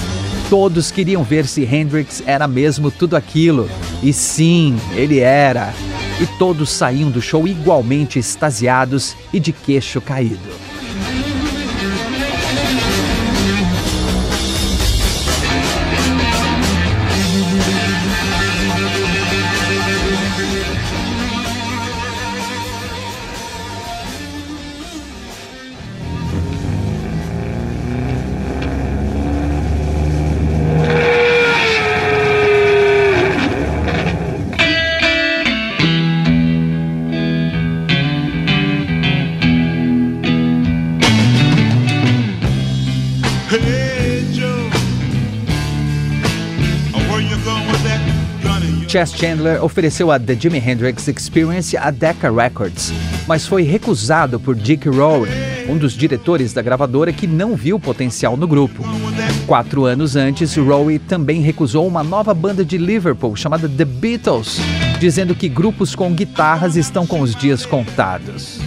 Todos 0.50 0.90
queriam 0.90 1.22
ver 1.22 1.46
se 1.46 1.62
Hendrix 1.62 2.22
era 2.26 2.48
mesmo 2.48 2.90
tudo 2.90 3.16
aquilo. 3.16 3.68
E 4.02 4.14
sim, 4.14 4.74
ele 4.94 5.20
era. 5.20 5.74
E 6.22 6.26
todos 6.38 6.70
saíam 6.70 7.10
do 7.10 7.20
show 7.20 7.46
igualmente 7.46 8.18
extasiados 8.18 9.14
e 9.30 9.38
de 9.38 9.52
queixo 9.52 10.00
caído. 10.00 10.67
Chess 48.98 49.14
Chandler 49.16 49.64
ofereceu 49.64 50.10
a 50.10 50.18
The 50.18 50.34
Jimi 50.34 50.58
Hendrix 50.58 51.06
Experience 51.06 51.76
a 51.76 51.88
Decca 51.92 52.32
Records, 52.32 52.92
mas 53.28 53.46
foi 53.46 53.62
recusado 53.62 54.40
por 54.40 54.56
Dick 54.56 54.88
Rowan, 54.88 55.28
um 55.68 55.78
dos 55.78 55.92
diretores 55.92 56.52
da 56.52 56.62
gravadora 56.62 57.12
que 57.12 57.24
não 57.24 57.54
viu 57.54 57.78
potencial 57.78 58.36
no 58.36 58.48
grupo. 58.48 58.82
Quatro 59.46 59.84
anos 59.84 60.16
antes, 60.16 60.56
Rowe 60.56 60.98
também 60.98 61.40
recusou 61.40 61.86
uma 61.86 62.02
nova 62.02 62.34
banda 62.34 62.64
de 62.64 62.76
Liverpool 62.76 63.36
chamada 63.36 63.68
The 63.68 63.84
Beatles, 63.84 64.58
dizendo 64.98 65.32
que 65.32 65.48
grupos 65.48 65.94
com 65.94 66.12
guitarras 66.12 66.74
estão 66.74 67.06
com 67.06 67.20
os 67.20 67.36
dias 67.36 67.64
contados. 67.64 68.58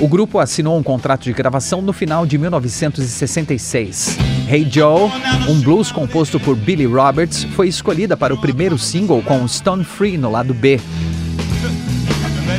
O 0.00 0.08
grupo 0.08 0.40
assinou 0.40 0.76
um 0.76 0.82
contrato 0.82 1.22
de 1.22 1.32
gravação 1.32 1.80
no 1.80 1.92
final 1.92 2.26
de 2.26 2.36
1966. 2.36 4.33
Hey 4.46 4.66
Joe, 4.70 5.10
um 5.48 5.60
blues 5.60 5.90
composto 5.90 6.38
por 6.38 6.54
Billy 6.54 6.84
Roberts, 6.84 7.44
foi 7.44 7.66
escolhida 7.68 8.16
para 8.16 8.34
o 8.34 8.40
primeiro 8.40 8.78
single 8.78 9.22
com 9.22 9.46
Stone 9.48 9.84
Free 9.84 10.18
no 10.18 10.30
lado 10.30 10.52
B. 10.52 10.78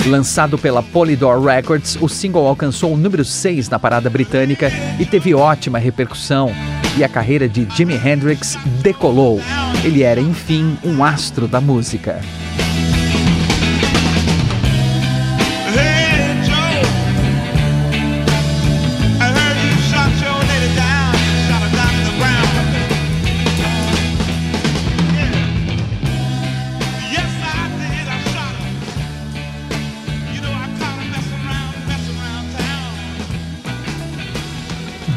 Lançado 0.07 0.57
pela 0.57 0.81
Polydor 0.81 1.43
Records, 1.43 1.97
o 2.01 2.09
single 2.09 2.47
alcançou 2.47 2.93
o 2.93 2.97
número 2.97 3.23
6 3.23 3.69
na 3.69 3.77
parada 3.77 4.09
britânica 4.09 4.71
e 4.99 5.05
teve 5.05 5.33
ótima 5.35 5.77
repercussão. 5.77 6.51
E 6.97 7.03
a 7.03 7.09
carreira 7.09 7.47
de 7.47 7.67
Jimi 7.75 7.95
Hendrix 7.95 8.57
decolou. 8.81 9.39
Ele 9.83 10.01
era, 10.01 10.19
enfim, 10.19 10.77
um 10.83 11.03
astro 11.03 11.47
da 11.47 11.61
música. 11.61 12.19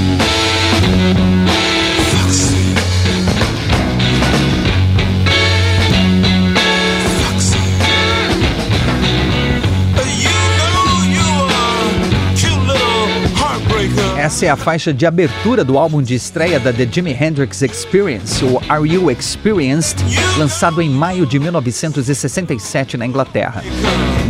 Essa 14.32 14.46
é 14.46 14.48
a 14.48 14.56
faixa 14.56 14.94
de 14.94 15.04
abertura 15.04 15.62
do 15.62 15.76
álbum 15.76 16.00
de 16.00 16.14
estreia 16.14 16.58
da 16.58 16.72
The 16.72 16.88
Jimi 16.90 17.12
Hendrix 17.12 17.60
Experience, 17.60 18.42
o 18.42 18.58
Are 18.66 18.90
You 18.90 19.10
Experienced, 19.10 19.98
lançado 20.38 20.80
em 20.80 20.88
maio 20.88 21.26
de 21.26 21.38
1967 21.38 22.96
na 22.96 23.04
Inglaterra. 23.04 23.62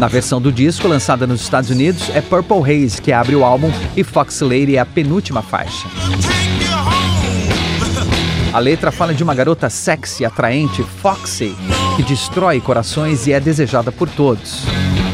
Na 0.01 0.09
versão 0.09 0.41
do 0.41 0.51
disco, 0.51 0.89
lançada 0.89 1.25
nos 1.25 1.41
Estados 1.41 1.71
Unidos, 1.71 2.11
é 2.17 2.21
Purple 2.21 2.63
Haze 2.63 3.01
que 3.01 3.13
abre 3.13 3.37
o 3.37 3.45
álbum 3.45 3.71
e 3.97 4.03
Fox 4.03 4.41
Lady 4.41 4.75
é 4.75 4.81
a 4.81 4.85
penúltima 4.85 5.41
faixa. 5.41 5.87
A 8.53 8.59
letra 8.59 8.91
fala 8.91 9.15
de 9.15 9.23
uma 9.23 9.37
garota 9.37 9.71
sexy, 9.71 10.25
atraente, 10.25 10.83
foxy, 10.83 11.55
que 11.95 12.03
destrói 12.03 12.61
corações 12.61 13.29
e 13.29 13.33
é 13.33 13.39
desejada 13.39 13.93
por 13.93 14.09
todos. 14.09 14.65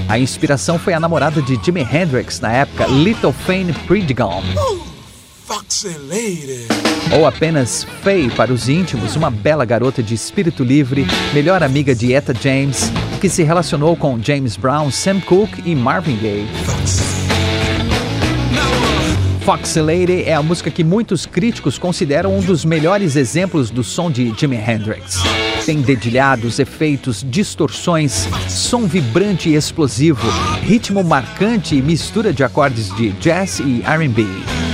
A 0.08 0.18
inspiração 0.18 0.78
foi 0.78 0.94
a 0.94 1.00
namorada 1.00 1.42
de 1.42 1.60
Jimi 1.62 1.82
Hendrix 1.82 2.40
na 2.40 2.50
época, 2.50 2.86
Little 2.86 3.30
Fane 3.30 3.74
Pritigon. 3.86 4.42
Ou 7.12 7.26
apenas 7.26 7.86
Faye 8.02 8.30
para 8.30 8.50
os 8.50 8.70
íntimos, 8.70 9.16
uma 9.16 9.30
bela 9.30 9.66
garota 9.66 10.02
de 10.02 10.14
espírito 10.14 10.64
livre, 10.64 11.06
melhor 11.34 11.62
amiga 11.62 11.94
de 11.94 12.14
Etta 12.14 12.32
James, 12.32 12.90
que 13.20 13.28
se 13.28 13.42
relacionou 13.42 13.94
com 13.96 14.18
James 14.22 14.56
Brown, 14.56 14.90
Sam 14.90 15.20
Cooke 15.20 15.62
e 15.66 15.74
Marvin 15.74 16.16
Gaye. 16.16 16.48
Foxy 19.44 19.80
Lady 19.80 20.22
é 20.24 20.34
a 20.34 20.42
música 20.42 20.70
que 20.70 20.82
muitos 20.82 21.26
críticos 21.26 21.78
consideram 21.78 22.36
um 22.36 22.40
dos 22.40 22.64
melhores 22.64 23.14
exemplos 23.14 23.68
do 23.68 23.84
som 23.84 24.10
de 24.10 24.32
Jimi 24.38 24.56
Hendrix. 24.56 25.22
Tem 25.68 25.82
dedilhados, 25.82 26.58
efeitos, 26.58 27.22
distorções, 27.22 28.26
som 28.48 28.86
vibrante 28.86 29.50
e 29.50 29.54
explosivo, 29.54 30.26
ritmo 30.62 31.04
marcante 31.04 31.76
e 31.76 31.82
mistura 31.82 32.32
de 32.32 32.42
acordes 32.42 32.88
de 32.96 33.10
jazz 33.20 33.60
e 33.60 33.82
R&B. 33.82 34.67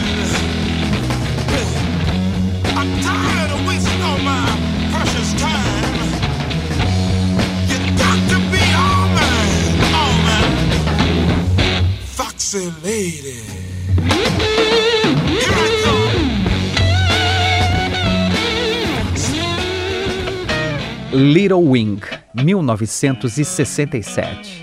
Little 21.15 21.63
Wing, 21.63 22.03
1967. 22.35 24.54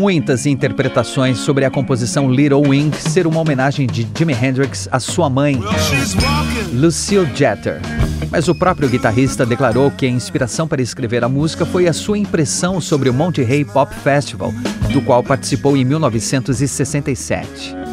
Muitas 0.00 0.46
interpretações 0.46 1.36
sobre 1.36 1.66
a 1.66 1.70
composição 1.70 2.32
Little 2.32 2.66
Wing 2.66 2.90
ser 2.96 3.26
uma 3.26 3.38
homenagem 3.38 3.86
de 3.86 4.08
Jimi 4.16 4.32
Hendrix 4.32 4.88
à 4.90 4.98
sua 4.98 5.28
mãe, 5.28 5.60
Lucille 6.72 7.28
Jeter. 7.34 7.82
Mas 8.30 8.48
o 8.48 8.54
próprio 8.54 8.88
guitarrista 8.88 9.44
declarou 9.44 9.90
que 9.90 10.06
a 10.06 10.08
inspiração 10.08 10.66
para 10.66 10.80
escrever 10.80 11.22
a 11.22 11.28
música 11.28 11.66
foi 11.66 11.86
a 11.86 11.92
sua 11.92 12.16
impressão 12.16 12.80
sobre 12.80 13.10
o 13.10 13.12
Monterey 13.12 13.62
Pop 13.62 13.94
Festival, 13.96 14.54
do 14.90 15.02
qual 15.02 15.22
participou 15.22 15.76
em 15.76 15.84
1967. 15.84 17.89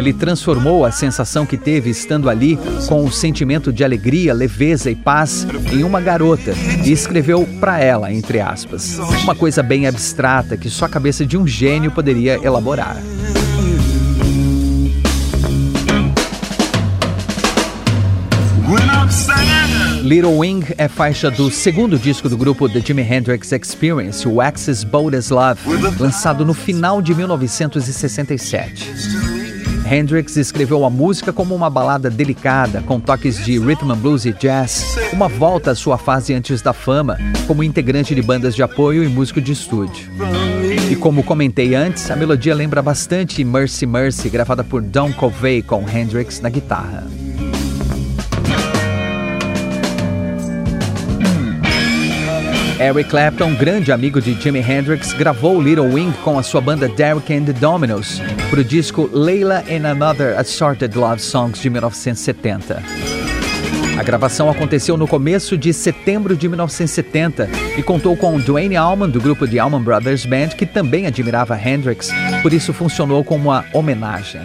Ele 0.00 0.14
transformou 0.14 0.86
a 0.86 0.90
sensação 0.90 1.44
que 1.44 1.58
teve 1.58 1.90
estando 1.90 2.30
ali, 2.30 2.58
com 2.88 3.04
o 3.04 3.12
sentimento 3.12 3.70
de 3.70 3.84
alegria, 3.84 4.32
leveza 4.32 4.90
e 4.90 4.94
paz, 4.94 5.46
em 5.70 5.84
uma 5.84 6.00
garota 6.00 6.54
e 6.82 6.90
escreveu 6.90 7.46
para 7.60 7.78
ela, 7.80 8.10
entre 8.10 8.40
aspas, 8.40 8.98
uma 9.22 9.34
coisa 9.34 9.62
bem 9.62 9.86
abstrata 9.86 10.56
que 10.56 10.70
só 10.70 10.86
a 10.86 10.88
cabeça 10.88 11.26
de 11.26 11.36
um 11.36 11.46
gênio 11.46 11.90
poderia 11.90 12.40
elaborar. 12.42 12.96
Little 20.02 20.38
Wing 20.38 20.64
é 20.78 20.88
faixa 20.88 21.30
do 21.30 21.50
segundo 21.50 21.98
disco 21.98 22.26
do 22.26 22.38
grupo 22.38 22.70
The 22.70 22.80
Jimi 22.80 23.02
Hendrix 23.02 23.52
Experience, 23.52 24.26
o 24.26 24.40
Axis 24.40 24.82
Bold 24.82 25.14
as 25.14 25.28
Love, 25.28 25.60
lançado 25.98 26.42
no 26.42 26.54
final 26.54 27.02
de 27.02 27.14
1967. 27.14 29.29
Hendrix 29.90 30.36
escreveu 30.36 30.84
a 30.84 30.90
música 30.90 31.32
como 31.32 31.52
uma 31.52 31.68
balada 31.68 32.08
delicada, 32.08 32.80
com 32.82 33.00
toques 33.00 33.44
de 33.44 33.58
rhythm 33.58 33.90
and 33.90 33.96
blues 33.96 34.24
e 34.24 34.32
jazz, 34.32 34.96
uma 35.12 35.26
volta 35.26 35.72
à 35.72 35.74
sua 35.74 35.98
fase 35.98 36.32
antes 36.32 36.62
da 36.62 36.72
fama, 36.72 37.18
como 37.48 37.64
integrante 37.64 38.14
de 38.14 38.22
bandas 38.22 38.54
de 38.54 38.62
apoio 38.62 39.02
e 39.02 39.08
músico 39.08 39.40
de 39.40 39.50
estúdio. 39.50 40.08
E 40.88 40.94
como 40.94 41.24
comentei 41.24 41.74
antes, 41.74 42.08
a 42.08 42.14
melodia 42.14 42.54
lembra 42.54 42.80
bastante 42.80 43.42
Mercy 43.42 43.84
Mercy, 43.84 44.28
gravada 44.28 44.62
por 44.62 44.80
Don 44.80 45.12
Covey 45.12 45.60
com 45.60 45.84
Hendrix 45.88 46.40
na 46.40 46.50
guitarra. 46.50 47.04
Eric 52.80 53.10
Clapton, 53.10 53.54
grande 53.56 53.92
amigo 53.92 54.22
de 54.22 54.32
Jimi 54.32 54.60
Hendrix, 54.60 55.12
gravou 55.12 55.60
Little 55.60 55.92
Wing 55.92 56.12
com 56.24 56.38
a 56.38 56.42
sua 56.42 56.62
banda 56.62 56.88
Derek 56.88 57.30
and 57.30 57.44
the 57.44 57.52
Dominos 57.52 58.22
para 58.48 58.60
o 58.60 58.64
disco 58.64 59.06
Layla 59.12 59.62
and 59.70 59.86
Another 59.86 60.38
Assorted 60.38 60.96
Love 60.96 61.20
Songs 61.20 61.60
de 61.60 61.68
1970. 61.68 62.82
A 63.98 64.02
gravação 64.02 64.48
aconteceu 64.48 64.96
no 64.96 65.06
começo 65.06 65.58
de 65.58 65.74
setembro 65.74 66.34
de 66.34 66.48
1970 66.48 67.50
e 67.76 67.82
contou 67.82 68.16
com 68.16 68.38
Dwayne 68.38 68.76
Allman, 68.76 69.10
do 69.10 69.20
grupo 69.20 69.46
The 69.46 69.58
Allman 69.58 69.82
Brothers 69.82 70.24
Band, 70.24 70.48
que 70.56 70.64
também 70.64 71.06
admirava 71.06 71.60
Hendrix, 71.62 72.08
por 72.40 72.50
isso 72.50 72.72
funcionou 72.72 73.22
como 73.22 73.50
uma 73.50 73.66
homenagem. 73.74 74.40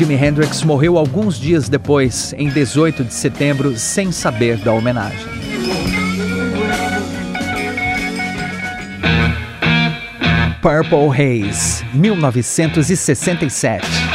Jimi 0.00 0.14
Hendrix 0.14 0.62
morreu 0.62 0.96
alguns 0.96 1.38
dias 1.38 1.68
depois, 1.68 2.32
em 2.38 2.48
18 2.48 3.04
de 3.04 3.12
setembro, 3.12 3.76
sem 3.76 4.10
saber 4.10 4.56
da 4.56 4.72
homenagem. 4.72 5.28
Purple 10.62 11.10
Haze, 11.10 11.84
1967. 11.92 14.09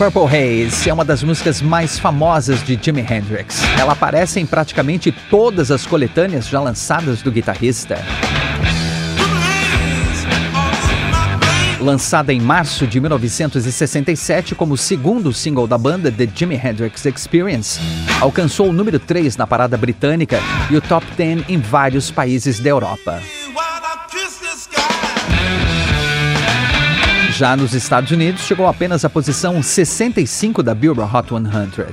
Purple 0.00 0.24
Haze 0.24 0.88
é 0.88 0.94
uma 0.94 1.04
das 1.04 1.22
músicas 1.22 1.60
mais 1.60 1.98
famosas 1.98 2.64
de 2.64 2.78
Jimi 2.82 3.02
Hendrix. 3.02 3.62
Ela 3.78 3.92
aparece 3.92 4.40
em 4.40 4.46
praticamente 4.46 5.12
todas 5.12 5.70
as 5.70 5.84
coletâneas 5.84 6.48
já 6.48 6.58
lançadas 6.58 7.20
do 7.20 7.30
guitarrista. 7.30 7.98
Lançada 11.78 12.32
em 12.32 12.40
março 12.40 12.86
de 12.86 12.98
1967 12.98 14.54
como 14.54 14.74
segundo 14.74 15.34
single 15.34 15.66
da 15.66 15.76
banda 15.76 16.10
The 16.10 16.26
Jimi 16.34 16.54
Hendrix 16.54 17.04
Experience, 17.04 17.78
alcançou 18.22 18.70
o 18.70 18.72
número 18.72 18.98
3 18.98 19.36
na 19.36 19.46
parada 19.46 19.76
britânica 19.76 20.40
e 20.70 20.76
o 20.78 20.80
top 20.80 21.04
10 21.14 21.44
em 21.46 21.58
vários 21.58 22.10
países 22.10 22.58
da 22.58 22.70
Europa. 22.70 23.20
Já 27.40 27.56
nos 27.56 27.72
Estados 27.72 28.10
Unidos, 28.10 28.42
chegou 28.42 28.66
apenas 28.66 29.02
à 29.02 29.08
posição 29.08 29.62
65 29.62 30.62
da 30.62 30.74
Billboard 30.74 31.16
Hot 31.16 31.28
100. 31.30 31.86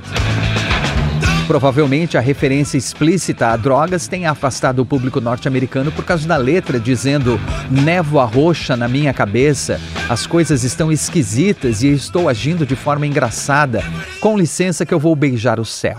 Provavelmente 1.46 2.18
a 2.18 2.20
referência 2.20 2.76
explícita 2.76 3.46
a 3.46 3.56
drogas 3.56 4.06
tenha 4.06 4.30
afastado 4.30 4.80
o 4.80 4.84
público 4.84 5.22
norte-americano 5.22 5.90
por 5.90 6.04
causa 6.04 6.28
da 6.28 6.36
letra 6.36 6.78
dizendo 6.78 7.40
névoa 7.70 8.26
roxa 8.26 8.76
na 8.76 8.88
minha 8.88 9.14
cabeça, 9.14 9.80
as 10.06 10.26
coisas 10.26 10.64
estão 10.64 10.92
esquisitas 10.92 11.82
e 11.82 11.88
estou 11.94 12.28
agindo 12.28 12.66
de 12.66 12.76
forma 12.76 13.06
engraçada. 13.06 13.82
Com 14.20 14.36
licença 14.36 14.84
que 14.84 14.92
eu 14.92 15.00
vou 15.00 15.16
beijar 15.16 15.58
o 15.58 15.64
céu. 15.64 15.96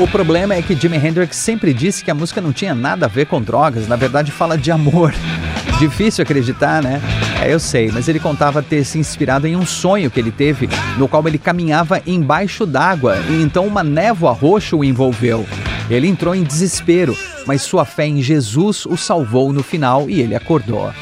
O 0.00 0.08
problema 0.08 0.54
é 0.54 0.60
que 0.60 0.74
Jimi 0.74 0.96
Hendrix 0.96 1.36
sempre 1.36 1.72
disse 1.72 2.04
que 2.04 2.10
a 2.10 2.14
música 2.14 2.40
não 2.40 2.52
tinha 2.52 2.74
nada 2.74 3.06
a 3.06 3.08
ver 3.08 3.26
com 3.26 3.40
drogas, 3.40 3.86
na 3.86 3.94
verdade 3.94 4.32
fala 4.32 4.58
de 4.58 4.72
amor. 4.72 5.14
Difícil 5.78 6.22
acreditar, 6.22 6.82
né? 6.82 7.00
É, 7.40 7.52
eu 7.52 7.60
sei, 7.60 7.92
mas 7.92 8.08
ele 8.08 8.18
contava 8.18 8.60
ter 8.60 8.84
se 8.84 8.98
inspirado 8.98 9.46
em 9.46 9.54
um 9.54 9.64
sonho 9.64 10.10
que 10.10 10.18
ele 10.18 10.32
teve, 10.32 10.68
no 10.98 11.06
qual 11.06 11.26
ele 11.28 11.38
caminhava 11.38 12.02
embaixo 12.04 12.66
d'água 12.66 13.18
e 13.28 13.40
então 13.40 13.66
uma 13.66 13.84
névoa 13.84 14.32
roxa 14.32 14.74
o 14.74 14.84
envolveu. 14.84 15.46
Ele 15.88 16.08
entrou 16.08 16.34
em 16.34 16.42
desespero, 16.42 17.16
mas 17.46 17.62
sua 17.62 17.84
fé 17.84 18.06
em 18.06 18.20
Jesus 18.20 18.86
o 18.86 18.96
salvou 18.96 19.52
no 19.52 19.62
final 19.62 20.10
e 20.10 20.20
ele 20.20 20.34
acordou. 20.34 20.92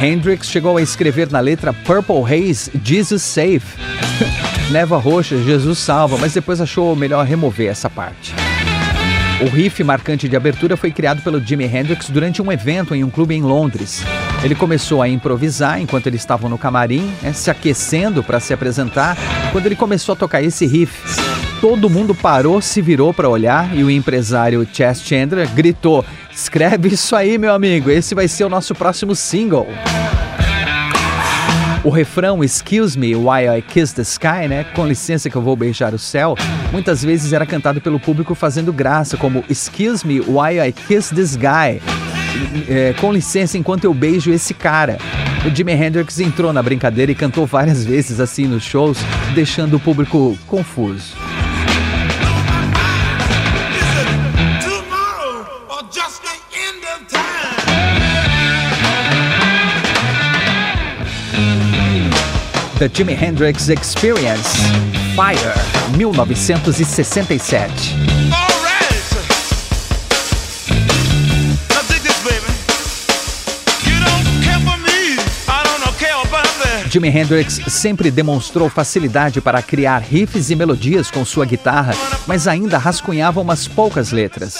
Hendrix 0.00 0.46
chegou 0.46 0.76
a 0.76 0.82
escrever 0.82 1.30
na 1.30 1.40
letra 1.40 1.72
Purple 1.72 2.22
Haze 2.24 2.70
Jesus 2.84 3.22
Save. 3.22 3.62
Neva 4.70 4.96
roxa, 4.98 5.36
Jesus 5.42 5.80
salva, 5.80 6.16
mas 6.16 6.32
depois 6.32 6.60
achou 6.60 6.94
melhor 6.94 7.26
remover 7.26 7.68
essa 7.68 7.90
parte. 7.90 8.32
O 9.40 9.46
riff 9.46 9.82
marcante 9.82 10.28
de 10.28 10.36
abertura 10.36 10.76
foi 10.76 10.92
criado 10.92 11.22
pelo 11.22 11.40
Jimi 11.40 11.64
Hendrix 11.64 12.08
durante 12.08 12.40
um 12.40 12.52
evento 12.52 12.94
em 12.94 13.02
um 13.02 13.10
clube 13.10 13.34
em 13.34 13.42
Londres. 13.42 14.04
Ele 14.44 14.54
começou 14.54 15.02
a 15.02 15.08
improvisar 15.08 15.80
enquanto 15.80 16.06
eles 16.06 16.20
estavam 16.20 16.48
no 16.48 16.56
camarim, 16.56 17.10
né, 17.20 17.32
se 17.32 17.50
aquecendo 17.50 18.22
para 18.22 18.38
se 18.38 18.52
apresentar, 18.52 19.16
quando 19.50 19.66
ele 19.66 19.74
começou 19.74 20.12
a 20.12 20.16
tocar 20.16 20.40
esse 20.40 20.66
riff. 20.66 21.02
Todo 21.60 21.90
mundo 21.90 22.14
parou, 22.14 22.62
se 22.62 22.80
virou 22.80 23.12
para 23.12 23.28
olhar 23.28 23.76
e 23.76 23.82
o 23.82 23.90
empresário 23.90 24.66
Chess 24.72 25.02
Chandler 25.02 25.48
gritou: 25.52 26.04
Escreve 26.30 26.90
isso 26.90 27.16
aí, 27.16 27.38
meu 27.38 27.52
amigo, 27.52 27.90
esse 27.90 28.14
vai 28.14 28.28
ser 28.28 28.44
o 28.44 28.48
nosso 28.48 28.72
próximo 28.72 29.16
single. 29.16 29.66
O 31.82 31.88
refrão 31.88 32.44
Excuse 32.44 32.98
Me 32.98 33.16
While 33.16 33.58
I 33.58 33.62
Kiss 33.62 33.94
the 33.94 34.02
Sky, 34.02 34.46
né? 34.46 34.64
Com 34.74 34.86
licença 34.86 35.30
que 35.30 35.36
eu 35.36 35.40
vou 35.40 35.56
beijar 35.56 35.94
o 35.94 35.98
céu, 35.98 36.34
muitas 36.70 37.02
vezes 37.02 37.32
era 37.32 37.46
cantado 37.46 37.80
pelo 37.80 37.98
público 37.98 38.34
fazendo 38.34 38.70
graça, 38.70 39.16
como 39.16 39.42
Excuse 39.48 40.06
Me 40.06 40.20
While 40.20 40.68
I 40.68 40.72
Kiss 40.72 41.14
This 41.14 41.36
Guy. 41.36 41.80
É, 42.68 42.94
com 43.00 43.10
licença 43.10 43.56
enquanto 43.56 43.84
eu 43.84 43.94
beijo 43.94 44.30
esse 44.30 44.52
cara. 44.52 44.98
O 45.46 45.54
Jimi 45.54 45.72
Hendrix 45.72 46.20
entrou 46.20 46.52
na 46.52 46.62
brincadeira 46.62 47.12
e 47.12 47.14
cantou 47.14 47.46
várias 47.46 47.82
vezes 47.82 48.20
assim 48.20 48.46
nos 48.46 48.62
shows, 48.62 48.98
deixando 49.34 49.78
o 49.78 49.80
público 49.80 50.36
confuso. 50.46 51.16
The 62.80 62.88
Jimi 62.88 63.12
Hendrix 63.14 63.68
Experience, 63.68 64.56
Fire, 65.14 65.52
1967. 65.98 67.94
Jimi 76.88 77.10
Hendrix 77.10 77.60
sempre 77.68 78.10
demonstrou 78.10 78.70
facilidade 78.70 79.42
para 79.42 79.60
criar 79.60 79.98
riffs 79.98 80.48
e 80.48 80.56
melodias 80.56 81.10
com 81.10 81.22
sua 81.22 81.44
guitarra, 81.44 81.92
mas 82.26 82.48
ainda 82.48 82.78
rascunhava 82.78 83.42
umas 83.42 83.68
poucas 83.68 84.10
letras. 84.10 84.56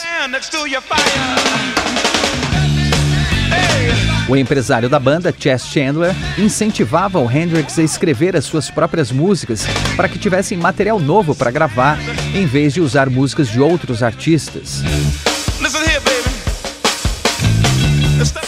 O 4.30 4.36
empresário 4.36 4.88
da 4.88 5.00
banda, 5.00 5.34
Chess 5.36 5.66
Chandler, 5.66 6.14
incentivava 6.38 7.18
o 7.18 7.28
Hendrix 7.28 7.76
a 7.80 7.82
escrever 7.82 8.36
as 8.36 8.44
suas 8.44 8.70
próprias 8.70 9.10
músicas 9.10 9.66
para 9.96 10.08
que 10.08 10.20
tivessem 10.20 10.56
material 10.56 11.00
novo 11.00 11.34
para 11.34 11.50
gravar, 11.50 11.98
em 12.32 12.46
vez 12.46 12.72
de 12.72 12.80
usar 12.80 13.10
músicas 13.10 13.48
de 13.48 13.60
outros 13.60 14.04
artistas. 14.04 14.84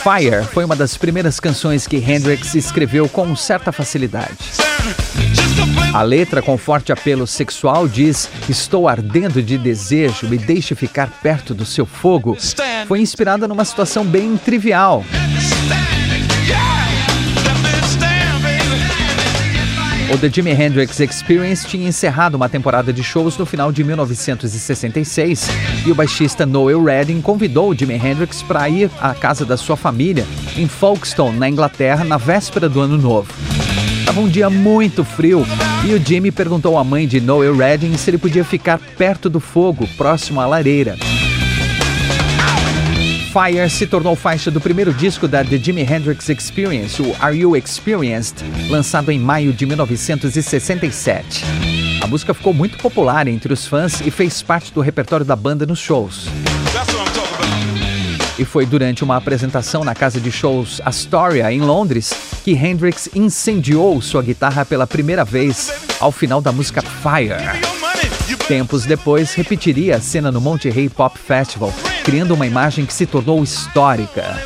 Fire 0.02 0.44
foi 0.52 0.64
uma 0.64 0.76
das 0.76 0.96
primeiras 0.96 1.40
canções 1.40 1.84
que 1.84 1.96
Hendrix 1.96 2.54
escreveu 2.54 3.08
com 3.08 3.34
certa 3.34 3.72
facilidade. 3.72 4.38
A 5.92 6.02
letra, 6.02 6.40
com 6.40 6.56
forte 6.56 6.92
apelo 6.92 7.26
sexual, 7.26 7.88
diz: 7.88 8.28
Estou 8.48 8.88
ardendo 8.88 9.42
de 9.42 9.58
desejo, 9.58 10.28
me 10.28 10.38
deixe 10.38 10.76
ficar 10.76 11.08
perto 11.22 11.52
do 11.52 11.66
seu 11.66 11.84
fogo. 11.84 12.36
Foi 12.86 13.00
inspirada 13.00 13.48
numa 13.48 13.64
situação 13.64 14.04
bem 14.04 14.36
trivial. 14.36 15.04
O 20.12 20.18
The 20.18 20.28
Jimi 20.28 20.50
Hendrix 20.50 21.00
Experience 21.00 21.66
tinha 21.66 21.88
encerrado 21.88 22.34
uma 22.34 22.46
temporada 22.46 22.92
de 22.92 23.02
shows 23.02 23.38
no 23.38 23.46
final 23.46 23.72
de 23.72 23.82
1966 23.82 25.48
e 25.86 25.90
o 25.90 25.94
baixista 25.94 26.44
Noel 26.44 26.84
Redding 26.84 27.22
convidou 27.22 27.74
Jimi 27.74 27.94
Hendrix 27.94 28.42
para 28.42 28.68
ir 28.68 28.90
à 29.00 29.14
casa 29.14 29.46
da 29.46 29.56
sua 29.56 29.74
família 29.74 30.26
em 30.54 30.68
Folkestone, 30.68 31.38
na 31.38 31.48
Inglaterra, 31.48 32.04
na 32.04 32.18
véspera 32.18 32.68
do 32.68 32.82
ano 32.82 32.98
novo. 32.98 33.32
Estava 34.00 34.20
um 34.20 34.28
dia 34.28 34.50
muito 34.50 35.02
frio 35.02 35.46
e 35.82 35.94
o 35.94 35.98
Jimmy 35.98 36.30
perguntou 36.30 36.76
à 36.76 36.84
mãe 36.84 37.08
de 37.08 37.18
Noel 37.18 37.56
Redding 37.56 37.96
se 37.96 38.10
ele 38.10 38.18
podia 38.18 38.44
ficar 38.44 38.78
perto 38.98 39.30
do 39.30 39.40
fogo, 39.40 39.88
próximo 39.96 40.42
à 40.42 40.46
lareira. 40.46 40.94
Fire 43.32 43.70
se 43.70 43.86
tornou 43.86 44.14
faixa 44.14 44.50
do 44.50 44.60
primeiro 44.60 44.92
disco 44.92 45.26
da 45.26 45.42
The 45.42 45.56
Jimi 45.56 45.80
Hendrix 45.80 46.28
Experience, 46.28 47.00
o 47.00 47.16
Are 47.18 47.34
You 47.34 47.56
Experienced, 47.56 48.44
lançado 48.68 49.10
em 49.10 49.18
maio 49.18 49.54
de 49.54 49.64
1967. 49.64 51.42
A 52.02 52.06
música 52.06 52.34
ficou 52.34 52.52
muito 52.52 52.76
popular 52.76 53.26
entre 53.26 53.50
os 53.50 53.66
fãs 53.66 54.02
e 54.02 54.10
fez 54.10 54.42
parte 54.42 54.70
do 54.74 54.82
repertório 54.82 55.24
da 55.24 55.34
banda 55.34 55.64
nos 55.64 55.78
shows. 55.78 56.26
E 58.38 58.44
foi 58.44 58.66
durante 58.66 59.02
uma 59.02 59.16
apresentação 59.16 59.82
na 59.82 59.94
casa 59.94 60.20
de 60.20 60.30
shows 60.30 60.82
Astoria, 60.84 61.50
em 61.50 61.62
Londres, 61.62 62.12
que 62.44 62.52
Hendrix 62.52 63.08
incendiou 63.14 64.02
sua 64.02 64.20
guitarra 64.20 64.66
pela 64.66 64.86
primeira 64.86 65.24
vez 65.24 65.72
ao 65.98 66.12
final 66.12 66.42
da 66.42 66.52
música 66.52 66.82
Fire. 66.82 67.32
Tempos 68.46 68.84
depois, 68.84 69.32
repetiria 69.32 69.96
a 69.96 70.00
cena 70.00 70.30
no 70.30 70.40
Monte 70.40 70.68
Rei 70.68 70.90
Pop 70.90 71.18
Festival, 71.18 71.72
criando 72.02 72.34
uma 72.34 72.46
imagem 72.46 72.84
que 72.84 72.92
se 72.92 73.06
tornou 73.06 73.42
histórica. 73.42 74.38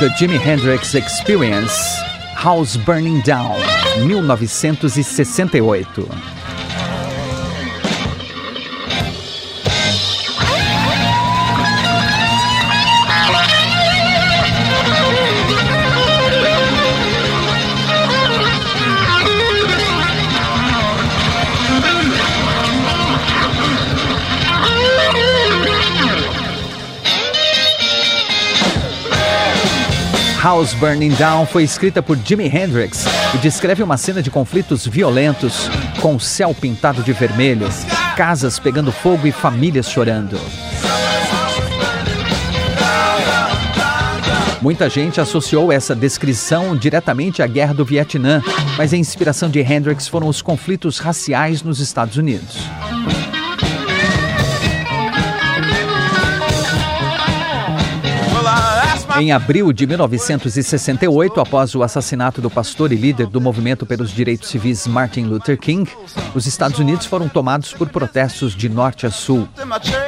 The 0.00 0.08
Jimi 0.18 0.36
Hendrix 0.36 0.94
Experience 0.94 1.74
House 2.36 2.76
Burning 2.76 3.22
Down, 3.22 3.56
1968. 4.06 6.43
House 30.44 30.74
Burning 30.74 31.14
Down 31.14 31.46
foi 31.46 31.62
escrita 31.62 32.02
por 32.02 32.18
Jimi 32.18 32.44
Hendrix 32.44 33.06
e 33.34 33.38
descreve 33.38 33.82
uma 33.82 33.96
cena 33.96 34.22
de 34.22 34.30
conflitos 34.30 34.86
violentos, 34.86 35.70
com 36.02 36.16
o 36.16 36.20
céu 36.20 36.54
pintado 36.54 37.02
de 37.02 37.14
vermelho, 37.14 37.66
casas 38.14 38.58
pegando 38.58 38.92
fogo 38.92 39.26
e 39.26 39.32
famílias 39.32 39.88
chorando. 39.88 40.38
Muita 44.60 44.90
gente 44.90 45.18
associou 45.18 45.72
essa 45.72 45.94
descrição 45.94 46.76
diretamente 46.76 47.42
à 47.42 47.46
Guerra 47.46 47.72
do 47.72 47.82
Vietnã, 47.82 48.42
mas 48.76 48.92
a 48.92 48.98
inspiração 48.98 49.48
de 49.48 49.60
Hendrix 49.60 50.06
foram 50.06 50.28
os 50.28 50.42
conflitos 50.42 50.98
raciais 50.98 51.62
nos 51.62 51.80
Estados 51.80 52.18
Unidos. 52.18 52.58
Em 59.16 59.30
abril 59.30 59.72
de 59.72 59.86
1968, 59.86 61.40
após 61.40 61.74
o 61.74 61.82
assassinato 61.82 62.40
do 62.40 62.50
pastor 62.50 62.92
e 62.92 62.96
líder 62.96 63.28
do 63.28 63.40
movimento 63.40 63.86
pelos 63.86 64.10
direitos 64.10 64.48
civis 64.48 64.86
Martin 64.88 65.22
Luther 65.22 65.56
King, 65.56 65.88
os 66.34 66.46
Estados 66.46 66.80
Unidos 66.80 67.06
foram 67.06 67.28
tomados 67.28 67.72
por 67.72 67.88
protestos 67.88 68.54
de 68.56 68.68
norte 68.68 69.06
a 69.06 69.10
sul. 69.10 69.48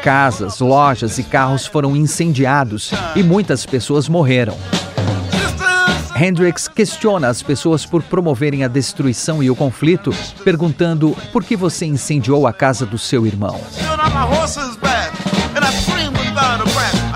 Casas, 0.03 0.59
lojas 0.59 1.19
e 1.19 1.23
carros 1.23 1.67
foram 1.67 1.95
incendiados 1.95 2.91
e 3.15 3.23
muitas 3.23 3.65
pessoas 3.65 4.09
morreram. 4.09 4.57
Hendrix 6.19 6.67
questiona 6.67 7.29
as 7.29 7.43
pessoas 7.43 7.85
por 7.85 8.03
promoverem 8.03 8.65
a 8.65 8.69
destruição 8.69 9.43
e 9.43 9.51
o 9.51 9.57
conflito, 9.57 10.11
perguntando 10.43 11.15
por 11.31 11.45
que 11.45 11.55
você 11.55 11.85
incendiou 11.85 12.47
a 12.47 12.53
casa 12.53 12.87
do 12.87 12.97
seu 12.97 13.27
irmão. 13.27 13.61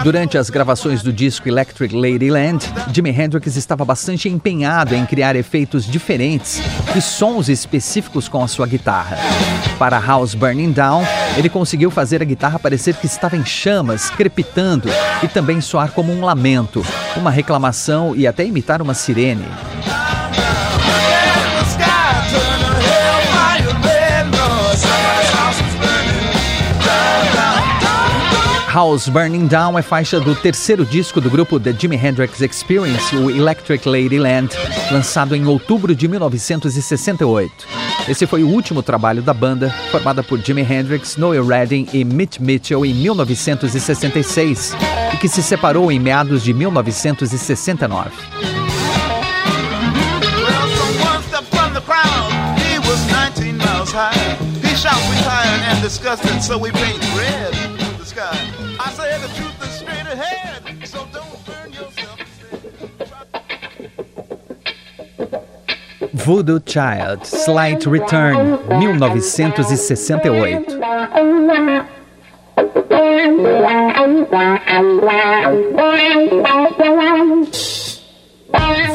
Durante 0.03 0.38
as 0.38 0.48
gravações 0.48 1.03
do 1.03 1.12
disco 1.12 1.46
Electric 1.46 1.94
Ladyland, 1.94 2.64
Jimi 2.90 3.11
Hendrix 3.11 3.55
estava 3.57 3.84
bastante 3.84 4.30
empenhado 4.30 4.94
em 4.94 5.05
criar 5.05 5.36
efeitos 5.36 5.84
diferentes 5.84 6.59
e 6.96 7.03
sons 7.03 7.51
específicos 7.51 8.26
com 8.26 8.42
a 8.42 8.48
sua 8.48 8.66
guitarra. 8.66 9.18
Para 9.78 10.01
House 10.01 10.34
Burning 10.34 10.72
Down, 10.72 11.05
ele 11.36 11.51
conseguiu 11.51 11.90
fazer 11.90 12.22
a 12.22 12.24
guitarra 12.24 12.59
parecer 12.59 12.94
que 12.94 13.07
estava 13.07 13.36
em 13.36 13.44
chamas, 13.44 14.09
crepitando 14.09 14.88
e 15.22 15.28
também 15.28 15.61
soar 15.61 15.92
como 15.92 16.12
um 16.12 16.24
lamento, 16.24 16.82
uma 17.14 17.30
reclamação 17.30 18.16
e 18.16 18.26
até 18.26 18.44
imitar 18.44 18.80
uma 18.80 18.94
sirene. 18.94 19.44
House 28.72 29.08
Burning 29.08 29.48
Down 29.48 29.76
é 29.76 29.82
faixa 29.82 30.20
do 30.20 30.32
terceiro 30.32 30.86
disco 30.86 31.20
do 31.20 31.28
grupo 31.28 31.58
The 31.58 31.72
Jimi 31.76 31.96
Hendrix 31.96 32.40
Experience, 32.40 33.16
o 33.16 33.28
Electric 33.28 33.88
Ladyland, 33.88 34.56
lançado 34.92 35.34
em 35.34 35.44
outubro 35.44 35.92
de 35.92 36.06
1968. 36.06 37.66
Esse 38.08 38.28
foi 38.28 38.44
o 38.44 38.48
último 38.48 38.80
trabalho 38.80 39.22
da 39.22 39.34
banda, 39.34 39.74
formada 39.90 40.22
por 40.22 40.38
Jimi 40.38 40.62
Hendrix, 40.62 41.16
Noel 41.16 41.44
Redding 41.44 41.88
e 41.92 42.04
Mitch 42.04 42.38
Mitchell 42.38 42.86
em 42.86 42.94
1966, 42.94 44.76
e 45.14 45.16
que 45.16 45.28
se 45.28 45.42
separou 45.42 45.90
em 45.90 45.98
meados 45.98 46.44
de 46.44 46.54
1969. 46.54 48.10
He 54.62 54.76
shot 54.76 54.94
retired 55.10 55.60
and 55.66 55.82
disgusted, 55.82 56.40
so 56.40 56.56
we 56.56 56.70
paint 56.70 57.00
red 57.16 57.52
the 57.98 58.06
sky. 58.06 58.49
I 58.83 58.91
say 58.93 59.18
the 59.18 59.28
truth 59.35 59.62
straight 59.72 60.07
ahead, 60.07 60.89
so 60.89 61.07
don't 61.12 61.45
burn 61.45 61.70
yourself. 61.70 62.18
Voodoo 66.14 66.61
Child, 66.61 67.26
Slight 67.26 67.85
Return, 67.85 68.59
1968. 68.68 70.66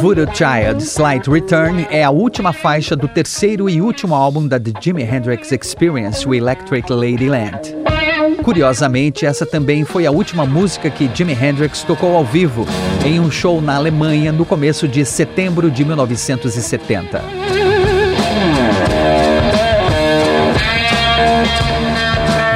Voodoo 0.01 0.25
Child 0.33 0.81
Slight 0.81 1.29
Return 1.29 1.85
é 1.91 2.03
a 2.03 2.09
última 2.09 2.51
faixa 2.53 2.95
do 2.95 3.07
terceiro 3.07 3.69
e 3.69 3.79
último 3.79 4.15
álbum 4.15 4.47
da 4.47 4.59
The 4.59 4.73
Jimi 4.81 5.03
Hendrix 5.03 5.51
Experience, 5.51 6.27
o 6.27 6.33
Electric 6.33 6.91
Ladyland. 6.91 7.84
Curiosamente, 8.45 9.25
essa 9.25 9.43
também 9.43 9.83
foi 9.83 10.05
a 10.05 10.11
última 10.11 10.45
música 10.45 10.87
que 10.87 11.09
Jimi 11.11 11.33
Hendrix 11.33 11.81
tocou 11.81 12.15
ao 12.15 12.23
vivo 12.23 12.67
em 13.03 13.19
um 13.19 13.31
show 13.31 13.59
na 13.59 13.75
Alemanha 13.75 14.31
no 14.31 14.45
começo 14.45 14.87
de 14.87 15.03
setembro 15.03 15.71
de 15.71 15.83
1970. 15.83 17.23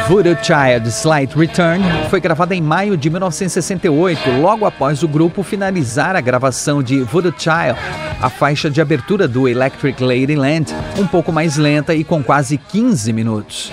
Voodoo 0.10 0.36
Child 0.42 0.90
Slight 0.90 1.38
Return 1.38 1.84
foi 2.10 2.20
gravada 2.20 2.56
em 2.56 2.62
maio 2.64 2.98
de 2.98 3.12
1968, 3.12 4.42
logo 4.42 4.66
após 4.66 5.04
o 5.04 5.08
grupo 5.08 5.44
finalizar 5.44 6.16
a 6.16 6.20
gravação 6.20 6.82
de 6.82 7.04
Voodoo 7.04 7.32
Child, 7.38 7.80
a 8.20 8.28
faixa 8.28 8.72
de 8.72 8.82
abertura 8.82 9.28
do 9.28 9.48
Electric 9.48 10.04
Ladyland, 10.04 10.74
um 10.98 11.06
pouco 11.06 11.32
mais 11.32 11.58
lenta 11.58 11.94
e 11.94 12.04
com 12.04 12.24
quase 12.24 12.58
15 12.58 13.14
minutos. 13.14 13.72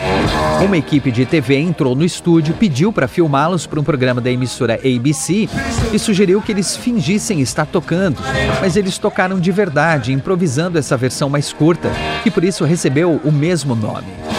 Uma 0.63 0.77
equipe 0.77 1.11
de 1.11 1.25
TV 1.25 1.57
entrou 1.57 1.95
no 1.95 2.05
estúdio, 2.05 2.53
pediu 2.53 2.93
para 2.93 3.09
filmá-los 3.09 3.67
para 3.67 3.81
um 3.81 3.85
programa 3.85 4.21
da 4.21 4.31
emissora 4.31 4.75
ABC 4.75 5.49
e 5.91 5.99
sugeriu 5.99 6.43
que 6.43 6.53
eles 6.53 6.77
fingissem 6.77 7.41
estar 7.41 7.65
tocando, 7.65 8.21
mas 8.61 8.77
eles 8.77 8.99
tocaram 8.99 9.41
de 9.41 9.51
verdade, 9.51 10.13
improvisando 10.13 10.79
essa 10.79 10.99
versão 10.99 11.31
mais 11.31 11.51
curta, 11.51 11.91
que 12.23 12.31
por 12.31 12.45
isso 12.45 12.63
recebeu 12.63 13.23
o 13.25 13.33
mesmo 13.33 13.75
nome. 13.75 14.36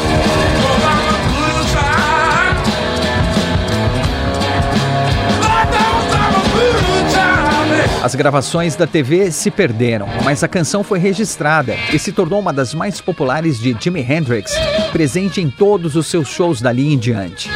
As 8.07 8.15
gravações 8.15 8.73
da 8.73 8.87
TV 8.87 9.33
se 9.33 9.51
perderam, 9.51 10.07
mas 10.23 10.41
a 10.41 10.47
canção 10.47 10.81
foi 10.81 10.97
registrada 10.97 11.75
e 11.91 11.99
se 11.99 12.13
tornou 12.13 12.39
uma 12.39 12.53
das 12.53 12.73
mais 12.73 13.01
populares 13.01 13.59
de 13.59 13.75
Jimi 13.77 13.99
Hendrix, 13.99 14.53
presente 14.93 15.41
em 15.41 15.49
todos 15.49 15.97
os 15.97 16.07
seus 16.07 16.29
shows 16.29 16.61
dali 16.61 16.93
em 16.93 16.97
diante. 16.97 17.49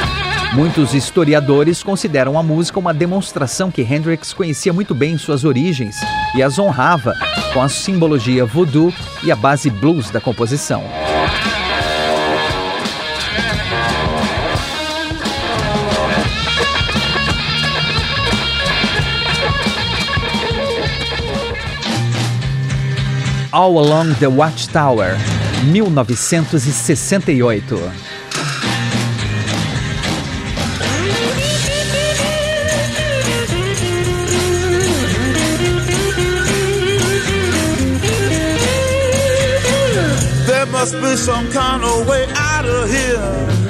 Muitos 0.54 0.94
historiadores 0.94 1.82
consideram 1.82 2.38
a 2.38 2.44
música 2.44 2.78
uma 2.78 2.94
demonstração 2.94 3.72
que 3.72 3.82
Hendrix 3.82 4.34
conhecia 4.34 4.74
muito 4.74 4.94
bem 4.94 5.18
suas 5.18 5.46
origens 5.46 5.96
e 6.36 6.44
as 6.44 6.60
honrava 6.60 7.14
com 7.54 7.62
a 7.62 7.70
simbologia 7.70 8.46
voodoo 8.46 8.94
e 9.24 9.32
a 9.32 9.38
base 9.38 9.70
blues 9.70 10.12
da 10.12 10.20
composição. 10.20 10.84
All 23.54 23.80
Along 23.80 24.14
the 24.14 24.30
Watchtower, 24.30 25.18
1968. 25.68 27.64
There 40.48 40.66
must 40.68 40.94
be 40.94 41.16
some 41.18 41.52
kind 41.52 41.84
of 41.84 42.08
way 42.08 42.26
out 42.34 42.66
of 42.66 42.90
here. 42.90 43.61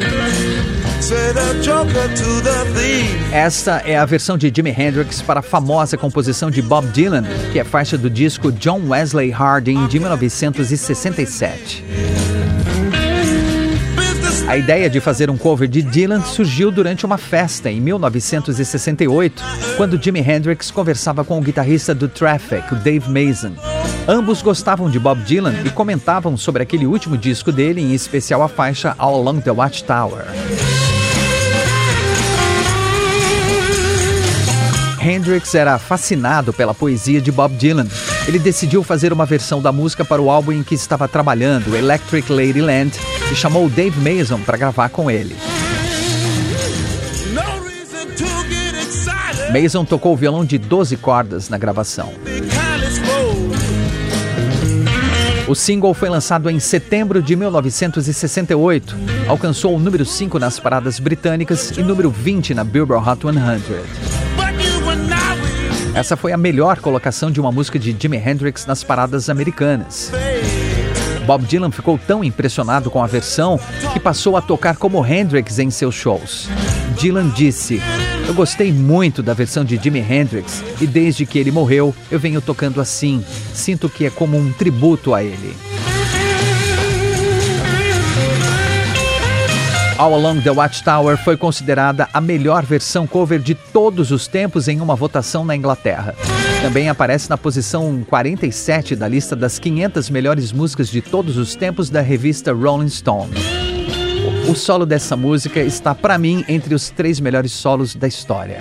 Esta 3.34 3.82
é 3.86 3.98
a 3.98 4.06
versão 4.06 4.38
de 4.38 4.50
Jimi 4.56 4.70
Hendrix 4.70 5.22
para 5.22 5.42
a 5.42 5.44
famosa 5.44 5.98
composição 5.98 6.50
de 6.50 6.62
Bob 6.62 6.88
Dylan, 6.88 7.24
que 7.52 7.60
é 7.60 7.66
faixa 7.66 7.98
do 7.98 8.10
disco 8.10 8.50
John 8.50 8.82
Wesley 8.88 9.30
Harding 9.30 9.88
de 9.88 10.00
1967. 10.00 11.84
A 14.48 14.56
ideia 14.56 14.90
de 14.90 15.02
fazer 15.02 15.30
um 15.30 15.36
cover 15.38 15.68
de 15.68 15.82
Dylan 15.82 16.22
surgiu 16.22 16.72
durante 16.72 17.06
uma 17.06 17.18
festa 17.18 17.70
em 17.70 17.82
1968, 17.82 19.44
quando 19.76 20.02
Jimi 20.02 20.22
Hendrix 20.22 20.72
conversava 20.72 21.26
com 21.26 21.38
o 21.38 21.42
guitarrista 21.42 21.94
do 21.94 22.08
Traffic, 22.08 22.74
Dave 22.76 23.10
Mason. 23.10 23.54
Ambos 24.08 24.42
gostavam 24.42 24.90
de 24.90 24.98
Bob 24.98 25.22
Dylan 25.24 25.56
e 25.66 25.70
comentavam 25.70 26.38
sobre 26.38 26.64
aquele 26.64 26.86
último 26.86 27.18
disco 27.18 27.52
dele, 27.52 27.82
em 27.82 27.94
especial 27.94 28.42
a 28.42 28.48
faixa 28.48 28.96
All 28.98 29.16
Along 29.16 29.42
the 29.42 29.52
Watchtower. 29.52 30.26
Hendrix 35.04 35.56
era 35.56 35.80
fascinado 35.80 36.54
pela 36.54 36.76
poesia 36.76 37.20
de 37.20 37.32
Bob 37.32 37.56
Dylan. 37.56 37.88
Ele 38.28 38.38
decidiu 38.38 38.84
fazer 38.84 39.12
uma 39.12 39.26
versão 39.26 39.60
da 39.60 39.72
música 39.72 40.06
para 40.06 40.22
o 40.22 40.30
álbum 40.30 40.52
em 40.52 40.64
que 40.64 40.76
estava 40.76 41.08
trabalhando, 41.08 41.76
Electric 41.76 42.32
Ladyland, 42.32 42.92
e 43.32 43.36
chamou 43.36 43.68
Dave 43.68 44.00
Mason 44.00 44.40
para 44.40 44.58
gravar 44.58 44.90
com 44.90 45.10
ele. 45.10 45.36
Mason 49.52 49.84
tocou 49.84 50.14
o 50.14 50.16
violão 50.16 50.46
de 50.46 50.58
12 50.58 50.96
cordas 50.98 51.50
na 51.50 51.58
gravação. 51.58 52.14
O 55.48 55.56
single 55.56 55.94
foi 55.94 56.08
lançado 56.08 56.50
em 56.50 56.60
setembro 56.60 57.22
de 57.22 57.36
1968, 57.36 58.96
alcançou 59.28 59.76
o 59.76 59.80
número 59.80 60.06
5 60.06 60.40
nas 60.40 60.60
paradas 60.60 61.00
britânicas 61.00 61.72
e 61.72 61.84
número 61.84 62.10
20 62.10 62.54
na 62.54 62.64
Billboard 62.64 63.10
Hot 63.10 63.22
100. 63.24 64.21
Essa 65.94 66.16
foi 66.16 66.32
a 66.32 66.38
melhor 66.38 66.80
colocação 66.80 67.30
de 67.30 67.42
uma 67.42 67.52
música 67.52 67.78
de 67.78 67.96
Jimi 68.00 68.18
Hendrix 68.18 68.66
nas 68.66 68.82
paradas 68.82 69.30
americanas. 69.30 70.10
Bob 71.26 71.46
Dylan 71.46 71.70
ficou 71.70 71.98
tão 71.98 72.24
impressionado 72.24 72.90
com 72.90 73.04
a 73.04 73.08
versão 73.08 73.60
que 73.92 74.00
passou 74.00 74.38
a 74.38 74.42
tocar 74.42 74.78
como 74.78 75.06
Hendrix 75.06 75.60
em 75.60 75.70
seus 75.70 75.94
shows. 75.94 76.48
Dylan 76.98 77.30
disse: 77.30 77.82
Eu 78.26 78.34
gostei 78.34 78.72
muito 78.72 79.22
da 79.22 79.34
versão 79.34 79.66
de 79.66 79.76
Jimi 79.76 80.00
Hendrix 80.00 80.64
e 80.80 80.88
desde 80.88 81.26
que 81.26 81.38
ele 81.38 81.52
morreu 81.52 81.94
eu 82.10 82.20
venho 82.20 82.42
tocando 82.42 82.80
assim. 82.80 83.24
Sinto 83.54 83.90
que 83.90 84.06
é 84.06 84.10
como 84.10 84.38
um 84.38 84.52
tributo 84.54 85.14
a 85.14 85.22
ele. 85.22 85.71
All 90.02 90.16
Along 90.16 90.42
the 90.42 90.50
Watchtower 90.50 91.16
foi 91.16 91.38
considerada 91.38 92.10
a 92.12 92.20
melhor 92.20 92.66
versão 92.66 93.06
cover 93.06 93.40
de 93.40 93.54
todos 93.54 94.10
os 94.10 94.28
tempos 94.28 94.68
em 94.68 94.82
uma 94.82 94.96
votação 94.96 95.46
na 95.46 95.56
Inglaterra. 95.56 96.16
Também 96.60 96.90
aparece 96.90 97.30
na 97.30 97.38
posição 97.38 98.04
47 98.10 98.96
da 98.96 99.08
lista 99.08 99.36
das 99.36 99.60
500 99.60 100.10
melhores 100.10 100.52
músicas 100.52 100.90
de 100.90 101.04
todos 101.04 101.38
os 101.38 101.54
tempos 101.54 101.92
da 101.92 102.02
revista 102.02 102.52
Rolling 102.52 102.90
Stone. 102.90 103.32
O 104.50 104.56
solo 104.56 104.88
dessa 104.88 105.16
música 105.16 105.60
está, 105.60 105.94
para 105.94 106.18
mim, 106.18 106.44
entre 106.48 106.74
os 106.74 106.90
três 106.90 107.20
melhores 107.20 107.52
solos 107.52 107.94
da 107.94 108.08
história. 108.08 108.58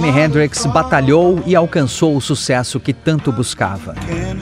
Jimi 0.00 0.18
Hendrix 0.18 0.64
batalhou 0.64 1.42
e 1.44 1.54
alcançou 1.54 2.16
o 2.16 2.22
sucesso 2.22 2.80
que 2.80 2.90
tanto 2.90 3.30
buscava. 3.30 3.94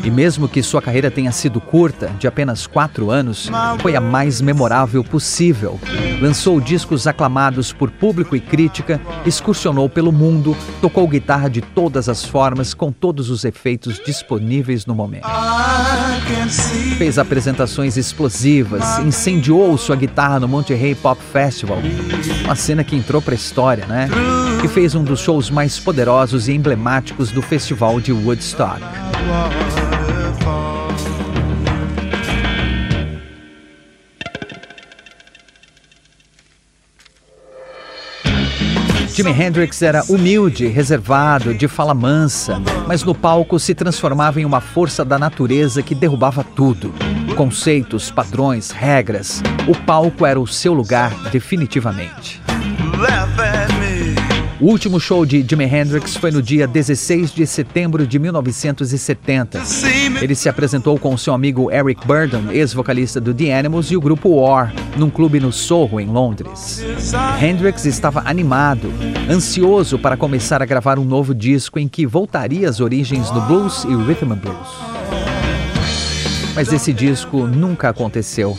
E 0.05 0.09
mesmo 0.09 0.47
que 0.47 0.63
sua 0.63 0.81
carreira 0.81 1.11
tenha 1.11 1.33
sido 1.33 1.61
curta, 1.61 2.13
de 2.17 2.29
apenas 2.29 2.65
quatro 2.65 3.11
anos, 3.11 3.51
foi 3.81 3.97
a 3.97 4.01
mais 4.01 4.41
memorável 4.41 5.03
possível. 5.03 5.81
Lançou 6.23 6.61
discos 6.61 7.09
aclamados 7.09 7.73
por 7.73 7.91
público 7.91 8.37
e 8.37 8.41
crítica, 8.41 9.01
excursionou 9.27 9.89
pelo 9.89 10.13
mundo, 10.13 10.57
tocou 10.81 11.09
guitarra 11.09 11.51
de 11.51 11.61
todas 11.61 12.09
as 12.09 12.25
formas, 12.25 12.73
com 12.73 12.93
todos 12.93 13.29
os 13.29 13.45
efeitos 13.45 14.01
disponíveis 14.07 14.87
no 14.87 14.95
momento. 14.95 15.27
Fez 16.99 17.19
apresentações 17.19 17.97
explosivas, 17.97 19.01
incendiou 19.01 19.77
sua 19.77 19.97
guitarra 19.97 20.39
no 20.39 20.47
Monterey 20.47 20.95
Pop 20.95 21.21
Festival, 21.33 21.79
uma 22.45 22.55
cena 22.55 22.85
que 22.85 22.95
entrou 22.95 23.21
para 23.21 23.35
a 23.35 23.37
história, 23.37 23.87
né? 23.87 24.09
Que 24.61 24.69
fez 24.69 24.95
um 24.95 25.05
dos 25.05 25.21
shows 25.21 25.51
mais 25.51 25.79
poderosos 25.79 26.49
e 26.49 26.53
emblemáticos 26.53 27.31
do 27.31 27.41
Festival 27.41 28.01
de 28.01 28.13
Woodstock. 28.13 28.81
Jimi 39.19 39.33
Hendrix 39.33 39.83
era 39.83 40.05
humilde, 40.09 40.69
reservado, 40.69 41.53
de 41.53 41.67
fala 41.67 41.93
mansa, 41.93 42.63
mas 42.87 43.03
no 43.03 43.13
palco 43.13 43.59
se 43.59 43.75
transformava 43.75 44.41
em 44.41 44.45
uma 44.45 44.61
força 44.61 45.05
da 45.05 45.19
natureza 45.19 45.83
que 45.83 45.93
derrubava 45.93 46.45
tudo. 46.45 46.95
Conceitos, 47.35 48.13
padrões, 48.13 48.71
regras. 48.71 49.43
O 49.67 49.75
palco 49.75 50.25
era 50.25 50.39
o 50.39 50.47
seu 50.47 50.73
lugar, 50.73 51.13
definitivamente. 51.33 52.41
O 54.61 54.67
último 54.67 54.99
show 54.99 55.25
de 55.25 55.47
Jimi 55.49 55.67
Hendrix 55.67 56.17
foi 56.17 56.33
no 56.33 56.43
dia 56.43 56.67
16 56.67 57.31
de 57.31 57.47
setembro 57.47 58.05
de 58.05 58.19
1970. 58.19 59.63
Ele 60.21 60.35
se 60.35 60.49
apresentou 60.49 60.99
com 60.99 61.17
seu 61.17 61.33
amigo 61.33 61.71
Eric 61.71 62.05
Burdon, 62.05 62.51
ex-vocalista 62.51 63.21
do 63.21 63.33
The 63.33 63.57
Animals, 63.57 63.93
e 63.93 63.97
o 63.97 64.01
grupo 64.01 64.31
War, 64.31 64.75
num 64.97 65.11
clube 65.11 65.39
no 65.39 65.53
Soho, 65.53 66.01
em 66.01 66.07
Londres. 66.07 66.83
Hendrix 67.41 67.85
estava 67.85 68.23
animado, 68.25 68.93
ansioso 69.31 69.97
para 69.97 70.17
começar 70.17 70.61
a 70.61 70.67
gravar 70.67 70.99
um 70.99 71.05
novo 71.05 71.33
disco 71.33 71.79
em 71.79 71.87
que 71.87 72.05
voltaria 72.05 72.69
às 72.69 72.81
origens 72.81 73.31
do 73.31 73.41
blues 73.43 73.85
e 73.85 73.95
rhythm 73.95 74.33
and 74.33 74.39
blues. 74.39 74.69
Mas 76.57 76.73
esse 76.73 76.93
disco 76.93 77.47
nunca 77.47 77.91
aconteceu. 77.91 78.59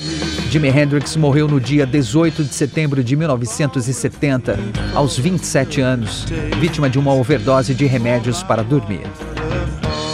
Jimi 0.49 0.67
Hendrix 0.69 1.15
morreu 1.15 1.47
no 1.47 1.61
dia 1.61 1.85
18 1.85 2.43
de 2.43 2.55
setembro 2.55 3.03
de 3.03 3.15
1970, 3.15 4.57
aos 4.95 5.15
27 5.15 5.79
anos, 5.79 6.25
vítima 6.59 6.89
de 6.89 6.97
uma 6.97 7.13
overdose 7.13 7.75
de 7.75 7.85
remédios 7.85 8.41
para 8.41 8.63
dormir. 8.63 9.03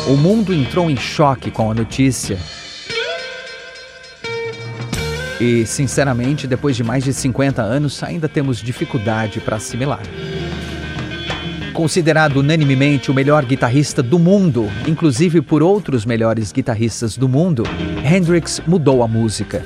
O 0.09 0.17
mundo 0.17 0.53
entrou 0.53 0.89
em 0.91 0.97
choque 0.97 1.49
com 1.49 1.71
a 1.71 1.73
notícia. 1.73 2.37
E, 5.39 5.65
sinceramente, 5.65 6.45
depois 6.47 6.75
de 6.75 6.83
mais 6.83 7.05
de 7.05 7.13
50 7.13 7.61
anos, 7.61 8.03
ainda 8.03 8.27
temos 8.27 8.57
dificuldade 8.57 9.39
para 9.39 9.55
assimilar. 9.55 10.03
Considerado 11.71 12.41
unanimemente 12.41 13.09
o 13.09 13.13
melhor 13.13 13.45
guitarrista 13.45 14.03
do 14.03 14.19
mundo, 14.19 14.69
inclusive 14.85 15.39
por 15.41 15.63
outros 15.63 16.05
melhores 16.05 16.51
guitarristas 16.51 17.15
do 17.15 17.29
mundo, 17.29 17.63
Hendrix 18.03 18.61
mudou 18.67 19.01
a 19.01 19.07
música. 19.07 19.63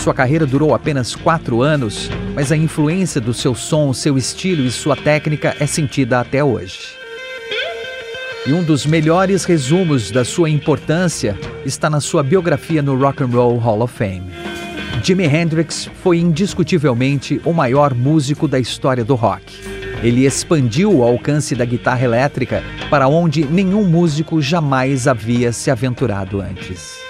Sua 0.00 0.14
carreira 0.14 0.46
durou 0.46 0.74
apenas 0.74 1.14
quatro 1.14 1.60
anos, 1.60 2.08
mas 2.34 2.50
a 2.50 2.56
influência 2.56 3.20
do 3.20 3.34
seu 3.34 3.54
som, 3.54 3.92
seu 3.92 4.16
estilo 4.16 4.64
e 4.64 4.70
sua 4.70 4.96
técnica 4.96 5.54
é 5.60 5.66
sentida 5.66 6.18
até 6.18 6.42
hoje. 6.42 6.78
E 8.46 8.52
um 8.54 8.64
dos 8.64 8.86
melhores 8.86 9.44
resumos 9.44 10.10
da 10.10 10.24
sua 10.24 10.48
importância 10.48 11.38
está 11.66 11.90
na 11.90 12.00
sua 12.00 12.22
biografia 12.22 12.80
no 12.80 12.98
Rock 12.98 13.22
and 13.22 13.26
Roll 13.26 13.58
Hall 13.58 13.82
of 13.82 13.94
Fame. 13.94 14.22
Jimi 15.04 15.26
Hendrix 15.26 15.90
foi 16.02 16.18
indiscutivelmente 16.18 17.38
o 17.44 17.52
maior 17.52 17.94
músico 17.94 18.48
da 18.48 18.58
história 18.58 19.04
do 19.04 19.14
rock. 19.14 19.52
Ele 20.02 20.24
expandiu 20.24 20.90
o 20.96 21.04
alcance 21.04 21.54
da 21.54 21.66
guitarra 21.66 22.02
elétrica 22.02 22.64
para 22.88 23.06
onde 23.06 23.44
nenhum 23.44 23.84
músico 23.84 24.40
jamais 24.40 25.06
havia 25.06 25.52
se 25.52 25.70
aventurado 25.70 26.40
antes. 26.40 27.09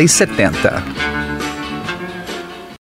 60 0.00 0.02
e 0.02 0.08
70. 0.08 1.19